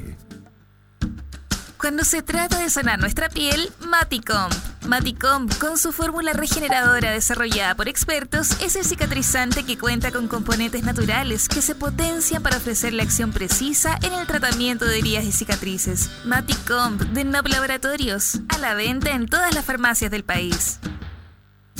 Cuando 1.81 2.03
se 2.03 2.21
trata 2.21 2.59
de 2.59 2.69
sanar 2.69 2.99
nuestra 2.99 3.27
piel, 3.27 3.71
Maticom. 3.79 4.51
Maticom, 4.85 5.47
con 5.59 5.79
su 5.79 5.91
fórmula 5.91 6.31
regeneradora 6.31 7.09
desarrollada 7.09 7.73
por 7.73 7.87
expertos, 7.87 8.51
es 8.61 8.75
el 8.75 8.85
cicatrizante 8.85 9.63
que 9.63 9.79
cuenta 9.79 10.11
con 10.11 10.27
componentes 10.27 10.83
naturales 10.83 11.49
que 11.49 11.63
se 11.63 11.73
potencian 11.73 12.43
para 12.43 12.57
ofrecer 12.57 12.93
la 12.93 13.01
acción 13.01 13.31
precisa 13.31 13.97
en 14.03 14.13
el 14.13 14.27
tratamiento 14.27 14.85
de 14.85 14.99
heridas 14.99 15.25
y 15.25 15.31
cicatrices. 15.31 16.11
Maticom, 16.23 16.99
de 16.99 17.23
Nob 17.23 17.47
Laboratorios, 17.47 18.41
a 18.49 18.59
la 18.59 18.75
venta 18.75 19.09
en 19.09 19.25
todas 19.25 19.51
las 19.55 19.65
farmacias 19.65 20.11
del 20.11 20.23
país. 20.23 20.77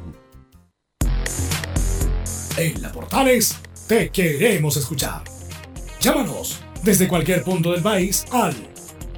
En 2.56 2.80
la 2.80 2.90
Portales 2.90 3.58
te 3.86 4.08
queremos 4.08 4.78
escuchar. 4.78 5.22
Llámanos 6.00 6.62
desde 6.82 7.06
cualquier 7.06 7.44
punto 7.44 7.72
del 7.72 7.82
país 7.82 8.24
al 8.30 8.54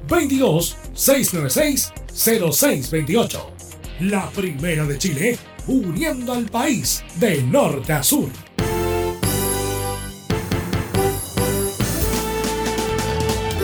22 0.09 0.75
696 0.93 1.93
0628 2.13 3.58
la 3.99 4.29
primera 4.29 4.85
de 4.85 4.97
Chile, 4.97 5.37
uniendo 5.67 6.33
al 6.33 6.45
país 6.45 7.03
de 7.15 7.43
norte 7.43 7.93
a 7.93 8.01
sur. 8.01 8.29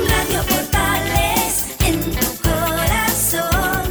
Radio 0.08 0.42
Portales 0.50 1.78
en 1.86 2.02
tu 2.02 2.28
corazón, 2.44 3.90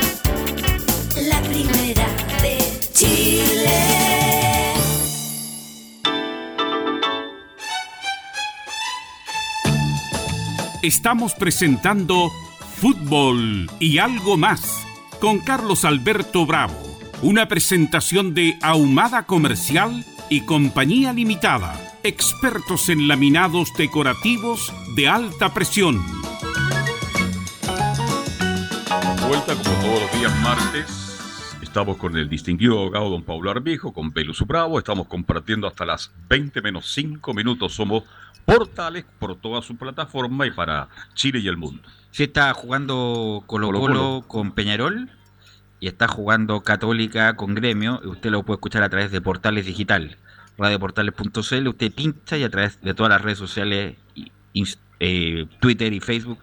la 1.28 1.40
primera 1.42 2.06
de 2.42 2.58
Chile. 2.92 3.70
Estamos 10.82 11.32
presentando 11.34 12.30
Fútbol 12.76 13.70
y 13.80 13.96
algo 13.96 14.36
más 14.36 14.84
con 15.24 15.38
Carlos 15.38 15.86
Alberto 15.86 16.44
Bravo, 16.44 16.76
una 17.22 17.48
presentación 17.48 18.34
de 18.34 18.58
Ahumada 18.60 19.22
Comercial 19.22 20.04
y 20.28 20.42
Compañía 20.42 21.14
Limitada, 21.14 21.80
expertos 22.02 22.90
en 22.90 23.08
laminados 23.08 23.72
decorativos 23.72 24.70
de 24.94 25.08
alta 25.08 25.54
presión. 25.54 26.04
Vuelta 29.26 29.54
como 29.54 29.74
todos 29.80 30.02
los 30.02 30.20
días 30.20 30.42
martes. 30.42 31.58
Estamos 31.62 31.96
con 31.96 32.18
el 32.18 32.28
distinguido 32.28 32.78
abogado 32.80 33.08
don 33.08 33.22
Pablo 33.22 33.50
Arbijo, 33.50 33.94
con 33.94 34.12
Pelus 34.12 34.46
Bravo. 34.46 34.78
Estamos 34.78 35.06
compartiendo 35.08 35.66
hasta 35.66 35.86
las 35.86 36.12
20 36.28 36.60
menos 36.60 36.92
5 36.92 37.32
minutos. 37.32 37.72
Somos 37.72 38.04
portales 38.44 39.04
por 39.18 39.36
toda 39.36 39.62
su 39.62 39.76
plataforma 39.76 40.46
y 40.46 40.50
para 40.50 40.88
Chile 41.14 41.40
y 41.40 41.48
el 41.48 41.56
mundo. 41.56 41.82
Sí, 42.10 42.24
está 42.24 42.52
jugando 42.54 43.42
Colo 43.46 43.72
Colo, 43.72 44.24
con 44.28 44.52
Peñarol 44.52 45.10
y 45.80 45.88
está 45.88 46.06
jugando 46.08 46.62
Católica 46.62 47.34
con 47.34 47.54
Gremio. 47.54 48.00
Y 48.04 48.06
usted 48.06 48.30
lo 48.30 48.42
puede 48.44 48.56
escuchar 48.56 48.82
a 48.82 48.88
través 48.88 49.10
de 49.10 49.20
Portales 49.20 49.66
Digital, 49.66 50.16
radioportales.cl. 50.56 51.68
Usted 51.68 51.92
pincha 51.92 52.36
y 52.38 52.44
a 52.44 52.50
través 52.50 52.80
de 52.80 52.94
todas 52.94 53.10
las 53.10 53.20
redes 53.20 53.38
sociales, 53.38 53.96
eh, 55.00 55.46
Twitter 55.60 55.92
y 55.92 56.00
Facebook, 56.00 56.38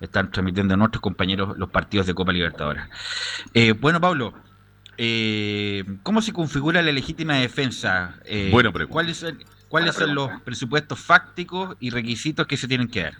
están 0.00 0.32
transmitiendo 0.32 0.74
a 0.74 0.76
nuestros 0.76 1.00
compañeros 1.00 1.56
los 1.56 1.70
partidos 1.70 2.06
de 2.06 2.14
Copa 2.14 2.32
Libertadores. 2.32 2.82
Eh, 3.54 3.72
bueno, 3.72 4.00
Pablo, 4.00 4.34
eh, 4.98 5.84
¿cómo 6.02 6.20
se 6.20 6.32
configura 6.32 6.82
la 6.82 6.90
legítima 6.90 7.36
defensa? 7.36 8.16
bueno, 8.50 8.72
pregunta. 8.72 8.92
¿Cuáles, 8.92 9.24
cuáles 9.72 9.94
son 9.94 10.14
los 10.14 10.28
presupuestos 10.42 11.00
fácticos 11.00 11.78
y 11.80 11.88
requisitos 11.88 12.46
que 12.46 12.58
se 12.58 12.68
tienen 12.68 12.88
que 12.88 13.04
dar? 13.04 13.14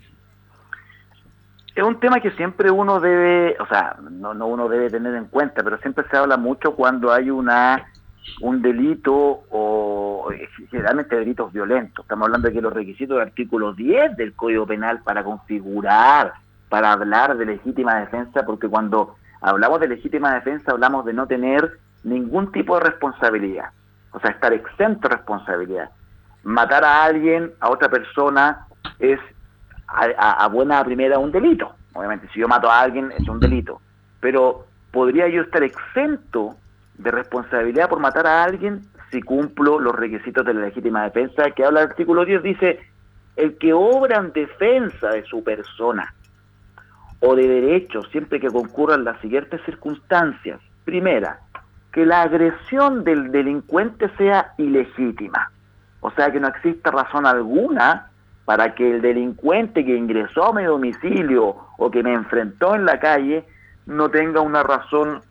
es 1.75 1.83
un 1.83 1.99
tema 1.99 2.21
que 2.21 2.31
siempre 2.33 2.71
uno 2.71 3.01
debe, 3.01 3.57
o 3.59 3.67
sea, 3.67 3.97
no, 4.11 4.35
no 4.35 4.47
uno 4.47 4.69
debe 4.69 4.91
tener 4.91 5.15
en 5.15 5.25
cuenta, 5.25 5.63
pero 5.63 5.79
siempre 5.79 6.05
se 6.11 6.19
habla 6.19 6.37
mucho 6.37 6.75
cuando 6.75 7.11
hay 7.11 7.31
una 7.31 7.87
un 8.43 8.61
delito 8.61 9.45
o 9.51 10.29
generalmente 10.71 11.17
delitos 11.17 11.51
violentos. 11.55 12.05
Estamos 12.05 12.27
hablando 12.27 12.49
de 12.49 12.55
que 12.55 12.61
los 12.61 12.75
requisitos 12.75 13.17
del 13.17 13.29
artículo 13.29 13.73
10 13.73 14.19
del 14.19 14.35
Código 14.35 14.67
Penal 14.67 15.01
para 15.03 15.25
configurar, 15.25 16.35
para 16.69 16.93
hablar 16.93 17.39
de 17.39 17.47
legítima 17.47 17.97
defensa, 17.97 18.45
porque 18.45 18.69
cuando 18.69 19.17
hablamos 19.41 19.81
de 19.81 19.89
legítima 19.89 20.35
defensa 20.35 20.73
hablamos 20.73 21.07
de 21.07 21.15
no 21.15 21.27
tener 21.27 21.79
ningún 22.05 22.53
tipo 22.53 22.79
de 22.79 22.85
responsabilidad, 22.91 23.71
o 24.13 24.21
sea, 24.21 24.33
estar 24.33 24.53
exento 24.53 25.09
de 25.09 25.17
responsabilidad. 25.17 25.91
Matar 26.45 26.85
a 26.85 27.05
alguien, 27.05 27.53
a 27.61 27.71
otra 27.71 27.89
persona, 27.89 28.67
es 28.99 29.19
a, 29.87 30.49
buena 30.49 30.83
primera 30.85 31.19
un 31.19 31.33
delito. 31.33 31.75
Obviamente, 31.93 32.29
si 32.33 32.41
yo 32.41 32.49
mato 32.49 32.71
a 32.71 32.81
alguien 32.81 33.13
es 33.13 33.29
un 33.29 33.39
delito. 33.39 33.81
Pero 34.21 34.67
podría 34.91 35.29
yo 35.29 35.43
estar 35.43 35.63
exento 35.63 36.57
de 36.99 37.11
responsabilidad 37.11 37.89
por 37.89 38.01
matar 38.01 38.27
a 38.27 38.45
alguien 38.45 38.83
si 39.11 39.21
cumplo 39.21 39.79
los 39.79 39.95
requisitos 39.95 40.45
de 40.45 40.55
la 40.55 40.63
legítima 40.63 41.05
defensa 41.05 41.51
que 41.51 41.65
habla 41.65 41.83
el 41.83 41.89
artículo 41.89 42.25
10. 42.25 42.43
Dice, 42.43 42.81
el 43.37 43.59
que 43.59 43.73
obra 43.73 44.19
en 44.19 44.33
defensa 44.33 45.09
de 45.09 45.25
su 45.25 45.43
persona 45.45 46.15
o 47.21 47.35
de 47.37 47.47
derechos 47.47 48.09
siempre 48.11 48.41
que 48.41 48.49
concurran 48.49 49.05
las 49.05 49.21
siguientes 49.21 49.61
circunstancias. 49.65 50.61
Primera, 50.85 51.41
que 51.93 52.07
la 52.07 52.23
agresión 52.23 53.05
del 53.05 53.31
delincuente 53.31 54.11
sea 54.17 54.55
ilegítima. 54.59 55.51
O 56.03 56.11
sea, 56.11 56.31
que 56.31 56.41
no 56.41 56.49
exista 56.49 56.91
razón 56.91 57.27
alguna 57.27 58.11
para 58.45 58.75
que 58.75 58.97
el 58.97 59.03
delincuente 59.03 59.85
que 59.85 59.97
ingresó 59.97 60.47
a 60.47 60.53
mi 60.53 60.65
domicilio 60.65 61.57
o 61.79 61.91
que 61.91 62.03
me 62.03 62.13
enfrentó 62.13 62.75
en 62.75 62.85
la 62.85 62.99
calle 62.99 63.45
no 63.87 64.11
tenga 64.11 64.41
una 64.41 64.65
razón 64.65 65.23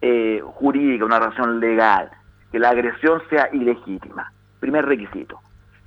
eh, 0.00 0.42
jurídica, 0.44 1.04
una 1.04 1.20
razón 1.20 1.60
legal, 1.60 2.10
que 2.50 2.58
la 2.58 2.70
agresión 2.70 3.22
sea 3.30 3.48
ilegítima. 3.52 4.32
Primer 4.58 4.84
requisito. 4.86 5.40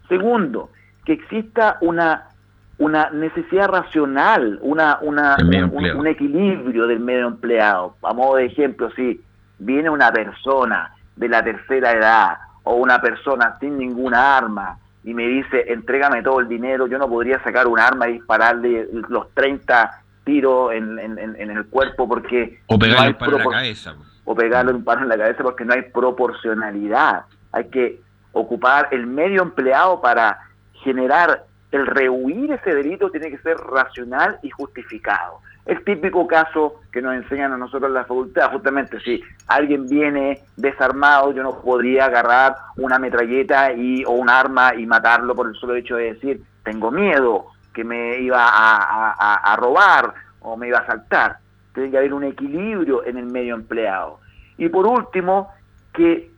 Segundo, 0.08 0.70
que 1.04 1.12
exista 1.12 1.78
una, 1.82 2.30
una 2.78 3.10
necesidad 3.10 3.68
racional, 3.68 4.60
una, 4.62 4.98
una, 5.02 5.36
un, 5.38 6.08
equilibrio 6.08 6.88
del 6.88 7.02
medio 7.02 7.28
empleado. 7.28 7.98
A 8.02 8.14
modo 8.14 8.38
de 8.38 8.46
ejemplo, 8.46 8.90
si 8.92 9.22
viene 9.60 9.90
una 9.90 10.12
persona 10.12 10.94
de 11.18 11.28
la 11.28 11.44
tercera 11.44 11.92
edad 11.92 12.38
o 12.66 12.76
una 12.76 13.00
persona 13.00 13.58
sin 13.60 13.78
ninguna 13.78 14.38
arma 14.38 14.78
y 15.04 15.14
me 15.14 15.28
dice, 15.28 15.66
entrégame 15.68 16.22
todo 16.24 16.40
el 16.40 16.48
dinero, 16.48 16.88
yo 16.88 16.98
no 16.98 17.08
podría 17.08 17.42
sacar 17.44 17.68
un 17.68 17.80
arma 17.80 18.10
y 18.10 18.14
dispararle 18.14 18.90
los 19.08 19.32
30 19.34 20.02
tiros 20.24 20.74
en, 20.74 21.00
en, 21.00 21.52
el 21.52 21.66
cuerpo 21.68 22.08
porque... 22.08 22.60
O 22.66 22.80
pegarle 22.80 23.10
un 23.10 23.14
paro 23.14 23.38
en 23.38 23.44
la 23.44 23.52
cabeza. 23.52 23.96
O 24.26 24.36
pegarle 24.36 24.74
un 24.74 24.84
paro 24.84 25.02
en 25.02 25.10
la 25.10 25.18
cabeza 25.18 25.44
porque 25.44 25.64
no 25.64 25.74
hay 25.74 25.84
proporcionalidad. 25.84 27.26
hay 27.52 27.70
que 27.70 28.02
ocupar 28.32 28.90
el 28.92 29.06
medio 29.06 29.44
empleado 29.44 30.02
para 30.02 30.40
generar 30.84 31.46
el 31.72 31.86
rehuir 31.86 32.52
ese 32.52 32.74
delito 32.74 33.10
tiene 33.12 33.30
que 33.30 33.38
ser 33.40 33.58
racional 33.58 34.40
y 34.42 34.50
justificado. 34.50 35.40
El 35.66 35.84
típico 35.84 36.28
caso 36.28 36.82
que 36.92 37.02
nos 37.02 37.16
enseñan 37.16 37.52
a 37.54 37.58
nosotros 37.58 37.90
en 37.90 37.96
la 37.96 38.04
facultad, 38.04 38.52
justamente 38.52 39.00
si 39.00 39.24
alguien 39.48 39.88
viene 39.88 40.42
desarmado, 40.56 41.34
yo 41.34 41.42
no 41.42 41.60
podría 41.60 42.06
agarrar 42.06 42.56
una 42.78 43.00
metralleta 43.00 43.74
y, 43.74 44.06
o 44.06 44.12
un 44.12 44.30
arma 44.30 44.76
y 44.76 44.86
matarlo 44.86 45.34
por 45.34 45.48
el 45.48 45.56
solo 45.56 45.76
hecho 45.76 45.96
de 45.96 46.14
decir, 46.14 46.42
tengo 46.64 46.92
miedo 46.92 47.48
que 47.74 47.84
me 47.84 48.20
iba 48.20 48.48
a, 48.48 49.34
a 49.34 49.56
robar 49.56 50.14
o 50.42 50.56
me 50.56 50.68
iba 50.68 50.78
a 50.78 50.82
asaltar. 50.82 51.38
Tiene 51.74 51.90
que 51.92 51.98
haber 51.98 52.14
un 52.14 52.24
equilibrio 52.24 53.04
en 53.04 53.18
el 53.18 53.26
medio 53.26 53.56
empleado. 53.56 54.20
Y 54.58 54.70
por 54.70 54.86
último, 54.86 55.52
que 55.94 56.32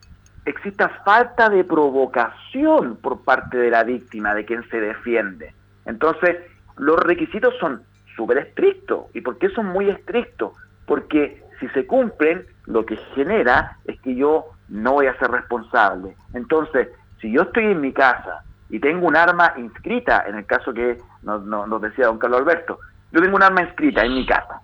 exista 0.45 0.89
falta 1.03 1.49
de 1.49 1.63
provocación 1.65 2.95
por 2.95 3.23
parte 3.23 3.57
de 3.57 3.69
la 3.69 3.83
víctima, 3.83 4.33
de 4.33 4.45
quien 4.45 4.67
se 4.69 4.79
defiende. 4.79 5.53
Entonces, 5.85 6.37
los 6.77 6.97
requisitos 6.99 7.53
son 7.59 7.83
súper 8.17 8.39
estrictos. 8.39 9.05
¿Y 9.13 9.21
por 9.21 9.37
qué 9.37 9.47
son 9.49 9.67
muy 9.67 9.89
estrictos? 9.89 10.51
Porque 10.85 11.41
si 11.59 11.69
se 11.69 11.87
cumplen, 11.87 12.45
lo 12.65 12.85
que 12.85 12.97
genera 13.15 13.77
es 13.85 13.99
que 14.01 14.15
yo 14.15 14.47
no 14.67 14.93
voy 14.93 15.07
a 15.07 15.17
ser 15.17 15.31
responsable. 15.31 16.17
Entonces, 16.33 16.89
si 17.21 17.31
yo 17.31 17.43
estoy 17.43 17.65
en 17.65 17.79
mi 17.79 17.93
casa 17.93 18.43
y 18.69 18.79
tengo 18.79 19.07
un 19.07 19.15
arma 19.15 19.53
inscrita, 19.55 20.25
en 20.27 20.35
el 20.35 20.45
caso 20.45 20.73
que 20.73 20.97
nos, 21.21 21.81
decía 21.81 22.07
don 22.07 22.19
Carlos 22.19 22.41
Alberto, 22.41 22.79
yo 23.11 23.21
tengo 23.21 23.37
un 23.37 23.43
arma 23.43 23.61
inscrita 23.61 24.03
en 24.03 24.13
mi 24.13 24.25
casa 24.25 24.61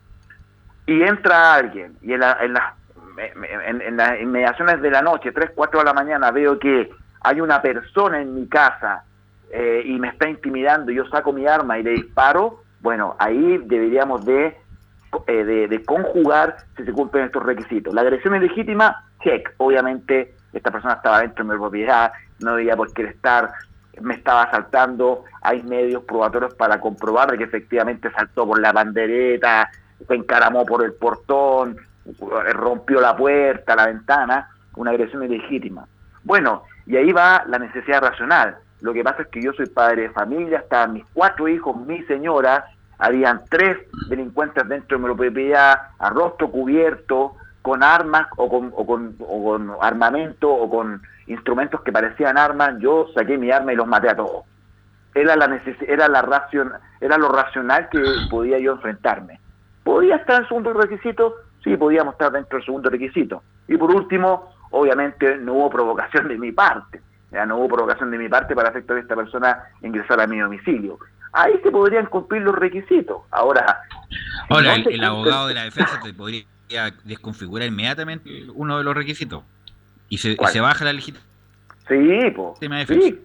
y 0.85 1.01
entra 1.01 1.53
alguien 1.53 1.95
y 2.01 2.11
en, 2.11 2.21
en, 2.23 3.81
en, 3.81 3.97
las 3.97 4.19
inmediaciones 4.19 4.81
de 4.81 4.91
la 4.91 5.01
noche, 5.01 5.31
3, 5.31 5.51
4 5.55 5.79
de 5.79 5.85
la 5.85 5.93
mañana, 5.93 6.31
veo 6.31 6.59
que 6.59 6.91
hay 7.21 7.39
una 7.39 7.61
persona 7.61 8.21
en 8.21 8.35
mi 8.35 8.47
casa 8.47 9.05
eh, 9.49 9.83
y 9.85 9.99
me 9.99 10.09
está 10.09 10.27
intimidando, 10.27 10.91
yo 10.91 11.05
saco 11.05 11.31
mi 11.31 11.47
arma 11.47 11.79
y 11.79 11.83
le 11.83 11.91
disparo, 11.91 12.62
bueno, 12.83 13.15
ahí 13.17 13.59
deberíamos 13.59 14.25
de, 14.25 14.57
eh, 15.27 15.43
de, 15.43 15.85
conjugar 15.85 16.57
si 16.75 16.83
se 16.83 16.91
cumplen 16.91 17.25
estos 17.25 17.41
requisitos. 17.41 17.93
La 17.93 18.01
agresión 18.01 18.35
ilegítima, 18.35 19.05
check. 19.23 19.53
Obviamente, 19.57 20.35
esta 20.51 20.69
persona 20.69 20.95
estaba 20.95 21.21
dentro 21.21 21.45
de 21.45 21.53
mi 21.53 21.59
propiedad, 21.59 22.11
no 22.39 22.57
debía 22.57 22.75
por 22.75 22.93
qué 22.93 23.03
estar, 23.03 23.53
me 24.01 24.15
estaba 24.15 24.43
asaltando. 24.43 25.23
Hay 25.41 25.63
medios 25.63 26.03
probatorios 26.03 26.53
para 26.55 26.81
comprobar 26.81 27.37
que 27.37 27.45
efectivamente 27.45 28.11
saltó 28.11 28.45
por 28.45 28.59
la 28.59 28.73
bandereta, 28.73 29.71
se 30.05 30.13
encaramó 30.13 30.65
por 30.65 30.83
el 30.83 30.91
portón, 30.91 31.77
rompió 32.51 32.99
la 32.99 33.15
puerta, 33.15 33.77
la 33.77 33.87
ventana, 33.87 34.49
una 34.75 34.91
agresión 34.91 35.23
ilegítima. 35.23 35.87
Bueno, 36.23 36.63
y 36.85 36.97
ahí 36.97 37.13
va 37.13 37.45
la 37.47 37.59
necesidad 37.59 38.01
racional. 38.01 38.57
Lo 38.83 38.91
que 38.91 39.01
pasa 39.01 39.21
es 39.21 39.29
que 39.29 39.41
yo 39.41 39.53
soy 39.53 39.67
padre 39.67 40.03
de 40.03 40.09
familia, 40.09 40.59
estaban 40.59 40.91
mis 40.91 41.05
cuatro 41.13 41.47
hijos, 41.47 41.73
mi 41.87 42.03
señora, 42.03 42.65
habían 42.99 43.41
tres 43.49 43.77
delincuentes 44.09 44.67
dentro 44.67 44.97
de 44.97 45.07
mi 45.07 45.15
propiedad, 45.15 45.73
a 45.97 46.09
rostro 46.09 46.51
cubierto, 46.51 47.33
con 47.61 47.81
armas 47.81 48.27
o 48.35 48.49
con, 48.49 48.73
o 48.75 48.85
con, 48.85 49.15
o 49.21 49.43
con 49.45 49.71
armamento 49.79 50.53
o 50.53 50.69
con 50.69 51.01
instrumentos 51.27 51.79
que 51.79 51.93
parecían 51.93 52.37
armas, 52.37 52.73
yo 52.79 53.07
saqué 53.15 53.37
mi 53.37 53.51
arma 53.51 53.71
y 53.71 53.77
los 53.77 53.87
maté 53.87 54.09
a 54.09 54.17
todos. 54.17 54.43
Era 55.15 55.37
la 55.37 55.61
era 55.87 56.09
la 56.09 56.49
era 56.99 57.17
lo 57.17 57.29
racional 57.29 57.87
que 57.89 58.03
podía 58.29 58.59
yo 58.59 58.73
enfrentarme. 58.73 59.39
Podía 59.85 60.17
estar 60.17 60.41
en 60.41 60.47
segundo 60.49 60.73
requisito, 60.73 61.35
sí, 61.63 61.77
podíamos 61.77 62.15
estar 62.15 62.33
dentro 62.33 62.57
del 62.57 62.65
segundo 62.65 62.89
requisito. 62.89 63.43
Y 63.69 63.77
por 63.77 63.95
último, 63.95 64.51
obviamente 64.71 65.37
no 65.37 65.53
hubo 65.53 65.69
provocación 65.69 66.27
de 66.27 66.37
mi 66.37 66.51
parte. 66.51 66.99
Ya 67.33 67.45
no 67.45 67.57
hubo 67.57 67.69
provocación 67.69 68.11
de 68.11 68.17
mi 68.17 68.29
parte 68.29 68.55
para 68.55 68.69
efecto 68.69 68.93
de 68.93 69.01
esta 69.01 69.15
persona 69.15 69.63
ingresar 69.81 70.21
a 70.21 70.27
mi 70.27 70.39
domicilio. 70.39 70.99
Ahí 71.33 71.59
se 71.63 71.71
podrían 71.71 72.05
cumplir 72.05 72.43
los 72.43 72.55
requisitos. 72.55 73.23
Ahora, 73.31 73.81
Ahora 74.49 74.75
el, 74.75 75.03
abogado 75.03 75.47
de 75.47 75.55
la 75.55 75.63
defensa 75.63 75.99
te 76.03 76.13
podría 76.13 76.45
desconfigurar 77.03 77.67
inmediatamente 77.67 78.29
uno 78.53 78.77
de 78.77 78.83
los 78.83 78.95
requisitos 78.95 79.43
y 80.09 80.19
se, 80.19 80.35
se 80.35 80.61
baja 80.61 80.85
la 80.85 80.93
legitimación. 80.93 81.33
Sí, 81.87 82.31
po, 82.35 82.55
sí, 82.87 83.19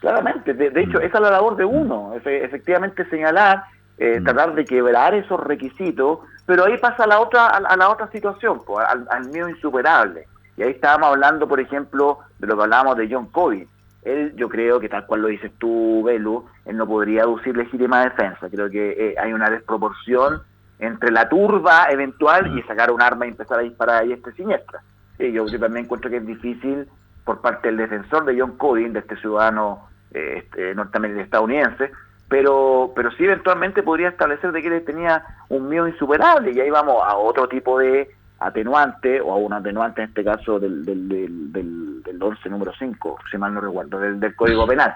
claramente. 0.00 0.52
De, 0.52 0.82
hecho, 0.82 1.00
esa 1.00 1.18
es 1.18 1.22
la 1.22 1.30
labor 1.30 1.56
de 1.56 1.64
uno, 1.64 2.14
efectivamente 2.16 3.08
señalar, 3.08 3.64
eh, 3.96 4.20
mm. 4.20 4.24
tratar 4.24 4.54
de 4.54 4.64
quebrar 4.64 5.14
esos 5.14 5.40
requisitos, 5.40 6.18
pero 6.44 6.64
ahí 6.64 6.76
pasa 6.78 7.04
a 7.04 7.06
la 7.06 7.20
otra, 7.20 7.46
a, 7.46 7.76
la 7.76 7.88
otra 7.88 8.10
situación, 8.10 8.60
al, 8.86 9.06
al 9.10 9.28
miedo 9.30 9.48
insuperable. 9.48 10.26
Y 10.56 10.62
ahí 10.62 10.70
estábamos 10.70 11.08
hablando, 11.08 11.48
por 11.48 11.60
ejemplo, 11.60 12.18
de 12.38 12.46
lo 12.46 12.56
que 12.56 12.62
hablábamos 12.62 12.96
de 12.96 13.08
John 13.10 13.26
Covey. 13.26 13.66
Él, 14.02 14.34
yo 14.36 14.48
creo 14.48 14.80
que 14.80 14.88
tal 14.88 15.06
cual 15.06 15.22
lo 15.22 15.28
dices 15.28 15.52
tú, 15.58 16.02
Belu, 16.04 16.44
él 16.64 16.76
no 16.76 16.86
podría 16.86 17.22
aducir 17.22 17.56
legítima 17.56 18.02
defensa. 18.02 18.50
Creo 18.50 18.68
que 18.68 18.90
eh, 18.90 19.14
hay 19.18 19.32
una 19.32 19.48
desproporción 19.48 20.42
entre 20.78 21.12
la 21.12 21.28
turba 21.28 21.86
eventual 21.90 22.58
y 22.58 22.62
sacar 22.62 22.90
un 22.90 23.00
arma 23.00 23.26
y 23.26 23.30
empezar 23.30 23.60
a 23.60 23.62
disparar 23.62 24.02
ahí 24.02 24.12
este 24.12 24.32
siniestra. 24.32 24.82
yo, 25.18 25.46
también 25.46 25.84
encuentro 25.84 26.10
que 26.10 26.16
es 26.16 26.26
difícil 26.26 26.88
por 27.24 27.40
parte 27.40 27.68
del 27.68 27.76
defensor 27.76 28.24
de 28.24 28.38
John 28.38 28.56
Cody, 28.56 28.88
de 28.88 28.98
este 28.98 29.16
ciudadano 29.16 29.86
eh, 30.12 30.42
este, 30.42 30.74
norteamericano 30.74 31.24
estadounidense, 31.24 31.92
pero, 32.28 32.92
pero 32.96 33.12
sí 33.12 33.24
eventualmente 33.24 33.84
podría 33.84 34.08
establecer 34.08 34.50
de 34.50 34.60
que 34.60 34.68
él 34.68 34.84
tenía 34.84 35.24
un 35.48 35.68
miedo 35.68 35.86
insuperable 35.86 36.50
y 36.50 36.60
ahí 36.60 36.70
vamos 36.70 36.96
a 37.04 37.14
otro 37.16 37.46
tipo 37.46 37.78
de 37.78 38.10
atenuante, 38.46 39.20
o 39.20 39.32
a 39.32 39.36
un 39.36 39.52
atenuante 39.52 40.02
en 40.02 40.08
este 40.08 40.24
caso 40.24 40.58
del, 40.58 40.84
del, 40.84 41.08
del, 41.52 42.02
del, 42.02 42.22
11 42.22 42.48
número 42.50 42.72
5, 42.78 43.18
si 43.30 43.38
mal 43.38 43.54
no 43.54 43.60
recuerdo, 43.60 43.98
del, 43.98 44.20
del 44.20 44.34
Código 44.36 44.66
Penal. 44.66 44.94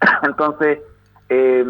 Entonces, 0.22 0.80
eh, 1.28 1.64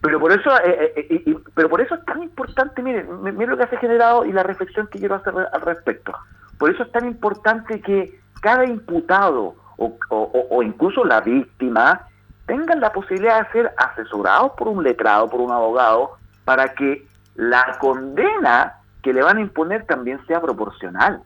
pero 0.00 0.18
por 0.18 0.32
eso 0.32 0.50
eh, 0.64 0.92
eh, 0.96 1.22
eh 1.26 1.36
pero 1.54 1.68
por 1.68 1.80
eso 1.80 1.94
es 1.94 2.04
tan 2.04 2.22
importante, 2.22 2.82
miren, 2.82 3.22
miren 3.22 3.50
lo 3.50 3.56
que 3.56 3.66
se 3.68 3.76
ha 3.76 3.80
generado 3.80 4.24
y 4.24 4.32
la 4.32 4.42
reflexión 4.42 4.88
que 4.88 4.98
quiero 4.98 5.14
hacer 5.14 5.34
al 5.52 5.60
respecto. 5.60 6.12
Por 6.58 6.70
eso 6.70 6.82
es 6.82 6.92
tan 6.92 7.06
importante 7.06 7.80
que 7.80 8.20
cada 8.40 8.64
imputado 8.64 9.54
o, 9.76 9.98
o, 10.10 10.46
o 10.50 10.62
incluso 10.62 11.04
la 11.04 11.20
víctima 11.20 12.06
tengan 12.46 12.80
la 12.80 12.92
posibilidad 12.92 13.46
de 13.46 13.52
ser 13.52 13.72
asesorados 13.76 14.52
por 14.58 14.68
un 14.68 14.82
letrado, 14.82 15.28
por 15.28 15.40
un 15.40 15.52
abogado, 15.52 16.16
para 16.44 16.74
que 16.74 17.06
la 17.34 17.78
condena 17.78 18.81
que 19.02 19.12
le 19.12 19.22
van 19.22 19.38
a 19.38 19.40
imponer 19.40 19.84
también 19.84 20.24
sea 20.26 20.40
proporcional. 20.40 21.22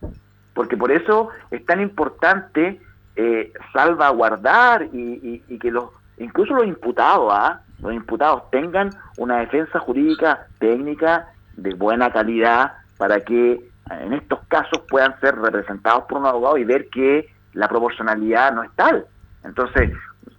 Porque 0.54 0.76
por 0.76 0.90
eso 0.90 1.28
es 1.50 1.64
tan 1.66 1.80
importante 1.80 2.80
eh, 3.14 3.52
salvaguardar 3.72 4.88
y, 4.92 5.40
que 5.60 5.70
los 5.70 5.90
incluso 6.18 6.54
los 6.54 6.66
imputados, 6.66 7.30
¿ah? 7.32 7.60
los 7.82 7.92
imputados 7.92 8.50
tengan 8.50 8.90
una 9.18 9.38
defensa 9.38 9.78
jurídica 9.80 10.46
técnica 10.58 11.28
de 11.56 11.74
buena 11.74 12.10
calidad 12.10 12.72
para 12.96 13.20
que 13.20 13.68
en 13.90 14.12
estos 14.14 14.40
casos 14.48 14.80
puedan 14.88 15.18
ser 15.20 15.36
representados 15.36 16.04
por 16.04 16.18
un 16.18 16.26
abogado 16.26 16.56
y 16.56 16.64
ver 16.64 16.88
que 16.88 17.28
la 17.52 17.68
proporcionalidad 17.68 18.52
no 18.52 18.62
es 18.62 18.70
tal. 18.74 19.06
Entonces, 19.44 19.92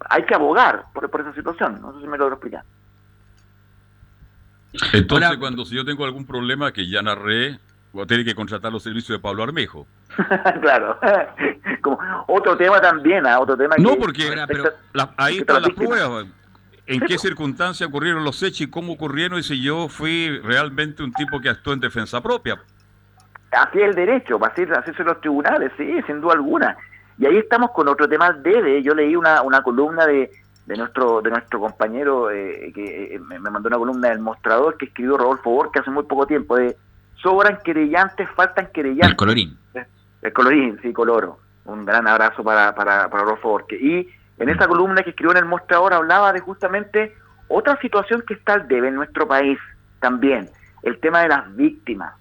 hay 0.10 0.24
que 0.24 0.36
abogar 0.36 0.86
por, 0.94 1.10
por 1.10 1.22
esa 1.22 1.34
situación. 1.34 1.80
No 1.82 1.94
sé 1.94 2.02
si 2.02 2.08
me 2.08 2.18
lo 2.18 2.28
explicar. 2.28 2.64
Entonces, 4.94 5.38
cuando 5.38 5.66
si 5.66 5.76
yo 5.76 5.86
tengo 5.86 6.06
algún 6.06 6.26
problema 6.26 6.72
que 6.72 6.88
ya 6.90 7.02
narré, 7.02 7.60
voy 7.94 8.04
a 8.04 8.08
tener 8.08 8.26
que 8.26 8.36
contratar 8.36 8.72
los 8.72 8.84
servicios 8.84 9.18
de 9.18 9.22
Pablo 9.22 9.44
Armejo. 9.44 9.88
claro. 10.62 11.00
Como 11.82 11.98
otro 12.28 12.58
tema 12.58 12.82
también, 12.82 13.26
¿ah? 13.26 13.40
otro 13.40 13.58
tema 13.58 13.76
No, 13.78 13.96
porque 13.98 14.24
ahí 15.18 15.38
está 15.38 15.60
la 15.60 15.70
prueba. 15.70 16.26
¿En 16.86 17.02
qué 17.02 17.18
circunstancia 17.18 17.86
ocurrieron 17.86 18.24
los 18.24 18.42
hechos 18.42 18.62
y 18.62 18.70
cómo 18.70 18.94
ocurrieron? 18.94 19.40
Y 19.40 19.44
si 19.44 19.62
yo 19.62 19.90
fui 19.90 20.40
realmente 20.40 21.04
un 21.04 21.12
tipo 21.12 21.42
que 21.42 21.50
actuó 21.50 21.74
en 21.74 21.82
defensa 21.82 22.22
propia. 22.22 22.62
Así 23.52 23.80
es 23.80 23.90
el 23.90 23.96
derecho, 23.96 24.40
va 24.40 24.48
a 24.48 24.56
ser, 24.56 24.74
hacerse 24.74 25.04
los 25.04 25.20
tribunales, 25.20 25.72
sí, 25.78 26.02
sin 26.06 26.22
duda 26.22 26.34
alguna. 26.34 26.78
Y 27.18 27.26
ahí 27.26 27.38
estamos 27.38 27.72
con 27.72 27.88
otro 27.88 28.08
tema 28.08 28.32
debe. 28.32 28.82
Yo 28.84 28.94
leí 28.94 29.16
una, 29.16 29.42
una 29.42 29.62
columna 29.62 30.06
de, 30.06 30.30
de 30.68 30.76
nuestro 30.76 31.22
de 31.22 31.30
nuestro 31.30 31.62
compañero 31.62 32.30
eh, 32.30 32.72
que 32.76 33.16
eh, 33.16 33.20
me, 33.20 33.40
mandó 33.40 33.70
una 33.70 33.78
columna 33.78 34.10
del 34.10 34.20
mostrador 34.20 34.78
que 34.78 34.86
escribió 34.86 35.18
Rodolfo 35.18 35.50
Borges 35.50 35.82
hace 35.82 35.92
muy 35.92 36.04
poco 36.04 36.28
tiempo 36.28 36.58
de 36.58 36.76
sobran 37.16 37.60
querellantes, 37.64 38.30
faltan 38.36 38.68
querellantes. 38.74 39.12
El 39.12 39.16
colorín. 39.16 39.58
El 40.22 40.34
colorín, 40.34 40.78
sí, 40.82 40.92
coloro. 40.94 41.40
Un 41.66 41.86
gran 41.86 42.06
abrazo 42.08 42.44
para, 42.44 42.76
para, 42.76 43.10
para 43.10 43.24
Rodolfo 43.24 43.50
Borges. 43.50 43.82
Y 43.82 44.10
en 44.38 44.50
esa 44.50 44.68
columna 44.68 45.02
que 45.04 45.12
escribió 45.12 45.32
en 45.32 45.38
el 45.38 45.46
mostrador 45.46 45.94
hablaba 45.94 46.34
de 46.34 46.42
justamente 46.42 47.16
otra 47.48 47.80
situación 47.80 48.24
que 48.28 48.34
está 48.34 48.54
al 48.54 48.68
debe 48.68 48.90
en 48.90 48.96
nuestro 48.96 49.28
país 49.28 49.58
también, 50.02 50.50
el 50.84 51.00
tema 51.00 51.22
de 51.22 51.30
las 51.30 51.56
víctimas. 51.56 52.14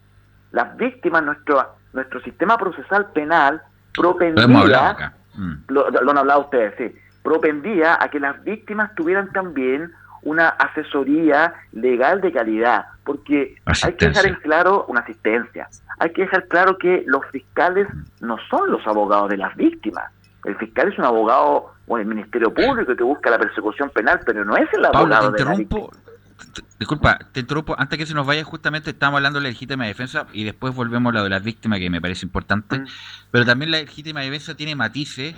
Las 0.52 0.76
víctimas, 0.76 1.24
nuestro, 1.24 1.66
nuestro 1.92 2.20
sistema 2.22 2.56
procesal 2.56 3.10
penal 3.12 3.60
propendía, 3.92 5.12
lo, 5.68 5.90
lo 5.90 6.10
han 6.10 6.18
hablado 6.18 6.42
ustedes, 6.42 6.74
sí, 6.78 6.96
propendía 7.26 7.98
a 8.00 8.08
que 8.08 8.20
las 8.20 8.40
víctimas 8.44 8.94
tuvieran 8.94 9.32
también 9.32 9.90
una 10.22 10.50
asesoría 10.50 11.54
legal 11.72 12.20
de 12.20 12.30
calidad, 12.30 12.84
porque 13.04 13.56
hay 13.82 13.94
que 13.94 14.06
dejar 14.06 14.26
en 14.26 14.36
claro 14.36 14.84
una 14.86 15.00
asistencia, 15.00 15.68
hay 15.98 16.12
que 16.12 16.22
dejar 16.22 16.46
claro 16.46 16.78
que 16.78 17.02
los 17.04 17.26
fiscales 17.32 17.88
no 18.20 18.36
son 18.48 18.70
los 18.70 18.86
abogados 18.86 19.28
de 19.30 19.38
las 19.38 19.56
víctias. 19.56 19.96
El 20.44 20.56
fiscal 20.56 20.92
es 20.92 20.98
un 21.00 21.04
abogado 21.04 21.72
o 21.88 21.98
el 21.98 22.06
Ministerio 22.06 22.54
Público 22.54 22.94
que 22.94 23.02
busca 23.02 23.28
la 23.28 23.38
persecución 23.40 23.90
penal, 23.90 24.20
pero 24.24 24.44
no 24.44 24.56
es 24.56 24.72
el 24.72 24.84
abogado 24.84 25.32
te 25.32 25.42
interrumpo, 25.42 25.90
Disculpa, 26.78 27.18
te 27.32 27.40
interrumpo. 27.40 27.74
Antes 27.76 27.98
que 27.98 28.06
se 28.06 28.14
nos 28.14 28.24
vaya, 28.24 28.44
justamente 28.44 28.90
estamos 28.90 29.16
hablando 29.16 29.40
de 29.40 29.44
la 29.44 29.48
legítima 29.48 29.86
defensa 29.86 30.28
y 30.32 30.44
después 30.44 30.76
volvemos 30.76 31.10
a 31.10 31.18
lo 31.18 31.24
de 31.24 31.30
las 31.30 31.42
víctimas, 31.42 31.80
que 31.80 31.90
me 31.90 32.00
parece 32.00 32.24
importante. 32.24 32.78
Mm. 32.78 32.86
Pero 33.32 33.44
también 33.44 33.72
la 33.72 33.78
legítima 33.78 34.20
defensa 34.20 34.54
tiene 34.54 34.76
matices 34.76 35.34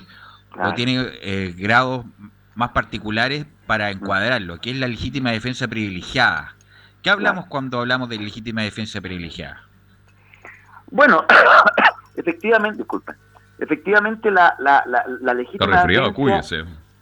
o 0.56 0.74
tiene 0.74 1.06
eh, 1.22 1.54
grados 1.56 2.06
más 2.54 2.70
particulares 2.70 3.46
para 3.66 3.90
encuadrarlo, 3.90 4.60
que 4.60 4.70
es 4.70 4.76
la 4.76 4.88
legítima 4.88 5.30
defensa 5.30 5.68
privilegiada. 5.68 6.54
¿Qué 7.02 7.10
hablamos 7.10 7.46
cuando 7.46 7.80
hablamos 7.80 8.08
de 8.08 8.18
legítima 8.18 8.62
defensa 8.62 9.00
privilegiada? 9.00 9.62
Bueno, 10.90 11.24
efectivamente, 12.16 12.78
disculpa. 12.78 13.14
Efectivamente, 13.58 14.30
la, 14.30 14.54
la, 14.58 14.84
la, 14.86 15.34
legítima 15.34 15.84
defensa. 15.84 16.56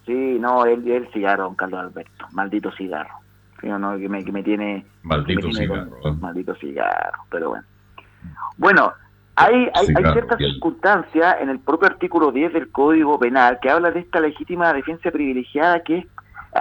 Sí, 0.04 0.38
no, 0.38 0.64
el, 0.64 0.86
el 0.90 1.10
cigarro, 1.12 1.44
don 1.44 1.54
Carlos 1.54 1.80
Alberto. 1.80 2.26
Maldito 2.32 2.70
cigarro. 2.72 3.20
no, 3.62 3.96
que, 3.98 4.08
me, 4.08 4.24
que 4.24 4.32
me 4.32 4.42
tiene. 4.42 4.86
Maldito 5.02 5.50
cigarro. 5.52 6.14
maldito 6.20 6.54
cigarro, 6.56 7.24
pero 7.30 7.50
bueno. 7.50 7.64
Bueno, 8.56 8.92
hay, 9.36 9.70
hay, 9.74 9.86
hay 9.94 10.12
ciertas 10.12 10.38
circunstancias 10.38 11.36
en 11.40 11.50
el 11.50 11.58
propio 11.58 11.88
artículo 11.88 12.32
10 12.32 12.54
del 12.54 12.70
Código 12.70 13.18
Penal 13.18 13.58
que 13.60 13.70
habla 13.70 13.90
de 13.90 14.00
esta 14.00 14.18
legítima 14.20 14.72
defensa 14.72 15.10
privilegiada 15.10 15.80
que 15.80 15.98
es 15.98 16.06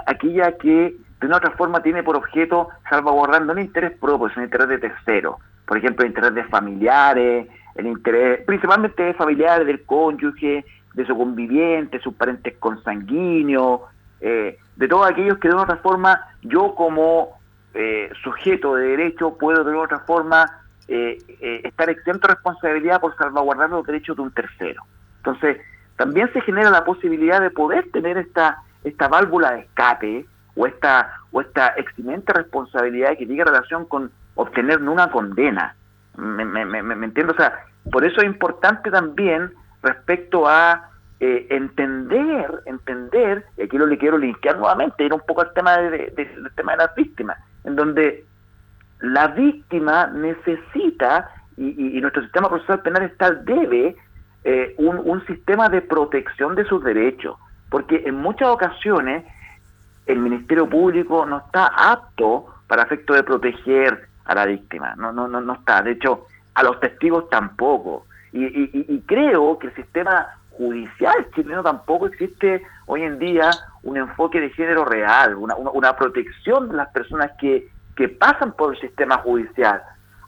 aquella 0.06 0.52
que 0.58 0.94
de 1.20 1.26
una 1.26 1.38
otra 1.38 1.52
forma 1.52 1.82
tiene 1.82 2.02
por 2.02 2.16
objeto 2.16 2.68
salvaguardando 2.88 3.54
el 3.54 3.60
interés 3.60 3.96
propio, 3.98 4.26
es 4.26 4.36
un 4.36 4.44
interés 4.44 4.68
de 4.68 4.78
tercero. 4.78 5.38
Por 5.66 5.78
ejemplo, 5.78 6.04
el 6.04 6.10
interés 6.10 6.34
de 6.34 6.44
familiares, 6.44 7.48
el 7.74 7.86
interés 7.86 8.44
principalmente 8.44 9.02
de 9.02 9.14
familiares, 9.14 9.66
del 9.66 9.84
cónyuge, 9.84 10.64
de 10.92 11.06
su 11.06 11.16
conviviente, 11.16 11.98
sus 12.00 12.14
parentes 12.14 12.56
consanguíneos, 12.58 13.80
eh, 14.20 14.58
de 14.76 14.88
todos 14.88 15.10
aquellos 15.10 15.38
que 15.38 15.48
de 15.48 15.54
una 15.54 15.64
otra 15.64 15.76
forma 15.76 16.20
yo 16.42 16.74
como 16.74 17.38
eh, 17.74 18.10
sujeto 18.22 18.74
de 18.74 18.88
derecho 18.88 19.36
puedo 19.38 19.64
de 19.64 19.70
una 19.70 19.82
otra 19.82 20.00
forma 20.00 20.65
eh, 20.88 21.18
eh, 21.40 21.60
estar 21.64 21.90
exento 21.90 22.28
de 22.28 22.34
responsabilidad 22.34 23.00
por 23.00 23.16
salvaguardar 23.16 23.70
los 23.70 23.86
derechos 23.86 24.16
de 24.16 24.22
un 24.22 24.30
tercero. 24.30 24.82
Entonces, 25.18 25.58
también 25.96 26.32
se 26.32 26.40
genera 26.42 26.70
la 26.70 26.84
posibilidad 26.84 27.40
de 27.40 27.50
poder 27.50 27.90
tener 27.90 28.18
esta, 28.18 28.58
esta 28.84 29.08
válvula 29.08 29.52
de 29.52 29.60
escape 29.60 30.26
o 30.54 30.66
esta, 30.66 31.12
o 31.32 31.40
esta 31.40 31.68
eximente 31.70 32.32
responsabilidad 32.32 33.16
que 33.18 33.26
tiene 33.26 33.44
relación 33.44 33.86
con 33.86 34.10
obtener 34.36 34.80
una 34.80 35.10
condena. 35.10 35.74
¿Me, 36.16 36.44
me, 36.44 36.64
me, 36.64 37.06
entiendo? 37.06 37.32
O 37.32 37.36
sea, 37.36 37.64
por 37.90 38.04
eso 38.04 38.20
es 38.20 38.26
importante 38.26 38.90
también 38.90 39.52
respecto 39.82 40.48
a 40.48 40.90
eh, 41.20 41.46
entender, 41.50 42.62
entender, 42.66 43.44
y 43.56 43.62
aquí 43.62 43.76
lo 43.76 43.86
le 43.86 43.98
quiero 43.98 44.18
linkear 44.18 44.56
nuevamente, 44.58 45.04
ir 45.04 45.12
un 45.12 45.20
poco 45.26 45.42
al 45.42 45.52
tema 45.52 45.76
de, 45.78 46.12
del 46.16 46.50
tema 46.54 46.72
de 46.72 46.78
las 46.78 46.94
víctimas, 46.94 47.38
en 47.64 47.76
donde 47.76 48.24
la 49.00 49.28
víctima 49.28 50.06
necesita, 50.08 51.30
y, 51.56 52.00
nuestro 52.00 52.22
sistema 52.22 52.48
procesal 52.48 52.82
penal 52.82 53.02
está 53.02 53.30
debe, 53.30 53.96
eh, 54.44 54.74
un, 54.78 54.98
un 54.98 55.26
sistema 55.26 55.68
de 55.68 55.82
protección 55.82 56.54
de 56.54 56.64
sus 56.64 56.82
derechos, 56.84 57.36
porque 57.70 58.02
en 58.06 58.16
muchas 58.16 58.48
ocasiones 58.48 59.24
el 60.06 60.18
Ministerio 60.18 60.68
Público 60.68 61.26
no 61.26 61.38
está 61.38 61.66
apto 61.66 62.46
para 62.66 62.84
efecto 62.84 63.14
de 63.14 63.22
proteger 63.22 64.08
a 64.24 64.34
la 64.34 64.46
víctima, 64.46 64.94
no, 64.96 65.12
no, 65.12 65.28
no, 65.28 65.40
no 65.40 65.54
está, 65.54 65.82
de 65.82 65.92
hecho, 65.92 66.26
a 66.54 66.62
los 66.62 66.80
testigos 66.80 67.28
tampoco. 67.28 68.06
Y, 68.32 68.44
y, 68.44 69.00
creo 69.06 69.58
que 69.58 69.68
el 69.68 69.74
sistema 69.74 70.26
judicial 70.50 71.26
chileno 71.34 71.62
tampoco 71.62 72.06
existe 72.06 72.62
hoy 72.86 73.02
en 73.02 73.18
día 73.18 73.50
un 73.82 73.96
enfoque 73.96 74.40
de 74.40 74.50
género 74.50 74.84
real, 74.84 75.36
una, 75.36 75.54
una 75.56 75.96
protección 75.96 76.68
de 76.68 76.74
las 76.74 76.88
personas 76.88 77.32
que 77.38 77.68
que 77.96 78.08
pasan 78.08 78.52
por 78.52 78.74
el 78.74 78.80
sistema 78.80 79.18
judicial. 79.18 79.82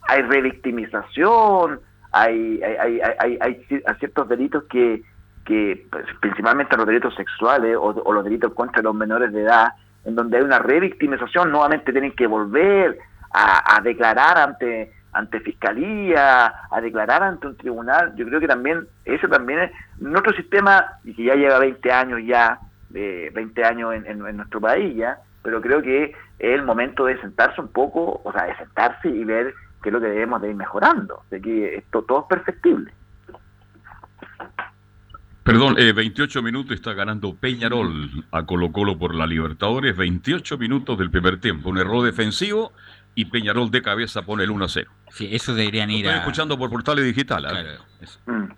Hay 0.08 0.22
revictimización, 0.22 1.80
hay, 2.10 2.60
hay, 2.62 3.00
hay, 3.00 3.38
hay, 3.40 3.66
ciertos 3.98 4.28
delitos 4.28 4.64
que, 4.64 5.02
que 5.44 5.86
pues, 5.90 6.06
principalmente 6.20 6.76
los 6.76 6.86
delitos 6.86 7.14
sexuales 7.14 7.76
o, 7.78 8.12
los 8.12 8.24
delitos 8.24 8.54
contra 8.54 8.82
los 8.82 8.94
menores 8.94 9.32
de 9.32 9.42
edad, 9.42 9.74
en 10.04 10.14
donde 10.14 10.38
hay 10.38 10.42
una 10.42 10.58
revictimización, 10.58 11.50
nuevamente 11.50 11.92
tienen 11.92 12.12
que 12.12 12.26
volver 12.26 12.98
a, 13.30 13.80
declarar 13.82 14.38
ante 14.38 14.92
ante 15.12 15.40
fiscalía, 15.40 16.52
a 16.70 16.80
declarar 16.80 17.22
ante 17.22 17.46
un 17.46 17.56
tribunal. 17.56 18.14
Yo 18.14 18.26
creo 18.26 18.40
que 18.40 18.46
también, 18.46 18.86
eso 19.04 19.26
también 19.26 19.60
es 19.60 19.72
nuestro 19.98 20.32
sistema, 20.34 20.84
y 21.02 21.14
que 21.14 21.24
ya 21.24 21.34
lleva 21.34 21.58
20 21.58 21.90
años 21.90 22.20
ya, 22.24 22.58
de 22.90 23.30
20 23.34 23.64
años 23.64 23.94
en, 23.94 24.06
en 24.06 24.36
nuestro 24.36 24.60
país 24.60 24.94
ya, 24.94 25.18
pero 25.48 25.62
creo 25.62 25.80
que 25.80 26.04
es 26.04 26.14
el 26.38 26.62
momento 26.62 27.06
de 27.06 27.18
sentarse 27.22 27.58
un 27.58 27.68
poco, 27.68 28.20
o 28.22 28.32
sea, 28.32 28.44
de 28.44 28.56
sentarse 28.58 29.08
y 29.08 29.24
ver 29.24 29.54
qué 29.82 29.88
es 29.88 29.92
lo 29.94 29.98
que 29.98 30.08
debemos 30.08 30.42
de 30.42 30.50
ir 30.50 30.54
mejorando, 30.54 31.22
de 31.30 31.40
que 31.40 31.76
esto 31.76 32.02
todo 32.02 32.20
es 32.20 32.26
perfectible. 32.28 32.92
Perdón, 35.44 35.76
eh, 35.78 35.94
28 35.94 36.42
minutos 36.42 36.74
está 36.74 36.92
ganando 36.92 37.34
Peñarol 37.34 38.10
a 38.30 38.44
Colo 38.44 38.70
Colo 38.72 38.98
por 38.98 39.14
la 39.14 39.26
Libertadores, 39.26 39.96
28 39.96 40.58
minutos 40.58 40.98
del 40.98 41.10
primer 41.10 41.40
tiempo, 41.40 41.70
un 41.70 41.78
error 41.78 42.04
defensivo 42.04 42.74
y 43.14 43.24
Peñarol 43.24 43.70
de 43.70 43.80
cabeza 43.80 44.20
pone 44.20 44.44
el 44.44 44.50
1 44.50 44.66
a 44.66 44.68
0. 44.68 44.90
Sí, 45.08 45.30
eso 45.32 45.54
deberían 45.54 45.90
ir 45.90 46.04
Estoy 46.04 46.18
escuchando 46.18 46.58
por 46.58 46.68
portales 46.68 47.06
digitales. 47.06 47.50
¿eh? 47.52 47.78
Claro, 48.26 48.38
mm. 48.38 48.52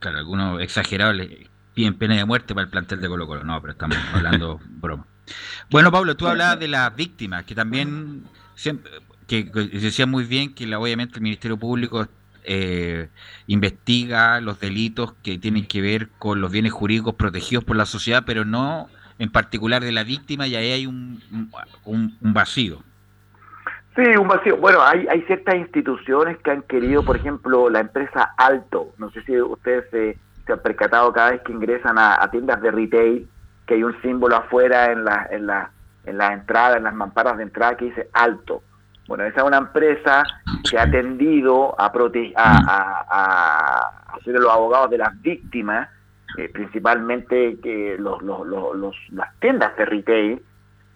claro 0.00 0.18
algunos 0.18 0.60
exagerables 0.60 1.48
piden 1.72 1.94
pena 1.94 2.16
de 2.16 2.26
muerte 2.26 2.54
para 2.54 2.64
el 2.66 2.70
plantel 2.70 3.00
de 3.00 3.08
Colo 3.08 3.26
Colo. 3.26 3.42
No, 3.42 3.58
pero 3.62 3.72
estamos 3.72 3.96
hablando 4.12 4.60
broma. 4.68 5.06
Bueno, 5.70 5.90
Pablo, 5.90 6.16
tú 6.16 6.26
hablabas 6.26 6.58
de 6.58 6.68
las 6.68 6.94
víctimas, 6.94 7.44
que 7.44 7.54
también 7.54 8.24
que, 9.26 9.44
decía 9.44 10.06
muy 10.06 10.24
bien 10.24 10.54
que 10.54 10.72
obviamente 10.74 11.16
el 11.16 11.22
Ministerio 11.22 11.56
Público 11.56 12.06
eh, 12.44 13.08
investiga 13.46 14.40
los 14.40 14.60
delitos 14.60 15.14
que 15.22 15.38
tienen 15.38 15.66
que 15.66 15.80
ver 15.80 16.08
con 16.18 16.40
los 16.40 16.50
bienes 16.50 16.72
jurídicos 16.72 17.14
protegidos 17.14 17.64
por 17.64 17.76
la 17.76 17.86
sociedad, 17.86 18.24
pero 18.26 18.44
no 18.44 18.88
en 19.18 19.30
particular 19.30 19.82
de 19.82 19.92
la 19.92 20.04
víctima, 20.04 20.46
y 20.48 20.56
ahí 20.56 20.72
hay 20.72 20.86
un, 20.86 21.22
un, 21.84 22.12
vacío. 22.20 22.82
Sí, 23.94 24.02
un 24.18 24.26
vacío. 24.26 24.56
Bueno, 24.56 24.82
hay, 24.82 25.06
hay 25.06 25.22
ciertas 25.22 25.54
instituciones 25.54 26.38
que 26.38 26.50
han 26.50 26.62
querido, 26.62 27.04
por 27.04 27.16
ejemplo, 27.16 27.70
la 27.70 27.80
empresa 27.80 28.34
Alto. 28.36 28.88
No 28.98 29.10
sé 29.12 29.22
si 29.22 29.40
ustedes 29.40 29.88
se, 29.90 30.18
han 30.52 30.58
percatado 30.58 31.12
cada 31.12 31.32
vez 31.32 31.42
que 31.42 31.52
ingresan 31.52 31.98
a 31.98 32.28
tiendas 32.32 32.60
de 32.62 32.70
retail, 32.72 33.28
que 33.66 33.74
hay 33.74 33.84
un 33.84 34.00
símbolo 34.02 34.36
afuera 34.36 34.92
en 34.92 35.04
la, 35.04 35.28
en 35.30 35.46
la, 35.46 35.70
en 36.04 36.18
la 36.18 36.32
entrada, 36.32 36.76
en 36.76 36.84
las 36.84 36.94
mamparas 36.94 37.36
de 37.36 37.44
entrada 37.44 37.76
que 37.76 37.86
dice 37.86 38.08
alto. 38.12 38.62
Bueno, 39.08 39.24
esa 39.24 39.40
es 39.40 39.46
una 39.46 39.58
empresa 39.58 40.22
que 40.68 40.78
ha 40.78 40.90
tendido 40.90 41.74
a, 41.78 41.92
proteger 41.92 42.34
a, 42.36 43.04
a, 43.10 44.18
ser 44.24 44.34
los 44.34 44.52
abogados 44.52 44.90
de 44.90 44.98
las 44.98 45.20
víctimas, 45.20 45.88
eh, 46.38 46.48
principalmente 46.48 47.58
que 47.60 47.96
los, 47.98 48.22
los, 48.22 48.46
los, 48.46 48.96
las 49.10 49.34
tiendas 49.40 49.76
de 49.76 49.84
retail, 49.84 50.42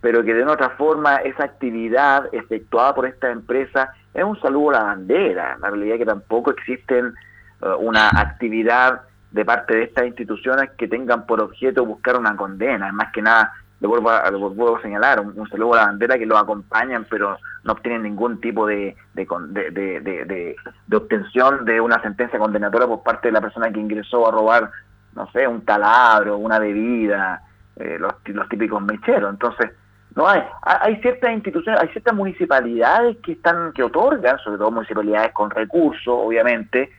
pero 0.01 0.23
que 0.23 0.35
de 0.35 0.45
otra 0.45 0.71
forma 0.71 1.17
esa 1.17 1.45
actividad 1.45 2.29
efectuada 2.33 2.95
por 2.95 3.07
esta 3.07 3.31
empresa 3.31 3.93
es 4.15 4.23
un 4.23 4.41
saludo 4.41 4.71
a 4.71 4.73
la 4.73 4.83
bandera. 4.83 5.59
La 5.61 5.71
realidad 5.71 5.95
es 5.95 5.99
que 5.99 6.07
tampoco 6.07 6.53
existen 6.53 7.13
eh, 7.61 7.69
una 7.79 8.09
actividad 8.09 9.03
de 9.37 9.45
parte 9.45 9.77
de 9.77 9.83
estas 9.83 10.07
instituciones 10.07 10.71
que 10.79 10.89
tengan 10.89 11.27
por 11.27 11.43
objeto 11.43 11.85
buscar 11.85 12.17
una 12.17 12.35
condena. 12.35 12.91
Más 12.91 13.13
que 13.13 13.21
nada, 13.21 13.53
le 13.81 13.87
vuelvo 13.87 14.09
a, 14.09 14.31
vuelvo 14.31 14.79
a 14.79 14.81
señalar, 14.81 15.21
un, 15.21 15.47
saludo 15.51 15.75
a 15.75 15.77
la 15.77 15.87
bandera 15.89 16.17
que 16.17 16.25
lo 16.25 16.39
acompañan, 16.39 17.07
pero 17.11 17.37
no 17.63 17.73
obtienen 17.73 18.05
ningún 18.05 18.41
tipo 18.41 18.67
de, 18.67 18.97
de, 19.13 19.27
de, 19.51 20.01
de, 20.25 20.97
obtención 20.97 21.67
de 21.67 21.83
una 21.83 22.01
sentencia 22.01 22.39
condenatoria 22.39 22.89
por 22.89 23.03
parte 23.03 23.29
de 23.29 23.33
la 23.33 23.43
persona 23.43 23.71
que 23.71 23.79
ingresó 23.79 24.27
a 24.27 24.31
robar, 24.31 24.71
no 25.15 25.31
sé, 25.33 25.47
un 25.47 25.61
taladro, 25.67 26.39
una 26.39 26.59
bebida, 26.59 27.43
eh, 27.77 27.99
los, 28.01 28.15
los 28.25 28.49
típicos 28.49 28.83
mecheros. 28.83 29.31
Entonces, 29.31 29.71
no 30.15 30.27
hay, 30.27 30.43
hay 30.63 30.97
ciertas 31.03 31.31
instituciones, 31.31 31.79
hay 31.79 31.89
ciertas 31.89 32.15
municipalidades 32.15 33.19
que 33.19 33.33
están, 33.33 33.75
que 33.75 33.83
otorgan, 33.83 34.39
sobre 34.39 34.57
todo 34.57 34.71
municipalidades 34.71 35.35
con 35.35 35.51
recursos, 35.51 36.09
obviamente, 36.09 36.91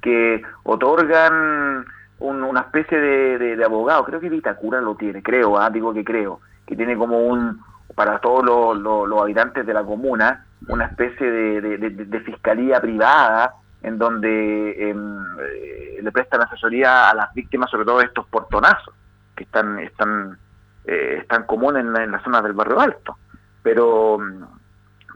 que 0.00 0.42
otorgan 0.64 1.84
una 2.20 2.60
especie 2.60 2.98
de, 2.98 3.64
abogado, 3.64 4.04
creo 4.04 4.20
que 4.20 4.28
Vitacura 4.28 4.80
lo 4.80 4.96
tiene, 4.96 5.22
creo, 5.22 5.58
ah, 5.58 5.70
digo 5.70 5.94
que 5.94 6.04
creo, 6.04 6.40
que 6.66 6.74
tiene 6.74 6.96
como 6.96 7.26
un, 7.26 7.60
para 7.94 8.18
todos 8.18 8.44
los, 8.78 9.22
habitantes 9.22 9.64
de 9.64 9.74
la 9.74 9.84
comuna, 9.84 10.44
una 10.68 10.86
especie 10.86 11.30
de, 11.30 12.20
fiscalía 12.20 12.80
privada 12.80 13.54
en 13.82 13.96
donde 13.96 14.90
em, 14.90 15.22
eh, 15.40 16.00
le 16.02 16.10
prestan 16.10 16.42
asesoría 16.42 17.10
a 17.10 17.14
las 17.14 17.32
víctimas, 17.32 17.70
sobre 17.70 17.84
todo 17.84 17.98
de 17.98 18.06
estos 18.06 18.26
portonazos, 18.26 18.92
que 19.36 19.44
están, 19.44 19.78
están, 19.78 20.36
eh, 20.84 21.18
están 21.20 21.44
comunes 21.44 21.84
en, 21.84 21.96
en 21.96 22.10
las 22.10 22.22
zonas 22.24 22.42
del 22.42 22.54
barrio 22.54 22.80
alto. 22.80 23.16
Pero, 23.62 24.18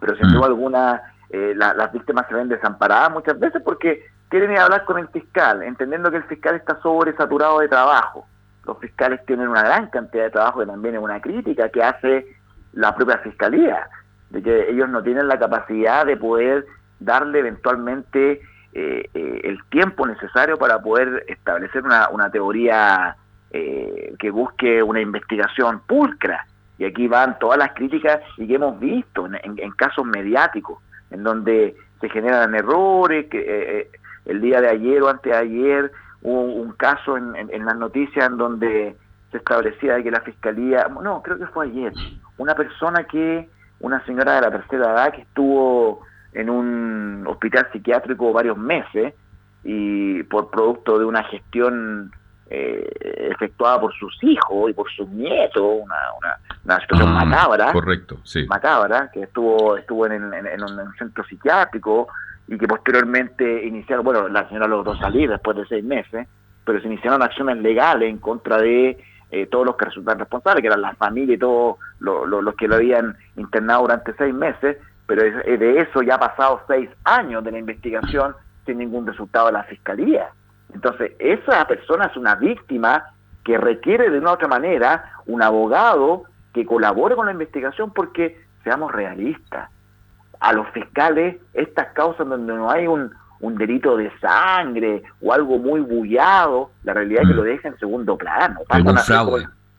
pero 0.01 0.17
sin 0.17 0.29
mm. 0.29 0.33
duda 0.35 0.47
alguna 0.47 1.03
eh, 1.33 1.55
las 1.57 1.91
víctimas 1.93 2.27
se 2.29 2.35
ven 2.35 2.49
desamparadas 2.49 3.11
muchas 3.11 3.39
veces 3.39 3.63
porque 3.65 4.05
quieren 4.33 4.51
ir 4.51 4.59
a 4.59 4.65
hablar 4.65 4.87
con 4.87 4.99
el 4.99 5.09
fiscal, 5.09 5.63
entendiendo 5.63 6.11
que 6.11 6.17
el 6.17 6.23
fiscal 6.23 6.55
está 6.55 6.81
sobresaturado 6.81 7.61
de 7.61 7.69
trabajo. 7.69 8.27
Los 8.65 8.79
fiscales 8.79 9.21
tienen 9.27 9.47
una 9.49 9.63
gran 9.63 9.89
cantidad 9.89 10.25
de 10.25 10.31
trabajo 10.31 10.61
que 10.61 10.67
también 10.67 10.95
es 10.95 11.03
una 11.03 11.21
crítica 11.21 11.69
que 11.69 11.83
hace 11.83 12.27
la 12.73 12.97
propia 12.97 13.19
fiscalía, 13.19 13.87
de 14.31 14.43
que 14.43 14.71
ellos 14.71 14.89
no 14.89 15.03
tienen 15.03 15.29
la 15.29 15.39
capacidad 15.39 16.07
de 16.07 16.17
poder 16.17 16.65
darle 16.99 17.41
eventualmente 17.41 18.41
eh, 18.73 19.11
eh, 19.13 19.41
el 19.45 19.63
tiempo 19.65 20.07
necesario 20.07 20.57
para 20.57 20.81
poder 20.81 21.27
establecer 21.29 21.83
una, 21.85 22.31
teoría 22.31 23.15
eh, 23.51 24.15
que 24.19 24.31
busque 24.31 24.83
una 24.83 25.03
investigación 25.03 25.81
pulcra. 25.81 26.47
Y 26.79 26.87
aquí 26.87 27.07
van 27.07 27.39
todas 27.39 27.59
las 27.59 27.73
críticas 27.75 28.21
y 28.39 28.49
que 28.49 28.55
hemos 28.55 28.81
visto 28.81 29.27
en, 29.27 29.71
casos 29.73 30.07
mediáticos, 30.07 30.79
en 31.11 31.23
donde 31.23 31.77
se 32.01 32.09
generan 32.09 32.55
errores, 32.55 33.27
que 33.27 33.91
el 34.25 34.41
día 34.41 34.61
de 34.61 34.69
ayer 34.69 35.03
o 35.03 35.09
antes 35.09 35.33
de 35.33 35.39
ayer 35.39 35.93
hubo 36.23 36.43
un 36.43 36.73
caso 36.73 37.17
en, 37.17 37.35
en, 37.37 37.65
las 37.65 37.77
noticias 37.77 38.27
en 38.27 38.37
donde 38.37 38.97
se 39.31 39.39
establecía 39.39 40.03
que 40.03 40.11
la 40.11 40.21
fiscalía, 40.21 40.89
no, 40.89 41.23
creo 41.23 41.39
que 41.39 41.47
fue 41.47 41.67
ayer, 41.67 41.93
una 42.39 42.55
persona 42.55 43.05
que, 43.05 43.49
una 43.81 44.05
señora 44.05 44.37
de 44.37 44.41
la 44.43 44.51
tercera 44.51 44.93
edad 44.93 45.13
que 45.13 45.23
estuvo 45.23 46.03
en 46.33 46.49
un 46.49 47.25
hospital 47.27 47.69
psiquiátrico 47.73 48.33
varios 48.33 48.57
meses 48.57 49.15
y 49.65 50.23
por 50.25 50.51
producto 50.51 50.99
de 50.99 51.05
una 51.05 51.25
gestión 51.25 52.13
eh, 52.55 53.31
efectuada 53.33 53.81
por 53.81 53.95
sus 53.95 54.15
hijos 54.23 54.71
y 54.71 54.75
por 54.75 54.91
sus 54.93 55.09
nietos, 55.09 55.63
una, 55.63 55.97
una, 56.65 56.81
situación 56.81 57.09
ah, 57.09 57.25
macabra, 57.25 57.73
correcto, 57.73 58.19
sí. 58.25 58.47
macabra, 58.47 59.11
que 59.11 59.23
estuvo 59.23 59.77
estuvo 59.77 60.07
en, 60.07 60.23
un 60.23 60.95
centro 60.99 61.25
psiquiátrico 61.25 62.09
y 62.49 62.59
que 62.59 62.67
posteriormente 62.67 63.65
iniciaron, 63.65 64.05
bueno, 64.05 64.29
la 64.29 64.49
señora 64.49 64.67
logró 64.67 64.97
salir 64.97 65.31
después 65.31 65.57
de 65.57 65.67
seis 65.67 65.85
meses, 65.85 66.27
pero 66.65 66.81
se 66.81 66.87
iniciaron 66.87 67.23
acciones 67.23 67.59
legales 67.59 68.11
en 68.11 68.19
contra 68.19 68.59
de 68.59 69.03
eh, 69.31 69.47
todos 69.47 69.67
los 69.67 69.77
que 69.77 69.87
resultan 69.87 70.19
responsables, 70.19 70.63
que 70.63 70.69
eran 70.69 70.83
la 70.83 70.95
familia 70.95 71.35
y 71.35 71.39
todos 71.39 71.77
los 72.01 72.55
que 72.57 72.69
lo 72.69 72.77
habían 72.77 73.17
internado 73.37 73.83
durante 73.83 74.15
seis 74.15 74.35
meses, 74.35 74.77
pero 75.07 75.23
de 75.23 75.81
eso 75.81 76.03
ya 76.03 76.17
ha 76.17 76.21
pasado 76.21 76.63
seis 76.67 76.89
años 77.05 77.43
de 77.43 77.53
la 77.53 77.59
investigación 77.59 78.35
sin 78.67 78.79
ningún 78.79 79.07
resultado 79.07 79.47
de 79.47 79.53
la 79.53 79.65
fiscalía. 79.65 80.29
Entonces, 80.75 81.13
esa 81.19 81.67
persona 81.67 82.07
es 82.07 82.17
una 82.17 82.35
víctima 82.35 83.05
que 83.45 83.59
requiere 83.59 84.11
de 84.11 84.19
una 84.19 84.31
u 84.31 84.35
otra 84.35 84.49
manera 84.49 85.13
un 85.27 85.43
abogado 85.43 86.25
que 86.53 86.65
colabore 86.65 87.17
con 87.17 87.27
la 87.27 87.33
investigación 87.33 87.93
porque, 87.93 88.41
seamos 88.63 88.93
realistas, 88.93 89.71
a 90.43 90.53
los 90.53 90.69
fiscales 90.71 91.37
estas 91.55 91.93
causas 91.93 92.29
donde 92.29 92.53
no 92.53 92.69
hay 92.69 92.87
un, 92.87 93.11
delito 93.41 93.97
de 93.97 94.11
sangre 94.21 95.03
o 95.21 95.33
algo 95.33 95.59
muy 95.59 95.81
bullado, 95.81 96.71
la 96.85 96.95
realidad 96.95 97.23
es 97.23 97.29
que 97.29 97.35
mm. 97.35 97.37
lo 97.37 97.43
deja 97.43 97.69
en 97.69 97.79
segundo 97.79 98.17
plano. 98.17 98.61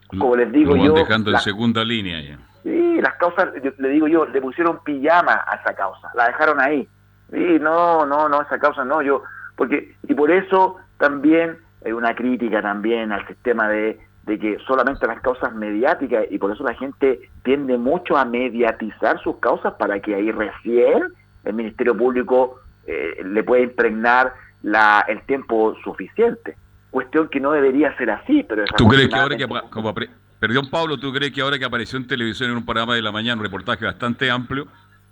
Como, 0.07 0.35
les 0.35 0.51
digo 0.51 0.75
yo... 0.75 0.93
dejando 0.93 1.31
en 1.31 1.39
segunda 1.39 1.83
línea 1.83 2.21
ya. 2.21 2.37
Sí, 2.63 2.99
las 3.01 3.15
causas, 3.15 3.49
le 3.77 3.89
digo 3.89 4.07
yo, 4.07 4.25
le 4.25 4.41
pusieron 4.41 4.79
pijama 4.83 5.43
a 5.47 5.55
esa 5.55 5.73
causa, 5.75 6.09
la 6.13 6.27
dejaron 6.27 6.61
ahí. 6.61 6.87
Sí, 7.31 7.57
no, 7.59 8.05
no, 8.05 8.29
no, 8.29 8.41
esa 8.41 8.59
causa 8.59 8.85
no, 8.85 9.01
yo, 9.01 9.23
porque, 9.55 9.95
y 10.07 10.13
por 10.13 10.29
eso 10.31 10.77
también 10.97 11.57
hay 11.85 11.91
una 11.91 12.15
crítica 12.15 12.61
también 12.61 13.11
al 13.11 13.25
sistema 13.27 13.67
de, 13.69 13.99
de 14.23 14.39
que 14.39 14.57
solamente 14.65 15.05
las 15.05 15.21
causas 15.21 15.53
mediáticas, 15.53 16.25
y 16.29 16.37
por 16.37 16.51
eso 16.51 16.63
la 16.63 16.73
gente 16.75 17.29
tiende 17.43 17.77
mucho 17.77 18.15
a 18.17 18.23
mediatizar 18.25 19.21
sus 19.21 19.37
causas 19.37 19.73
para 19.73 19.99
que 19.99 20.15
ahí 20.15 20.31
recién 20.31 21.13
el 21.43 21.53
Ministerio 21.53 21.95
Público 21.97 22.59
eh, 22.87 23.21
le 23.23 23.43
pueda 23.43 23.63
impregnar 23.63 24.33
la, 24.61 25.03
el 25.07 25.21
tiempo 25.23 25.75
suficiente. 25.83 26.55
Cuestión 26.89 27.27
que 27.27 27.39
no 27.39 27.51
debería 27.51 27.95
ser 27.97 28.11
así, 28.11 28.45
pero... 28.47 28.63
¿Tú 28.77 28.87
crees 28.87 29.09
que 29.09 29.15
ahora 29.15 29.35
que 29.35 29.47
como 29.69 29.93
Perdón, 30.39 30.69
Pablo, 30.69 30.97
¿tú 30.97 31.13
crees 31.13 31.31
que 31.31 31.41
ahora 31.41 31.57
que 31.57 31.63
apareció 31.63 31.97
en 31.97 32.05
televisión 32.05 32.51
en 32.51 32.57
un 32.57 32.65
programa 32.65 32.95
de 32.95 33.01
la 33.01 33.13
mañana, 33.13 33.39
un 33.39 33.43
reportaje 33.43 33.85
bastante 33.85 34.29
amplio, 34.29 34.67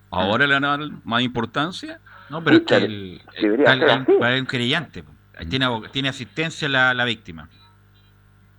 ahora 0.10 0.46
le 0.46 0.54
van 0.54 0.66
a 0.66 0.78
dar 0.78 0.90
más 1.06 1.22
importancia? 1.22 2.00
No, 2.30 2.44
pero 2.44 2.58
es 2.58 2.64
que 2.64 2.76
el, 2.76 3.22
un 4.40 4.46
querellante. 4.46 5.06
Tiene, 5.50 5.68
tiene 5.92 6.10
asistencia 6.10 6.68
la, 6.68 6.94
la 6.94 7.06
víctima. 7.06 7.48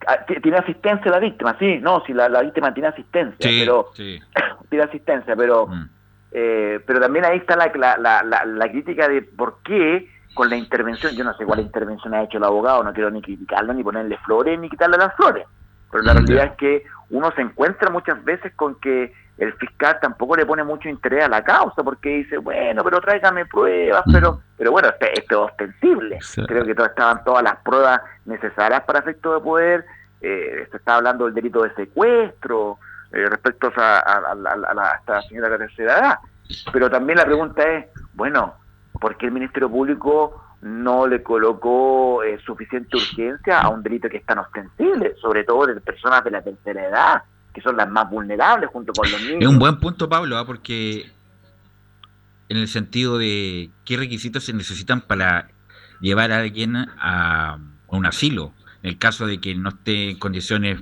Ah, 0.07 0.25
tiene 0.27 0.57
asistencia 0.57 1.11
la 1.11 1.19
víctima, 1.19 1.57
sí, 1.59 1.79
no, 1.81 2.03
si 2.05 2.13
la, 2.13 2.29
víctima 2.43 2.73
tiene 2.75 2.89
asistencia, 2.89 3.51
pero 3.61 3.91
tiene 4.69 4.85
asistencia, 4.85 5.37
pero 5.37 5.67
mm. 5.67 5.89
eh, 6.33 6.81
pero 6.87 7.01
también 7.01 7.25
ahí 7.25 7.39
está 7.39 7.57
la, 7.57 7.71
la, 7.99 8.45
la, 8.45 8.71
crítica 8.71 9.09
de 9.09 9.23
por 9.23 9.59
qué 9.63 10.09
con 10.35 10.49
la 10.49 10.57
intervención, 10.57 11.15
yo 11.15 11.25
no 11.25 11.35
sé 11.35 11.45
cuál 11.45 11.61
intervención 11.61 12.15
ha 12.15 12.23
hecho 12.23 12.39
el 12.39 12.45
abogado, 12.45 12.83
no 12.83 12.93
quiero 12.93 13.11
ni 13.11 13.23
criticarlo, 13.23 13.75
ni 13.75 13.85
ponerle 13.85 14.17
flores, 14.19 14.59
ni 14.59 14.71
quitarle 14.71 14.97
las 14.97 15.15
flores, 15.15 15.47
pero 15.91 16.03
la 16.03 16.15
realidad 16.15 16.47
es 16.47 16.57
que 16.57 16.85
uno 17.11 17.31
se 17.33 17.43
encuentra 17.43 17.91
muchas 17.91 18.25
veces 18.25 18.53
con 18.55 18.81
que 18.81 19.13
el 19.43 19.53
fiscal 19.55 19.99
tampoco 20.01 20.37
le 20.37 20.47
pone 20.47 20.63
mucho 20.63 20.89
interés 20.89 21.25
a 21.25 21.29
la 21.29 21.43
causa 21.43 21.83
porque 21.83 22.11
dice, 22.11 22.39
bueno, 22.39 22.85
pero 22.85 23.01
tráigame 23.01 23.45
pruebas, 23.47 24.05
pero 24.13 24.41
pero 24.57 24.71
bueno, 24.71 24.89
este, 24.91 25.19
este 25.19 25.35
es 25.35 25.41
ostensible. 25.41 26.19
Creo 26.47 26.65
que 26.65 26.71
estaban 26.71 27.25
todas 27.25 27.43
las 27.43 27.57
pruebas 27.57 28.01
necesarias 28.25 28.85
para 28.85 29.01
efecto 29.01 29.35
de 29.35 29.41
poder. 29.41 29.85
Eh, 30.21 30.69
se 30.71 30.77
está 30.77 30.95
hablando 30.95 31.25
del 31.25 31.35
delito 31.35 31.65
de 31.65 31.75
secuestro 31.75 32.79
eh, 33.11 33.27
respecto 33.29 33.73
a, 33.77 33.99
a, 33.99 34.35
la, 34.37 34.97
esta 35.01 35.21
señora 35.23 35.49
de 35.49 35.59
la 35.59 35.67
tercera 35.67 35.99
edad. 35.99 36.19
Pero 36.73 36.89
también 36.89 37.19
la 37.19 37.25
pregunta 37.25 37.69
es, 37.69 37.87
bueno, 38.15 38.55
¿por 39.01 39.17
qué 39.17 39.27
el 39.27 39.33
Ministerio 39.33 39.69
Público 39.69 40.41
no 40.61 41.09
le 41.09 41.25
colocó 41.25 42.23
eh, 42.23 42.39
suficiente 42.47 42.97
urgencia 42.97 43.63
a 43.63 43.71
un 43.71 43.83
delito 43.83 44.09
que 44.09 44.19
es 44.19 44.25
tan 44.25 44.39
ostensible, 44.39 45.17
sobre 45.21 45.43
todo 45.43 45.67
de 45.67 45.81
personas 45.81 46.23
de 46.23 46.31
la 46.31 46.43
tercera 46.43 46.87
edad, 46.87 47.23
que 47.53 47.61
son 47.61 47.77
las 47.77 47.89
más 47.89 48.09
vulnerables 48.11 48.71
junto 48.71 48.93
con 48.93 49.11
los 49.11 49.21
niños. 49.21 49.43
Es 49.43 49.49
un 49.49 49.59
buen 49.59 49.79
punto, 49.79 50.09
Pablo, 50.09 50.39
¿ah? 50.39 50.47
porque 50.47 51.11
en 52.49 52.57
el 52.57 52.69
sentido 52.69 53.19
de 53.19 53.71
qué 53.85 53.97
requisitos 53.97 54.45
se 54.45 54.53
necesitan 54.53 55.01
para 55.01 55.51
llevar 56.01 56.33
a 56.33 56.39
alguien 56.39 56.77
a, 56.77 57.59
un 57.89 58.07
asilo, 58.07 58.55
en 58.83 58.91
el 58.91 58.99
caso 58.99 59.27
de 59.27 59.39
que 59.39 59.55
no 59.55 59.69
esté 59.69 60.11
en 60.11 60.19
condiciones 60.19 60.81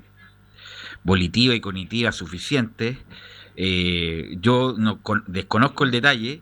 volitivas 1.03 1.57
y 1.57 1.61
cognitivas 1.61 2.15
suficientes. 2.15 2.99
Eh, 3.57 4.37
yo 4.41 4.75
no 4.79 5.01
desconozco 5.27 5.85
el 5.85 5.91
detalle, 5.91 6.41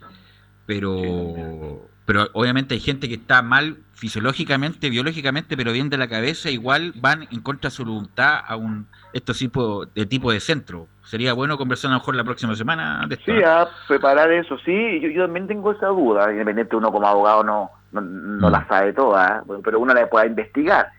pero 0.67 1.89
pero 2.09 2.31
obviamente 2.33 2.75
hay 2.75 2.81
gente 2.81 3.07
que 3.07 3.17
está 3.17 3.43
mal 3.43 3.77
fisiológicamente, 3.99 4.91
biológicamente, 4.91 5.57
pero 5.57 5.73
bien 5.73 5.91
de 5.91 5.99
la 5.99 6.09
cabeza, 6.09 6.51
igual 6.51 6.93
van 6.97 7.27
en 7.33 7.41
contra 7.41 7.69
de 7.69 7.75
su 7.75 7.85
voluntad 7.85 8.39
a 8.47 8.55
un 8.55 8.87
estos 9.13 9.39
tipo 9.39 9.87
de 9.87 10.07
tipo 10.07 10.31
de 10.31 10.39
centro. 10.39 10.87
Sería 11.03 11.33
bueno 11.33 11.59
conversar 11.59 11.91
a 11.91 11.95
lo 11.95 11.99
mejor 11.99 12.15
la 12.15 12.23
próxima 12.23 12.55
semana 12.55 13.05
de 13.09 13.17
Sí, 13.17 13.43
a 13.43 13.67
preparar 13.89 14.31
eso, 14.31 14.57
sí, 14.59 15.01
yo, 15.01 15.09
yo 15.09 15.25
también 15.25 15.49
tengo 15.49 15.73
esa 15.73 15.89
duda, 15.89 16.31
independiente 16.31 16.77
uno 16.77 16.93
como 16.93 17.09
abogado 17.09 17.43
no, 17.43 17.71
no, 17.91 18.51
la 18.51 18.61
mm. 18.61 18.69
sabe 18.69 18.93
toda, 18.93 19.43
pero 19.65 19.81
uno 19.81 19.93
la 19.93 20.09
puede 20.09 20.29
investigar. 20.29 20.91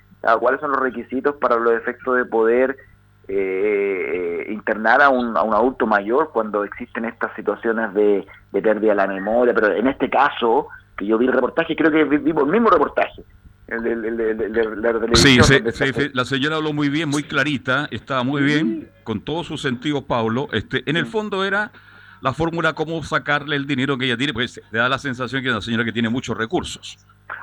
¿Cuáles 0.41 0.60
son 0.60 0.72
los 0.72 0.82
requisitos 0.82 1.36
para 1.36 1.56
los 1.56 1.74
efectos 1.74 2.18
de 2.18 2.26
poder 2.26 2.76
eh, 3.30 4.45
internar 4.50 5.02
a 5.02 5.08
un, 5.08 5.38
a 5.38 5.43
un 5.43 5.54
adulto 5.54 5.88
mayor 5.88 6.32
cuando 6.34 6.66
existen 6.66 7.06
estas 7.06 7.34
situaciones 7.36 7.93
de, 7.93 8.28
de 8.52 8.62
pérdida 8.62 8.89
de 8.89 8.95
la 8.95 9.08
memoria? 9.08 9.54
Pero 9.54 9.72
en 9.74 9.88
este 9.88 10.10
caso, 10.10 10.68
que 11.00 11.06
yo 11.06 11.18
vi 11.18 11.26
el 11.26 11.34
reportaje, 11.34 11.76
creo 11.76 11.91
que 11.91 12.04
vimos 12.04 12.43
el 12.43 12.52
mismo 12.52 12.70
reportaje. 12.70 13.24
sí, 15.14 15.39
la 16.14 16.26
señora 16.26 16.58
habló 16.58 16.74
muy 16.74 16.89
bien, 16.89 17.08
muy 17.08 17.24
clarita, 17.24 17.88
estaba 17.89 18.24
muy 18.24 18.43
bien, 18.43 18.89
con 19.04 19.22
todos 19.22 19.47
sus 19.47 19.62
sentidos, 19.62 20.04
Pablo. 20.04 20.50
Este, 20.52 20.84
en 20.89 20.97
el 20.97 21.06
fondo 21.06 21.45
era 21.45 21.72
la 22.22 22.34
fórmula 22.34 22.74
cómo 22.74 23.02
sacarle 23.04 23.56
el 23.56 23.66
dinero 23.66 23.97
que 23.97 24.06
ella 24.06 24.18
tiene, 24.18 24.34
pues 24.34 24.62
le 24.72 24.80
da 24.80 24.89
la 24.89 25.00
sensación 25.00 25.41
que 25.41 25.47
es 25.47 25.54
una 25.54 25.62
señora 25.62 25.86
que 25.86 25.93
tiene 25.93 26.10
muchos 26.10 26.38
recursos. 26.38 26.97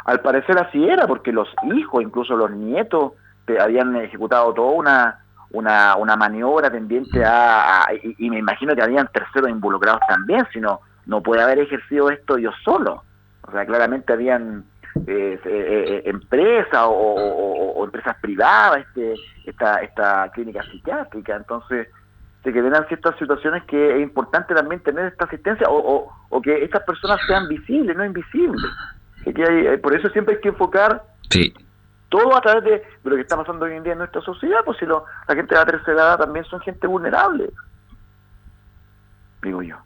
Al 0.05 0.21
parecer 0.21 0.59
así 0.59 0.85
era, 0.85 1.07
porque 1.07 1.33
los 1.33 1.49
hijos, 1.75 2.03
incluso 2.03 2.37
los 2.37 2.51
nietos, 2.51 3.13
habían 3.59 3.97
ejecutado 3.97 4.53
toda 4.53 4.73
una, 4.73 5.19
una, 5.51 5.97
una 5.97 6.17
maniobra 6.17 6.71
tendiente 6.71 7.25
a, 7.25 7.87
y, 8.19 8.29
me 8.29 8.39
imagino 8.39 8.75
que 8.75 8.83
habían 8.83 9.09
terceros 9.09 9.49
involucrados 9.49 10.01
también, 10.09 10.47
si 10.53 10.61
no, 10.61 10.81
no 11.07 11.23
puede 11.23 11.43
haber 11.43 11.61
ejercido 11.61 12.11
esto 12.11 12.37
yo 12.37 12.51
solo. 12.65 13.05
O 13.47 13.53
sea, 13.53 13.65
claramente 13.65 14.13
habían 14.13 14.65
eh, 15.07 15.39
eh, 15.45 15.45
eh 15.45 16.03
empresas 16.07 16.83
o, 16.87 17.83
empresas 17.85 18.17
privadas 18.21 18.85
este, 18.87 19.15
esta, 19.45 19.77
esta 19.83 20.31
clínica 20.33 20.63
psiquiátrica. 20.65 21.37
Entonces, 21.37 21.89
se 22.43 22.53
que 22.53 22.63
ciertas 22.89 23.17
situaciones 23.19 23.65
que 23.65 23.97
es 23.97 24.03
importante 24.03 24.55
también 24.55 24.81
tener 24.83 25.07
esta 25.07 25.25
asistencia 25.25 25.69
o, 25.69 26.13
o, 26.29 26.43
que 26.43 26.65
estas 26.65 26.83
personas 26.85 27.21
sean 27.27 27.49
visibles, 27.49 27.97
no 27.97 28.05
invisibles. 28.05 28.71
Que 29.25 29.79
por 29.83 29.97
eso 29.97 30.09
siempre 30.11 30.37
hay 30.37 30.41
que 30.41 30.51
enfocar 30.51 31.03
todo 32.09 32.37
a 32.37 32.41
través 32.41 32.65
de, 32.65 32.83
lo 33.05 33.17
que 33.17 33.23
está 33.23 33.37
pasando 33.37 33.65
hoy 33.65 33.75
en 33.75 33.83
día 33.83 33.93
en 33.93 33.99
nuestra 33.99 34.21
sociedad, 34.21 34.61
pues 34.65 34.79
si 34.79 34.87
lo, 34.87 35.05
la 35.27 35.35
gente 35.35 35.55
de 35.55 35.61
la 35.61 35.67
tercera 35.67 36.03
edad 36.03 36.19
también 36.19 36.45
son 36.45 36.61
gente 36.61 36.87
vulnerable, 36.87 37.51
digo 39.43 39.63
yo. 39.63 39.77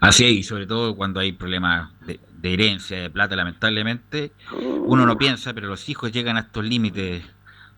Así 0.00 0.24
es, 0.24 0.32
y 0.32 0.42
sobre 0.42 0.66
todo 0.66 0.96
cuando 0.96 1.20
hay 1.20 1.32
problemas 1.32 1.90
de, 2.06 2.18
herencia, 2.42 3.00
de 3.00 3.10
plata, 3.10 3.36
lamentablemente, 3.36 4.32
uno 4.52 5.06
no 5.06 5.16
piensa, 5.16 5.54
pero 5.54 5.68
los 5.68 5.88
hijos 5.88 6.12
llegan 6.12 6.36
a 6.36 6.40
estos 6.40 6.64
límites 6.64 7.24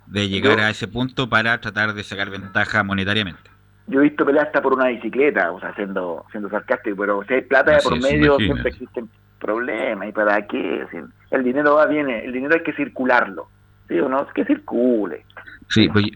de 0.06 0.28
llegar 0.28 0.60
a 0.60 0.70
ese 0.70 0.88
punto 0.88 1.28
para 1.28 1.60
tratar 1.60 1.94
de 1.94 2.02
sacar 2.02 2.30
ventaja 2.30 2.82
monetariamente. 2.82 3.50
Yo 3.88 4.00
he 4.00 4.04
visto 4.04 4.26
pelear 4.26 4.46
hasta 4.46 4.60
por 4.60 4.74
una 4.74 4.88
bicicleta, 4.88 5.52
o 5.52 5.60
sea, 5.60 5.74
siendo, 5.74 6.24
siendo 6.32 6.50
sarcástico, 6.50 6.96
pero 6.96 7.22
si 7.26 7.34
hay 7.34 7.42
plata 7.42 7.72
de 7.72 7.82
por 7.82 8.00
medio, 8.00 8.36
siempre 8.38 8.70
existen 8.70 9.08
problemas. 9.38 10.08
¿Y 10.08 10.12
para 10.12 10.44
qué? 10.46 10.84
el 11.30 11.44
dinero 11.44 11.76
va 11.76 11.86
bien, 11.86 12.10
el 12.10 12.32
dinero 12.32 12.54
hay 12.54 12.62
que 12.62 12.72
circularlo. 12.72 13.48
¿Sí 13.88 14.00
o 14.00 14.08
no? 14.08 14.26
que 14.26 14.44
circule. 14.44 15.24
Sí, 15.68 15.88
pues 15.88 16.06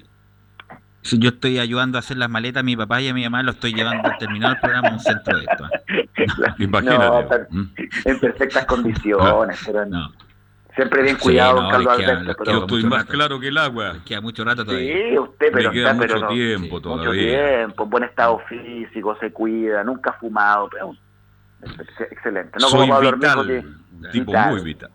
si 1.02 1.18
yo 1.18 1.30
estoy 1.30 1.58
ayudando 1.58 1.98
a 1.98 2.00
hacer 2.00 2.16
las 2.18 2.28
maletas 2.28 2.60
a 2.60 2.64
mi 2.64 2.76
papá 2.76 3.00
y 3.00 3.08
a 3.08 3.14
mi 3.14 3.24
mamá, 3.24 3.42
lo 3.42 3.52
estoy 3.52 3.72
llevando 3.72 4.08
al 4.08 4.18
terminar 4.18 4.52
el 4.52 4.60
programa 4.60 4.88
a 4.88 4.92
un 4.92 5.00
centro 5.00 5.38
de 5.38 5.44
esto. 5.44 5.64
¿eh? 5.88 6.08
Imagínate. 6.58 7.46
¿Mm? 7.50 7.64
en 8.04 8.20
perfectas 8.20 8.66
condiciones, 8.66 9.58
pero 9.64 9.86
no. 9.86 10.12
siempre 10.74 11.02
bien 11.02 11.16
cuidado, 11.16 11.68
Carlos 11.70 11.98
Alberto. 11.98 12.44
yo 12.44 12.58
estoy 12.60 12.84
más 12.84 13.04
claro 13.06 13.40
que 13.40 13.48
el 13.48 13.58
agua. 13.58 13.96
Queda 14.04 14.20
mucho 14.20 14.44
rato 14.44 14.64
todavía. 14.64 14.94
Sí, 14.94 15.18
usted, 15.18 15.50
pero, 15.52 15.70
queda 15.70 15.94
mucho 15.94 16.26
tiempo 16.28 16.80
todavía. 16.80 17.06
Mucho 17.06 17.12
tiempo, 17.12 17.86
buen 17.86 18.04
estado 18.04 18.38
físico, 18.40 19.16
se 19.20 19.32
cuida, 19.32 19.82
nunca 19.82 20.10
ha 20.10 20.14
fumado. 20.14 20.68
excelente. 22.10 22.58
No 22.60 22.68
Soy 22.68 22.88
como 22.88 23.00
vital, 23.00 23.64
tipo 24.12 24.32
muy 24.32 24.60
vital. 24.62 24.90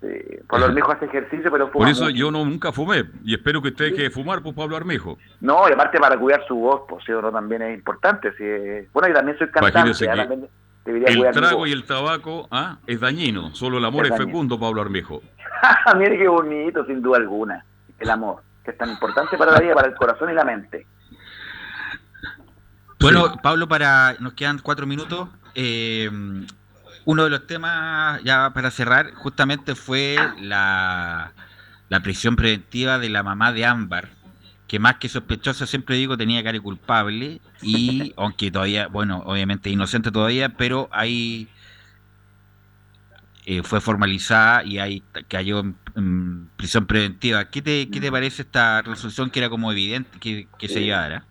Sí, 0.00 0.06
Pablo 0.48 0.66
Armejo 0.66 0.92
hace 0.92 1.06
ejercicio, 1.06 1.50
pero 1.50 1.68
fuma 1.70 1.86
Por 1.86 1.88
eso 1.88 2.08
yo 2.10 2.30
no, 2.30 2.44
nunca 2.44 2.70
fumé. 2.70 3.04
Y 3.24 3.34
espero 3.34 3.60
que 3.60 3.68
usted 3.68 3.90
deje 3.90 4.02
de 4.02 4.10
fumar, 4.10 4.42
pues 4.42 4.54
Pablo 4.54 4.76
Armejo. 4.76 5.18
No, 5.40 5.68
y 5.68 5.72
aparte 5.72 5.98
para 5.98 6.16
cuidar 6.16 6.44
su 6.46 6.54
voz, 6.54 6.82
pues 6.88 7.04
sí, 7.04 7.10
no, 7.10 7.32
también 7.32 7.62
es 7.62 7.76
importante. 7.76 8.30
Sí. 8.38 8.88
Bueno, 8.92 9.08
y 9.08 9.12
también 9.12 9.36
soy 9.38 9.48
cantante. 9.50 10.06
el 10.84 11.30
trago 11.32 11.66
y 11.66 11.72
el 11.72 11.84
tabaco 11.84 12.46
ah, 12.52 12.78
es 12.86 13.00
dañino. 13.00 13.54
Solo 13.54 13.78
el 13.78 13.84
amor 13.84 14.06
es, 14.06 14.16
fecundo, 14.16 14.58
Pablo 14.60 14.82
Armejo. 14.82 15.20
Mire 15.98 16.16
qué 16.16 16.28
bonito, 16.28 16.84
sin 16.86 17.02
duda 17.02 17.18
alguna. 17.18 17.64
El 17.98 18.10
amor, 18.10 18.42
que 18.64 18.70
es 18.70 18.78
tan 18.78 18.90
importante 18.90 19.36
para 19.36 19.50
la 19.50 19.58
vida, 19.58 19.74
para 19.74 19.88
el 19.88 19.94
corazón 19.96 20.30
y 20.30 20.34
la 20.34 20.44
mente. 20.44 20.86
Bueno, 23.00 23.34
Pablo, 23.42 23.66
para 23.66 24.14
nos 24.20 24.34
quedan 24.34 24.60
cuatro 24.60 24.86
minutos. 24.86 25.28
Eh, 25.56 26.08
uno 27.08 27.24
de 27.24 27.30
los 27.30 27.46
temas, 27.46 28.22
ya 28.22 28.52
para 28.52 28.70
cerrar, 28.70 29.14
justamente 29.14 29.74
fue 29.74 30.16
la, 30.42 31.32
prisión 32.02 32.36
preventiva 32.36 32.98
de 32.98 33.08
la 33.08 33.22
mamá 33.22 33.50
de 33.50 33.64
Ámbar, 33.64 34.10
que 34.66 34.78
más 34.78 34.96
que 34.96 35.08
sospechosa, 35.08 35.66
siempre 35.66 35.96
digo, 35.96 36.18
tenía 36.18 36.44
cara 36.44 36.60
culpable, 36.60 37.40
y 37.62 38.12
aunque 38.18 38.50
todavía, 38.50 38.88
bueno, 38.88 39.22
obviamente 39.24 39.70
inocente 39.70 40.10
todavía, 40.10 40.50
pero 40.50 40.90
ahí 40.92 41.48
eh, 43.46 43.62
fue 43.62 43.80
formalizada 43.80 44.62
y 44.64 44.78
ahí 44.78 45.02
cayó 45.28 45.60
en, 45.60 46.50
prisión 46.58 46.84
preventiva. 46.86 47.48
¿Qué 47.48 47.62
te, 47.62 47.88
¿Qué 47.88 48.00
te 48.00 48.12
parece 48.12 48.42
esta 48.42 48.82
resolución 48.82 49.30
que 49.30 49.38
era 49.38 49.48
como 49.48 49.72
evidente 49.72 50.18
que, 50.20 50.68
se 50.68 50.82
llevara? 50.82 51.24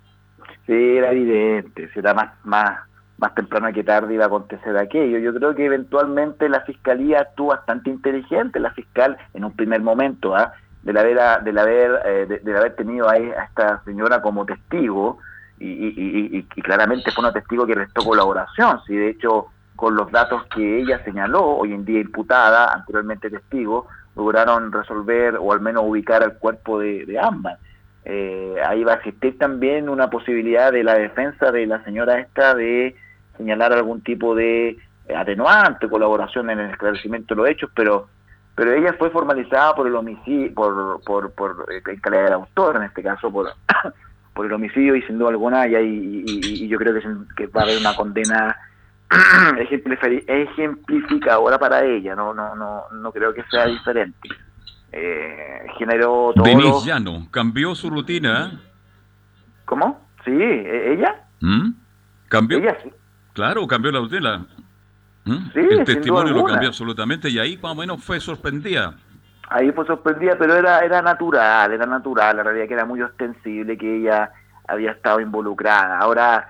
Sí, 0.65 0.73
era 0.73 1.11
evidente, 1.11 1.87
será 1.93 2.15
más, 2.15 2.33
más 2.43 2.79
más 3.17 3.33
temprano 3.33 3.71
que 3.73 3.83
tarde 3.83 4.13
iba 4.13 4.25
a 4.25 4.27
acontecer 4.27 4.77
aquello. 4.77 5.17
Yo 5.17 5.33
creo 5.33 5.55
que 5.55 5.65
eventualmente 5.65 6.49
la 6.49 6.61
fiscalía 6.61 7.21
actuó 7.21 7.47
bastante 7.47 7.89
inteligente, 7.89 8.59
la 8.59 8.71
fiscal 8.71 9.17
en 9.33 9.43
un 9.43 9.53
primer 9.55 9.81
momento, 9.81 10.35
¿ah? 10.35 10.53
del 10.83 10.97
haber, 10.97 11.43
del 11.43 11.57
haber, 11.57 12.01
eh, 12.05 12.41
de, 12.43 12.57
haber 12.57 12.75
tenido 12.75 13.09
a, 13.09 13.17
esta 13.17 13.83
señora 13.83 14.21
como 14.21 14.45
testigo 14.45 15.17
y, 15.59 16.43
claramente 16.63 17.11
fue 17.11 17.23
una 17.23 17.33
testigo 17.33 17.65
que 17.65 17.73
restó 17.73 18.03
colaboración. 18.03 18.79
Si 18.85 18.95
de 18.95 19.09
hecho 19.09 19.47
con 19.75 19.95
los 19.95 20.11
datos 20.11 20.43
que 20.45 20.79
ella 20.79 21.03
señaló, 21.03 21.45
hoy 21.45 21.73
en 21.73 21.85
día 21.85 21.99
imputada, 21.99 22.73
anteriormente 22.73 23.29
testigo, 23.29 23.87
lograron 24.15 24.71
resolver 24.71 25.37
o 25.39 25.53
al 25.53 25.61
menos 25.61 25.83
ubicar 25.85 26.23
al 26.23 26.37
cuerpo 26.37 26.79
de, 26.79 27.05
de 27.05 27.19
ambas. 27.19 27.59
Eh, 28.05 28.55
ahí 28.65 28.85
va 28.85 28.93
a 28.93 28.95
existir 28.95 29.37
también 29.37 29.89
una 29.89 30.09
posibilidad 30.09 30.71
de 30.71 30.83
la 30.83 30.93
defensa 30.93 31.51
de 31.51 31.67
la 31.67 31.83
señora 31.83 32.19
esta 32.19 32.55
de 32.55 32.95
señalar 33.37 33.73
algún 33.73 34.01
tipo 34.01 34.35
de 34.35 34.77
atenuante, 35.15 35.87
colaboración 35.87 36.49
en 36.49 36.59
el 36.59 36.71
esclarecimiento 36.71 37.33
de 37.33 37.41
los 37.41 37.49
hechos, 37.49 37.69
pero 37.75 38.07
pero 38.57 38.73
ella 38.73 38.95
fue 38.97 39.11
formalizada 39.11 39.75
por 39.75 39.85
el 39.85 39.95
homicidio, 39.95 40.51
por, 40.55 40.99
por, 41.03 41.31
por 41.33 41.67
eh, 41.71 41.79
en 41.85 41.99
calidad 41.99 42.25
de 42.25 42.33
autor, 42.33 42.77
en 42.77 42.83
este 42.83 43.03
caso 43.03 43.31
por, 43.31 43.53
por 44.33 44.47
el 44.47 44.53
homicidio 44.53 44.95
y 44.95 45.03
sin 45.03 45.19
duda 45.19 45.29
alguna 45.29 45.67
y, 45.67 46.23
y, 46.25 46.67
yo 46.67 46.79
creo 46.79 46.95
que, 46.95 47.01
que, 47.35 47.45
va 47.47 47.61
a 47.61 47.63
haber 47.65 47.77
una 47.77 47.95
condena 47.95 48.57
ejemplificadora 50.27 51.59
para 51.59 51.85
ella, 51.85 52.15
no 52.15 52.33
no 52.33 52.55
no 52.55 52.85
no 52.91 53.11
creo 53.11 53.31
que 53.31 53.43
sea 53.43 53.67
diferente. 53.67 54.27
Eh, 54.91 55.67
generó 55.77 56.31
todo 56.33 56.43
Denis 56.43 56.83
Llano 56.83 57.27
cambió 57.29 57.75
su 57.75 57.91
rutina. 57.91 58.59
¿Cómo? 59.65 60.03
Sí, 60.25 60.31
¿e-, 60.31 60.93
ella. 60.93 61.27
¿Mm? 61.41 61.73
Cambió. 62.27 62.57
Ella 62.57 62.75
sí. 62.81 62.91
Claro, 63.37 63.67
cambió 63.67 63.91
la 63.91 63.99
tutela. 63.99 64.41
¿Mm? 65.23 65.49
el 65.53 65.83
testimonio 65.83 66.33
lo 66.33 66.43
cambió 66.45 66.69
absolutamente 66.69 67.29
y 67.29 67.37
ahí 67.37 67.55
más 67.61 67.73
o 67.73 67.75
menos 67.75 68.03
fue 68.03 68.19
sorprendida. 68.19 68.95
Ahí 69.49 69.71
fue 69.73 69.85
sorprendida, 69.85 70.35
pero 70.39 70.55
era, 70.55 70.79
era 70.79 71.03
natural, 71.03 71.71
era 71.71 71.85
natural, 71.85 72.37
la 72.37 72.41
realidad 72.41 72.67
que 72.67 72.73
era 72.73 72.85
muy 72.85 72.99
ostensible 72.99 73.77
que 73.77 73.97
ella 73.97 74.31
había 74.67 74.89
estado 74.89 75.19
involucrada. 75.19 75.99
Ahora, 75.99 76.49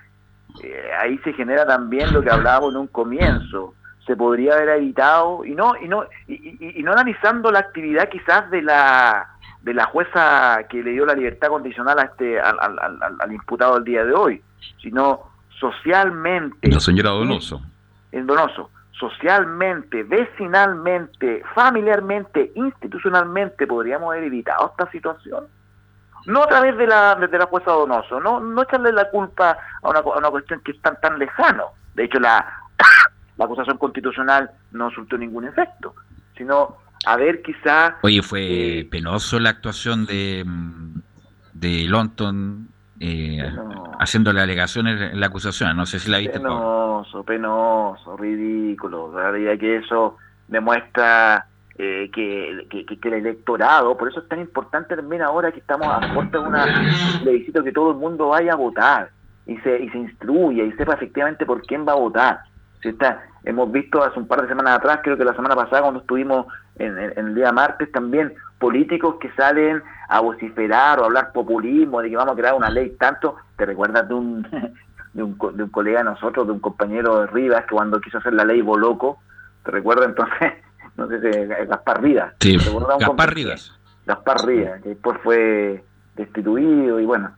eh, 0.64 0.90
ahí 1.02 1.18
se 1.26 1.34
genera 1.34 1.66
también 1.66 2.14
lo 2.14 2.22
que 2.22 2.30
hablábamos 2.30 2.72
en 2.72 2.80
un 2.80 2.88
comienzo, 2.88 3.74
se 4.06 4.16
podría 4.16 4.54
haber 4.54 4.70
evitado, 4.70 5.44
y 5.44 5.56
no, 5.56 5.74
y 5.76 5.90
no, 5.90 6.06
y, 6.26 6.82
no 6.84 6.94
analizando 6.94 7.52
la 7.52 7.60
actividad 7.60 8.08
quizás 8.08 8.50
de 8.50 8.62
la 8.62 9.28
de 9.62 9.74
la 9.74 9.88
jueza 9.88 10.60
que 10.70 10.82
le 10.82 10.92
dio 10.92 11.06
la 11.06 11.16
libertad 11.16 11.50
condicional 11.50 12.00
a 12.00 12.04
este 12.04 12.40
al, 12.40 12.58
al, 12.58 13.18
al 13.20 13.32
imputado 13.34 13.76
el 13.76 13.84
día 13.84 14.06
de 14.06 14.14
hoy, 14.14 14.42
sino 14.82 15.36
socialmente. 15.60 16.70
La 16.70 16.80
señora 16.80 17.10
Donoso. 17.12 17.62
En 18.12 18.26
Donoso. 18.28 18.72
Socialmente, 19.00 20.04
vecinalmente, 20.04 21.44
familiarmente, 21.54 22.52
institucionalmente, 22.56 23.68
podríamos 23.68 24.12
haber 24.12 24.24
evitado 24.24 24.72
esta 24.72 24.90
situación. 24.92 25.46
No 26.26 26.44
a 26.44 26.48
través 26.48 26.76
de 26.78 26.88
la, 26.88 27.16
de 27.16 27.38
la 27.38 27.46
jueza 27.46 27.72
Donoso, 27.72 28.20
no, 28.20 28.40
no 28.40 28.64
echarle 28.64 28.92
la 28.92 29.10
culpa 29.10 29.58
a 29.82 29.90
una, 29.90 30.00
a 30.00 30.18
una 30.18 30.32
cuestión 30.32 30.62
que 30.62 30.72
es 30.72 30.82
tan, 30.82 31.00
tan 31.00 31.20
lejano. 31.20 31.66
De 31.94 32.06
hecho, 32.06 32.20
la, 32.20 32.46
la 33.38 33.46
acusación 33.46 33.78
constitucional 33.78 34.50
no 34.72 34.90
surtió 34.90 35.18
ningún 35.18 35.46
efecto, 35.46 35.94
sino 36.36 36.78
a 37.06 37.16
ver 37.18 37.44
quizá... 37.44 37.98
Oye, 38.02 38.24
fue 38.24 38.80
eh, 38.80 38.86
penoso 38.90 39.40
la 39.40 39.52
actuación 39.52 40.08
de, 40.08 40.44
de 41.54 41.86
Lonton 41.88 42.70
eh, 43.00 43.44
haciéndole 44.00 44.42
alegaciones 44.42 45.12
en 45.12 45.20
la 45.20 45.28
acusación. 45.28 45.76
No 45.76 45.86
sé 45.86 46.00
si 46.00 46.10
la 46.10 46.18
viste. 46.18 46.40
Penoso, 46.40 47.24
penoso, 47.24 48.18
ridículo. 48.18 49.12
La 49.14 49.32
realidad 49.32 49.58
que 49.60 49.78
eso 49.78 50.18
demuestra 50.48 51.46
eh, 51.78 52.10
que, 52.12 52.68
que, 52.70 53.08
el 53.08 53.14
electorado, 53.14 53.96
por 53.98 54.10
eso 54.10 54.22
es 54.22 54.28
tan 54.28 54.40
importante 54.40 54.96
también 54.96 55.22
ahora 55.22 55.52
que 55.52 55.60
estamos 55.60 55.88
a 55.88 56.12
puerta 56.14 56.40
de 56.40 56.48
una 56.48 56.66
plebiscito 57.22 57.64
que 57.64 57.72
todo 57.72 57.92
el 57.92 57.98
mundo 57.98 58.30
vaya 58.30 58.54
a 58.54 58.56
votar 58.56 59.12
y 59.46 59.58
se, 59.58 59.84
y 59.84 59.90
se 59.90 59.98
instruya 60.00 60.64
y 60.64 60.72
sepa 60.74 60.94
efectivamente 60.94 61.46
por 61.46 61.62
quién 61.62 61.88
va 61.88 61.92
a 61.92 61.98
votar. 61.98 62.40
Si 62.82 62.90
está, 62.90 63.22
hemos 63.48 63.72
visto 63.72 64.04
hace 64.04 64.20
un 64.20 64.28
par 64.28 64.42
de 64.42 64.48
semanas 64.50 64.78
atrás, 64.78 65.00
creo 65.04 65.18
que 65.18 65.24
la 65.24 65.34
semana 65.34 65.56
pasada 65.56 65.84
cuando 65.84 66.02
estuvimos 66.02 66.48
en, 66.78 66.98
en 66.98 67.28
el 67.28 67.36
día 67.36 67.52
martes 67.52 67.92
también, 67.92 68.34
políticos 68.60 69.16
que 69.22 69.32
salen 69.32 69.82
a 70.10 70.20
vociferar 70.20 71.00
o 71.00 71.04
a 71.04 71.06
hablar 71.06 71.32
populismo, 71.32 72.02
de 72.02 72.10
que 72.10 72.18
vamos 72.18 72.34
a 72.34 72.38
crear 72.38 72.54
una 72.54 72.70
ley 72.70 72.96
tanto, 73.00 73.36
te 73.56 73.66
recuerdas 73.66 74.08
de 74.08 74.14
un, 74.14 74.42
de 75.14 75.24
un, 75.24 75.38
de 75.38 75.64
un 75.64 75.70
colega 75.70 76.00
de 76.00 76.06
nosotros, 76.06 76.46
de 76.46 76.54
un 76.54 76.60
compañero 76.60 77.22
de 77.22 77.28
Rivas, 77.28 77.64
que 77.66 77.76
cuando 77.76 78.02
quiso 78.02 78.18
hacer 78.18 78.34
la 78.34 78.46
ley 78.46 78.62
loco 78.62 79.20
te 79.64 79.72
recuerdas 79.72 80.08
entonces, 80.08 80.54
no 80.98 81.08
sé 81.08 81.20
si 81.20 81.46
Gaspar 81.48 82.02
Rivas. 82.02 82.34
Sí, 82.40 82.58
Gaspar 83.00 83.34
Rivas. 83.34 83.74
Gaspar 84.06 84.46
Rivas, 84.46 84.82
que 84.82 84.90
después 84.90 85.18
fue 85.24 85.84
destituido 86.16 87.00
y 87.00 87.06
bueno. 87.06 87.32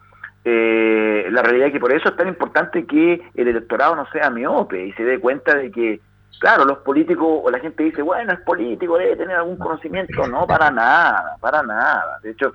Eh, 0.46 1.28
la 1.32 1.42
realidad 1.42 1.68
es 1.68 1.74
que 1.74 1.80
por 1.80 1.92
eso 1.92 2.10
es 2.10 2.16
tan 2.16 2.28
importante 2.28 2.86
que 2.86 3.22
el 3.36 3.48
electorado 3.48 3.96
no 3.96 4.08
sea 4.12 4.30
miope 4.30 4.86
y 4.86 4.94
se 4.94 5.04
dé 5.04 5.20
cuenta 5.20 5.56
de 5.56 5.70
que 5.70 6.00
claro, 6.40 6.66
los 6.66 6.80
políticos 6.80 7.28
o 7.44 7.52
la 7.52 7.60
gente 7.60 7.84
dice, 7.84 8.02
bueno, 8.02 8.34
es 8.34 8.40
político, 8.42 8.98
debe 8.98 9.16
tener 9.16 9.36
algún 9.36 9.58
conocimiento. 9.58 10.26
No, 10.28 10.48
para 10.48 10.72
nada, 10.72 11.36
para 11.40 11.62
nada. 11.62 12.20
De 12.24 12.32
hecho, 12.32 12.54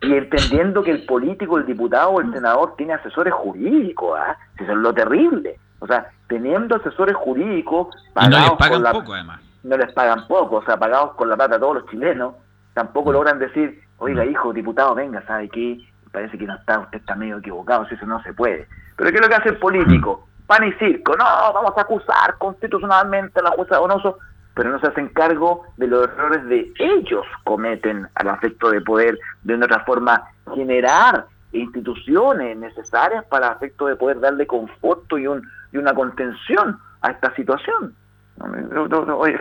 y 0.00 0.14
entendiendo 0.14 0.82
que 0.82 0.92
el 0.92 1.04
político, 1.04 1.58
el 1.58 1.66
diputado 1.66 2.10
o 2.10 2.20
el 2.20 2.32
senador 2.32 2.74
tiene 2.76 2.94
asesores 2.94 3.34
jurídicos, 3.34 4.18
¿ah? 4.18 4.36
Eso 4.58 4.72
es 4.72 4.78
lo 4.78 4.94
terrible. 4.94 5.58
O 5.80 5.86
sea, 5.86 6.10
teniendo 6.28 6.76
asesores 6.76 7.16
jurídicos 7.16 7.88
pagados 8.14 8.44
no 8.44 8.48
les 8.48 8.58
pagan 8.58 8.92
poco, 8.92 9.14
además. 9.14 9.40
No 9.62 9.76
les 9.76 9.92
pagan 9.92 10.28
poco, 10.28 10.56
o 10.56 10.64
sea, 10.64 10.78
pagados 10.78 11.14
con 11.14 11.28
la 11.28 11.36
plata 11.36 11.54
de 11.54 11.60
todos 11.60 11.74
los 11.76 11.86
chilenos, 11.90 12.34
tampoco 12.72 13.12
logran 13.12 13.38
decir, 13.38 13.82
oiga, 13.98 14.24
hijo, 14.24 14.52
diputado, 14.52 14.94
venga, 14.94 15.22
¿sabe 15.26 15.48
qué? 15.48 15.78
Parece 16.16 16.38
que 16.38 16.46
no 16.46 16.54
está, 16.54 16.78
usted 16.78 16.96
está 16.96 17.14
medio 17.14 17.36
equivocado, 17.36 17.86
si 17.88 17.94
eso 17.94 18.06
no 18.06 18.22
se 18.22 18.32
puede. 18.32 18.66
Pero 18.96 19.10
¿qué 19.10 19.16
es 19.16 19.22
lo 19.22 19.28
que 19.28 19.34
hace 19.34 19.48
el 19.50 19.58
político? 19.58 20.26
pan 20.46 20.66
y 20.66 20.72
circo. 20.78 21.14
No, 21.14 21.26
vamos 21.52 21.76
a 21.76 21.82
acusar 21.82 22.38
constitucionalmente 22.38 23.38
a 23.40 23.42
la 23.42 23.50
jueza 23.50 23.76
Donoso, 23.76 24.18
pero 24.54 24.70
no 24.70 24.80
se 24.80 24.86
hacen 24.86 25.10
cargo 25.10 25.64
de 25.76 25.88
los 25.88 26.08
errores 26.08 26.46
de 26.46 26.72
ellos 26.78 27.26
cometen 27.44 28.08
al 28.14 28.30
afecto 28.30 28.70
de 28.70 28.80
poder 28.80 29.18
de 29.42 29.56
una 29.56 29.66
otra 29.66 29.84
forma 29.84 30.22
generar 30.54 31.26
instituciones 31.52 32.56
necesarias 32.56 33.22
para 33.26 33.48
afecto 33.48 33.84
de 33.84 33.96
poder 33.96 34.18
darle 34.18 34.46
conforto 34.46 35.18
y, 35.18 35.26
un, 35.26 35.46
y 35.70 35.76
una 35.76 35.92
contención 35.92 36.78
a 37.02 37.10
esta 37.10 37.34
situación. 37.34 37.94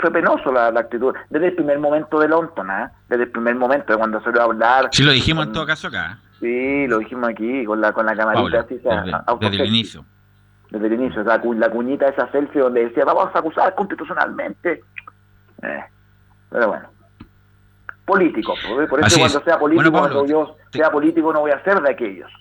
Fue 0.02 0.12
penoso 0.12 0.52
la, 0.52 0.68
actitud. 0.68 1.16
Desde 1.30 1.48
el 1.48 1.56
primer 1.56 1.80
momento 1.80 2.20
de 2.20 2.28
Lonton, 2.28 2.70
¿eh? 2.70 2.90
desde 3.08 3.24
el 3.24 3.32
primer 3.32 3.56
momento, 3.56 3.94
de 3.94 3.98
cuando 3.98 4.22
se 4.22 4.30
lo 4.30 4.42
a 4.42 4.44
hablar. 4.44 4.90
Sí, 4.92 5.04
lo 5.04 5.14
dijimos 5.14 5.48
en 5.48 5.54
todo 5.54 5.66
caso 5.66 5.88
acá. 5.88 6.18
Sí, 6.40 6.88
lo 6.88 7.00
dijimos 7.00 7.30
aquí, 7.30 7.66
con 7.66 7.82
la, 7.82 7.94
con 7.94 8.06
la 8.06 8.16
camarita 8.16 8.62
así, 8.62 8.76
desde, 8.76 9.64
el 9.64 9.70
inicio. 9.70 10.06
Desde 10.70 10.88
el 10.88 10.94
inicio, 10.94 11.24
la, 11.24 11.38
la 11.38 11.70
cuñita 11.70 12.06
de 12.06 12.12
esa 12.12 12.32
selfie 12.32 12.62
donde 12.62 12.86
decía, 12.86 13.06
vamos 13.06 13.34
a 13.34 13.40
acusar 13.40 13.74
constitucionalmente. 13.76 14.84
Eh, 15.62 15.84
pero 16.50 16.68
bueno. 16.68 16.90
Político, 18.06 18.54
por 18.88 19.00
eso 19.00 19.18
cuando 19.18 19.42
sea 19.42 19.58
político, 19.58 19.92
cuando 19.92 20.26
yo 20.28 20.58
sea 20.72 20.92
político 20.92 21.34
no 21.34 21.40
voy 21.40 21.52
a 21.52 21.64
ser 21.64 21.82
de 21.82 21.90
aquellos. 21.90 22.32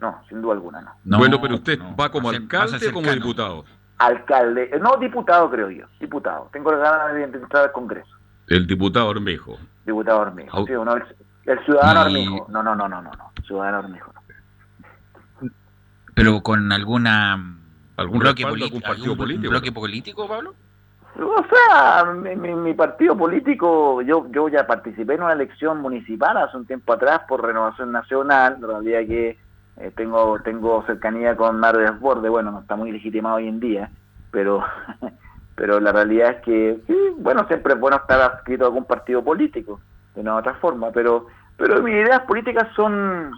No, 0.00 0.20
sin 0.28 0.42
duda 0.42 0.54
alguna, 0.54 0.80
no. 1.04 1.18
bueno, 1.18 1.40
pero 1.40 1.54
usted 1.54 1.78
va 1.98 2.10
como 2.10 2.28
alcalde 2.28 2.88
o 2.88 2.92
como 2.92 3.12
diputado 3.12 3.64
alcalde, 3.98 4.70
eh, 4.72 4.78
no 4.78 4.96
diputado 4.96 5.50
creo 5.50 5.70
yo, 5.70 5.86
diputado. 6.00 6.48
Tengo 6.52 6.72
la 6.72 6.78
ganas 6.78 7.14
de 7.14 7.22
entrar 7.24 7.64
al 7.64 7.72
Congreso. 7.72 8.10
El 8.48 8.66
diputado 8.66 9.10
Armejo. 9.10 9.58
Diputado 9.86 10.22
Armejo, 10.22 10.66
sí, 10.66 10.72
el, 11.46 11.64
ciudadano 11.64 12.00
Armejo. 12.00 12.46
No, 12.48 12.62
no, 12.62 12.74
no, 12.74 12.88
no, 12.88 13.02
no, 13.02 13.10
no, 13.10 13.32
ciudadano 13.46 13.78
Armejo. 13.78 14.12
Pero 16.14 16.40
con 16.42 16.70
alguna 16.72 17.58
algún 17.96 18.18
bloque 18.20 18.44
político, 18.46 18.80
partido 18.80 19.16
político, 19.16 19.50
bloque 19.50 19.72
político, 19.72 20.28
Pablo. 20.28 20.54
O 21.16 21.44
sea, 21.48 22.04
mi, 22.12 22.74
partido 22.74 23.16
político, 23.16 24.02
yo 24.02 24.26
yo 24.30 24.48
ya 24.48 24.66
participé 24.66 25.14
en 25.14 25.22
una 25.22 25.32
elección 25.32 25.80
municipal 25.80 26.36
hace 26.36 26.56
un 26.56 26.66
tiempo 26.66 26.92
atrás 26.92 27.20
por 27.28 27.44
Renovación 27.44 27.92
Nacional, 27.92 28.58
la 28.60 28.66
realidad 28.66 29.00
que 29.06 29.38
eh, 29.76 29.92
tengo 29.94 30.40
tengo 30.40 30.84
cercanía 30.86 31.36
con 31.36 31.60
Mario 31.60 31.82
Desborde, 31.82 32.28
bueno, 32.28 32.50
no 32.50 32.60
está 32.60 32.74
muy 32.74 32.90
legitimado 32.90 33.36
hoy 33.36 33.46
en 33.46 33.60
día, 33.60 33.90
pero 34.32 34.64
pero 35.54 35.78
la 35.78 35.92
realidad 35.92 36.30
es 36.30 36.42
que, 36.42 36.80
sí, 36.86 36.96
bueno, 37.18 37.46
siempre 37.46 37.74
es 37.74 37.80
bueno 37.80 37.96
estar 37.96 38.20
adscrito 38.20 38.64
a 38.64 38.66
algún 38.68 38.84
partido 38.84 39.22
político, 39.22 39.80
de 40.14 40.20
una 40.20 40.34
u 40.34 40.38
otra 40.38 40.54
forma, 40.54 40.90
pero 40.92 41.26
pero 41.56 41.82
mis 41.82 41.94
ideas 41.94 42.20
políticas 42.22 42.68
son 42.74 43.32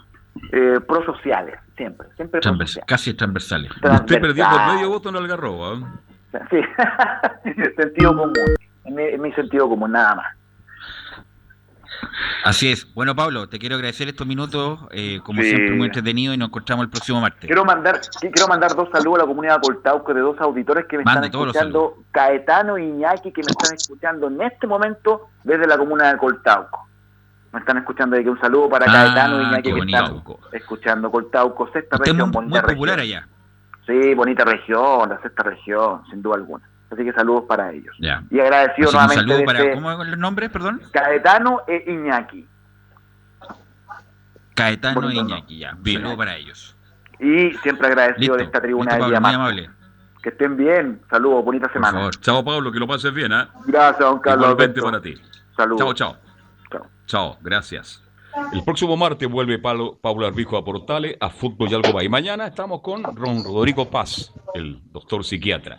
eh, 0.53 0.81
prosociales, 0.87 1.59
siempre, 1.77 2.09
siempre 2.17 2.41
Casi 2.87 3.15
transversales. 3.15 3.71
Usted 3.71 4.21
perdiendo 4.21 4.57
medio 4.75 4.89
voto 4.89 5.09
en 5.11 5.17
Algarroba. 5.17 6.01
Sí, 6.51 6.61
sentido 7.77 8.15
común, 8.17 8.33
en 8.85 9.21
mi 9.23 9.33
sentido 9.33 9.69
común, 9.69 9.93
nada 9.93 10.15
más. 10.15 10.37
Así 12.45 12.71
es. 12.71 12.93
Bueno, 12.95 13.15
Pablo, 13.15 13.49
te 13.49 13.59
quiero 13.59 13.75
agradecer 13.75 14.09
estos 14.09 14.27
minutos, 14.27 14.81
eh, 14.93 15.21
como 15.25 15.43
siempre 15.43 15.75
muy 15.75 15.87
entretenido 15.87 16.33
y 16.33 16.37
nos 16.37 16.49
encontramos 16.49 16.85
el 16.85 16.91
próximo 16.91 17.21
martes. 17.21 17.47
Quiero 17.47 17.65
mandar 17.65 18.01
quiero 18.21 18.49
mandar 18.49 18.75
dos 18.75 18.89
saludos 18.93 19.19
a 19.19 19.23
la 19.23 19.27
comunidad 19.27 19.57
de 19.57 19.61
Coltauco 19.63 20.15
de 20.15 20.21
dos 20.21 20.41
auditores 20.41 20.87
que 20.87 20.97
me 20.97 21.03
están 21.03 21.25
escuchando, 21.25 22.05
Caetano 22.13 22.79
y 22.79 22.85
Iñaki, 22.85 23.33
que 23.33 23.43
me 23.43 23.51
están 23.51 23.75
escuchando 23.77 24.29
en 24.29 24.43
este 24.43 24.67
momento 24.67 25.29
desde 25.45 25.67
la 25.67 25.77
comuna 25.77 26.13
de 26.13 26.19
Coltauco. 26.19 26.87
Me 27.53 27.61
están 27.61 27.79
escuchando 27.79 28.17
de 28.17 28.25
que 28.25 28.31
un 28.31 28.41
saludo 28.41 28.69
para 28.69 28.87
Caetano 28.87 29.41
y 29.41 29.45
ah, 29.45 29.49
Iñaki 29.49 29.73
que 29.73 29.81
están 29.81 30.23
escuchando 30.53 31.11
Coltauco, 31.11 31.71
sexta 31.73 31.97
región, 31.97 32.31
muy, 32.31 32.47
muy 32.47 32.61
popular 32.61 33.01
allá. 33.01 33.27
Sí, 33.87 34.15
bonita 34.15 34.45
región, 34.45 35.09
la 35.09 35.21
sexta 35.23 35.45
región, 35.45 36.03
sin 36.11 36.21
duda 36.21 36.37
alguna. 36.37 36.69
Así 36.91 37.05
que 37.05 37.13
saludos 37.13 37.45
para 37.49 37.73
ellos. 37.73 37.95
Y 37.99 38.41
agradecido 38.41 38.93
nuevamente. 38.93 39.45
para, 39.45 39.75
¿Cómo 39.75 39.93
es 39.93 40.09
el 40.09 40.19
nombre, 40.19 40.49
perdón? 40.49 40.81
Caetano 40.93 41.63
e 41.67 41.85
Iñaki. 41.91 42.47
Caetano 44.55 45.11
e 45.11 45.15
Iñaki, 45.15 45.59
ya. 45.59 45.77
Saludos 45.85 46.17
para 46.17 46.37
ellos. 46.37 46.77
Y 47.19 47.53
siempre 47.63 47.89
agradecido 47.89 48.37
de 48.37 48.45
esta 48.45 48.61
tribuna 48.61 48.97
de 48.97 49.07
día 49.07 49.75
Que 50.23 50.29
estén 50.29 50.57
bien. 50.57 51.01
Saludos, 51.11 51.45
bonita 51.45 51.73
semana. 51.73 52.11
Chao, 52.21 52.45
Pablo, 52.45 52.71
que 52.71 52.79
lo 52.79 52.87
pases 52.87 53.13
bien. 53.13 53.33
¿eh? 53.33 53.47
Gracias, 53.67 53.99
don 53.99 54.19
Carlos. 54.21 54.51
Igualmente 54.51 54.83
para 54.83 55.01
ti. 55.01 55.15
Saludos. 55.57 55.79
Chao, 55.79 55.95
chao. 55.95 56.17
Chao, 57.07 57.39
gracias. 57.41 58.03
El 58.53 58.63
próximo 58.65 58.97
martes 58.97 59.29
vuelve 59.31 59.59
Pablo, 59.59 59.99
Pablo 60.01 60.27
Arbijo 60.27 60.59
a 60.59 60.65
Portales, 60.65 61.17
a 61.21 61.31
Fútbol 61.31 61.71
y 61.71 61.75
algo 61.75 61.93
más. 61.93 62.05
Y 62.05 62.09
mañana 62.09 62.47
estamos 62.47 62.83
con 62.83 63.03
Ron 63.03 63.43
Rodrigo 63.45 63.89
Paz, 63.89 64.33
el 64.55 64.81
doctor 64.93 65.25
psiquiatra. 65.25 65.79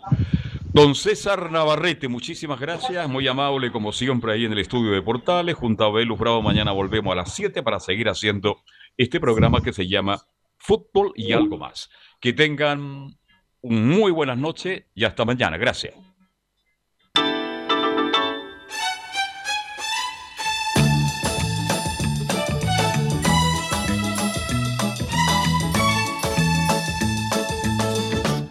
Don 0.78 0.94
César 0.94 1.50
Navarrete, 1.50 2.06
muchísimas 2.06 2.60
gracias, 2.60 3.08
muy 3.08 3.26
amable 3.26 3.72
como 3.72 3.90
siempre 3.90 4.32
ahí 4.32 4.44
en 4.44 4.52
el 4.52 4.60
estudio 4.60 4.92
de 4.92 5.02
Portales, 5.02 5.56
junto 5.56 5.82
a 5.82 5.90
Belus 5.90 6.16
Bravo, 6.16 6.40
mañana 6.40 6.70
volvemos 6.70 7.10
a 7.10 7.16
las 7.16 7.34
7 7.34 7.64
para 7.64 7.80
seguir 7.80 8.08
haciendo 8.08 8.62
este 8.96 9.18
programa 9.18 9.60
que 9.60 9.72
se 9.72 9.88
llama 9.88 10.22
Fútbol 10.56 11.10
y 11.16 11.32
algo 11.32 11.58
más. 11.58 11.90
Que 12.20 12.32
tengan 12.32 13.18
muy 13.60 14.12
buenas 14.12 14.38
noches 14.38 14.84
y 14.94 15.02
hasta 15.02 15.24
mañana, 15.24 15.56
gracias. 15.56 15.96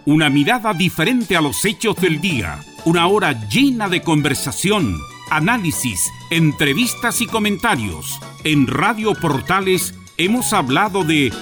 Una 0.07 0.29
mirada 0.29 0.73
diferente 0.73 1.35
a 1.35 1.41
los 1.41 1.65
hechos 1.65 1.97
del 1.97 2.21
día. 2.21 2.61
Una 2.85 3.07
hora 3.07 3.45
llena 3.49 3.89
de 3.89 4.01
conversación, 4.01 4.97
análisis, 5.29 5.99
entrevistas 6.29 7.19
y 7.19 7.27
comentarios. 7.27 8.17
En 8.45 8.67
Radio 8.67 9.13
Portales 9.15 9.95
hemos 10.15 10.53
hablado 10.53 11.03
de 11.03 11.33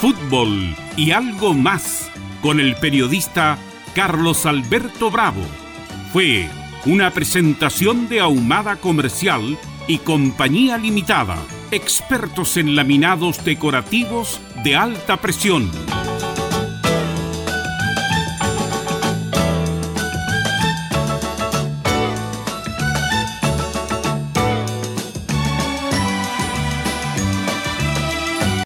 fútbol 0.00 0.74
y 0.96 1.12
algo 1.12 1.54
más 1.54 2.10
con 2.42 2.58
el 2.58 2.74
periodista 2.74 3.56
Carlos 3.94 4.46
Alberto 4.46 5.12
Bravo. 5.12 5.42
Fue 6.12 6.50
una 6.86 7.12
presentación 7.12 8.08
de 8.08 8.18
Ahumada 8.18 8.74
Comercial 8.74 9.56
y 9.86 9.98
Compañía 9.98 10.76
Limitada, 10.76 11.38
expertos 11.70 12.56
en 12.56 12.74
laminados 12.74 13.44
decorativos 13.44 14.40
de 14.64 14.74
alta 14.74 15.18
presión. 15.18 15.70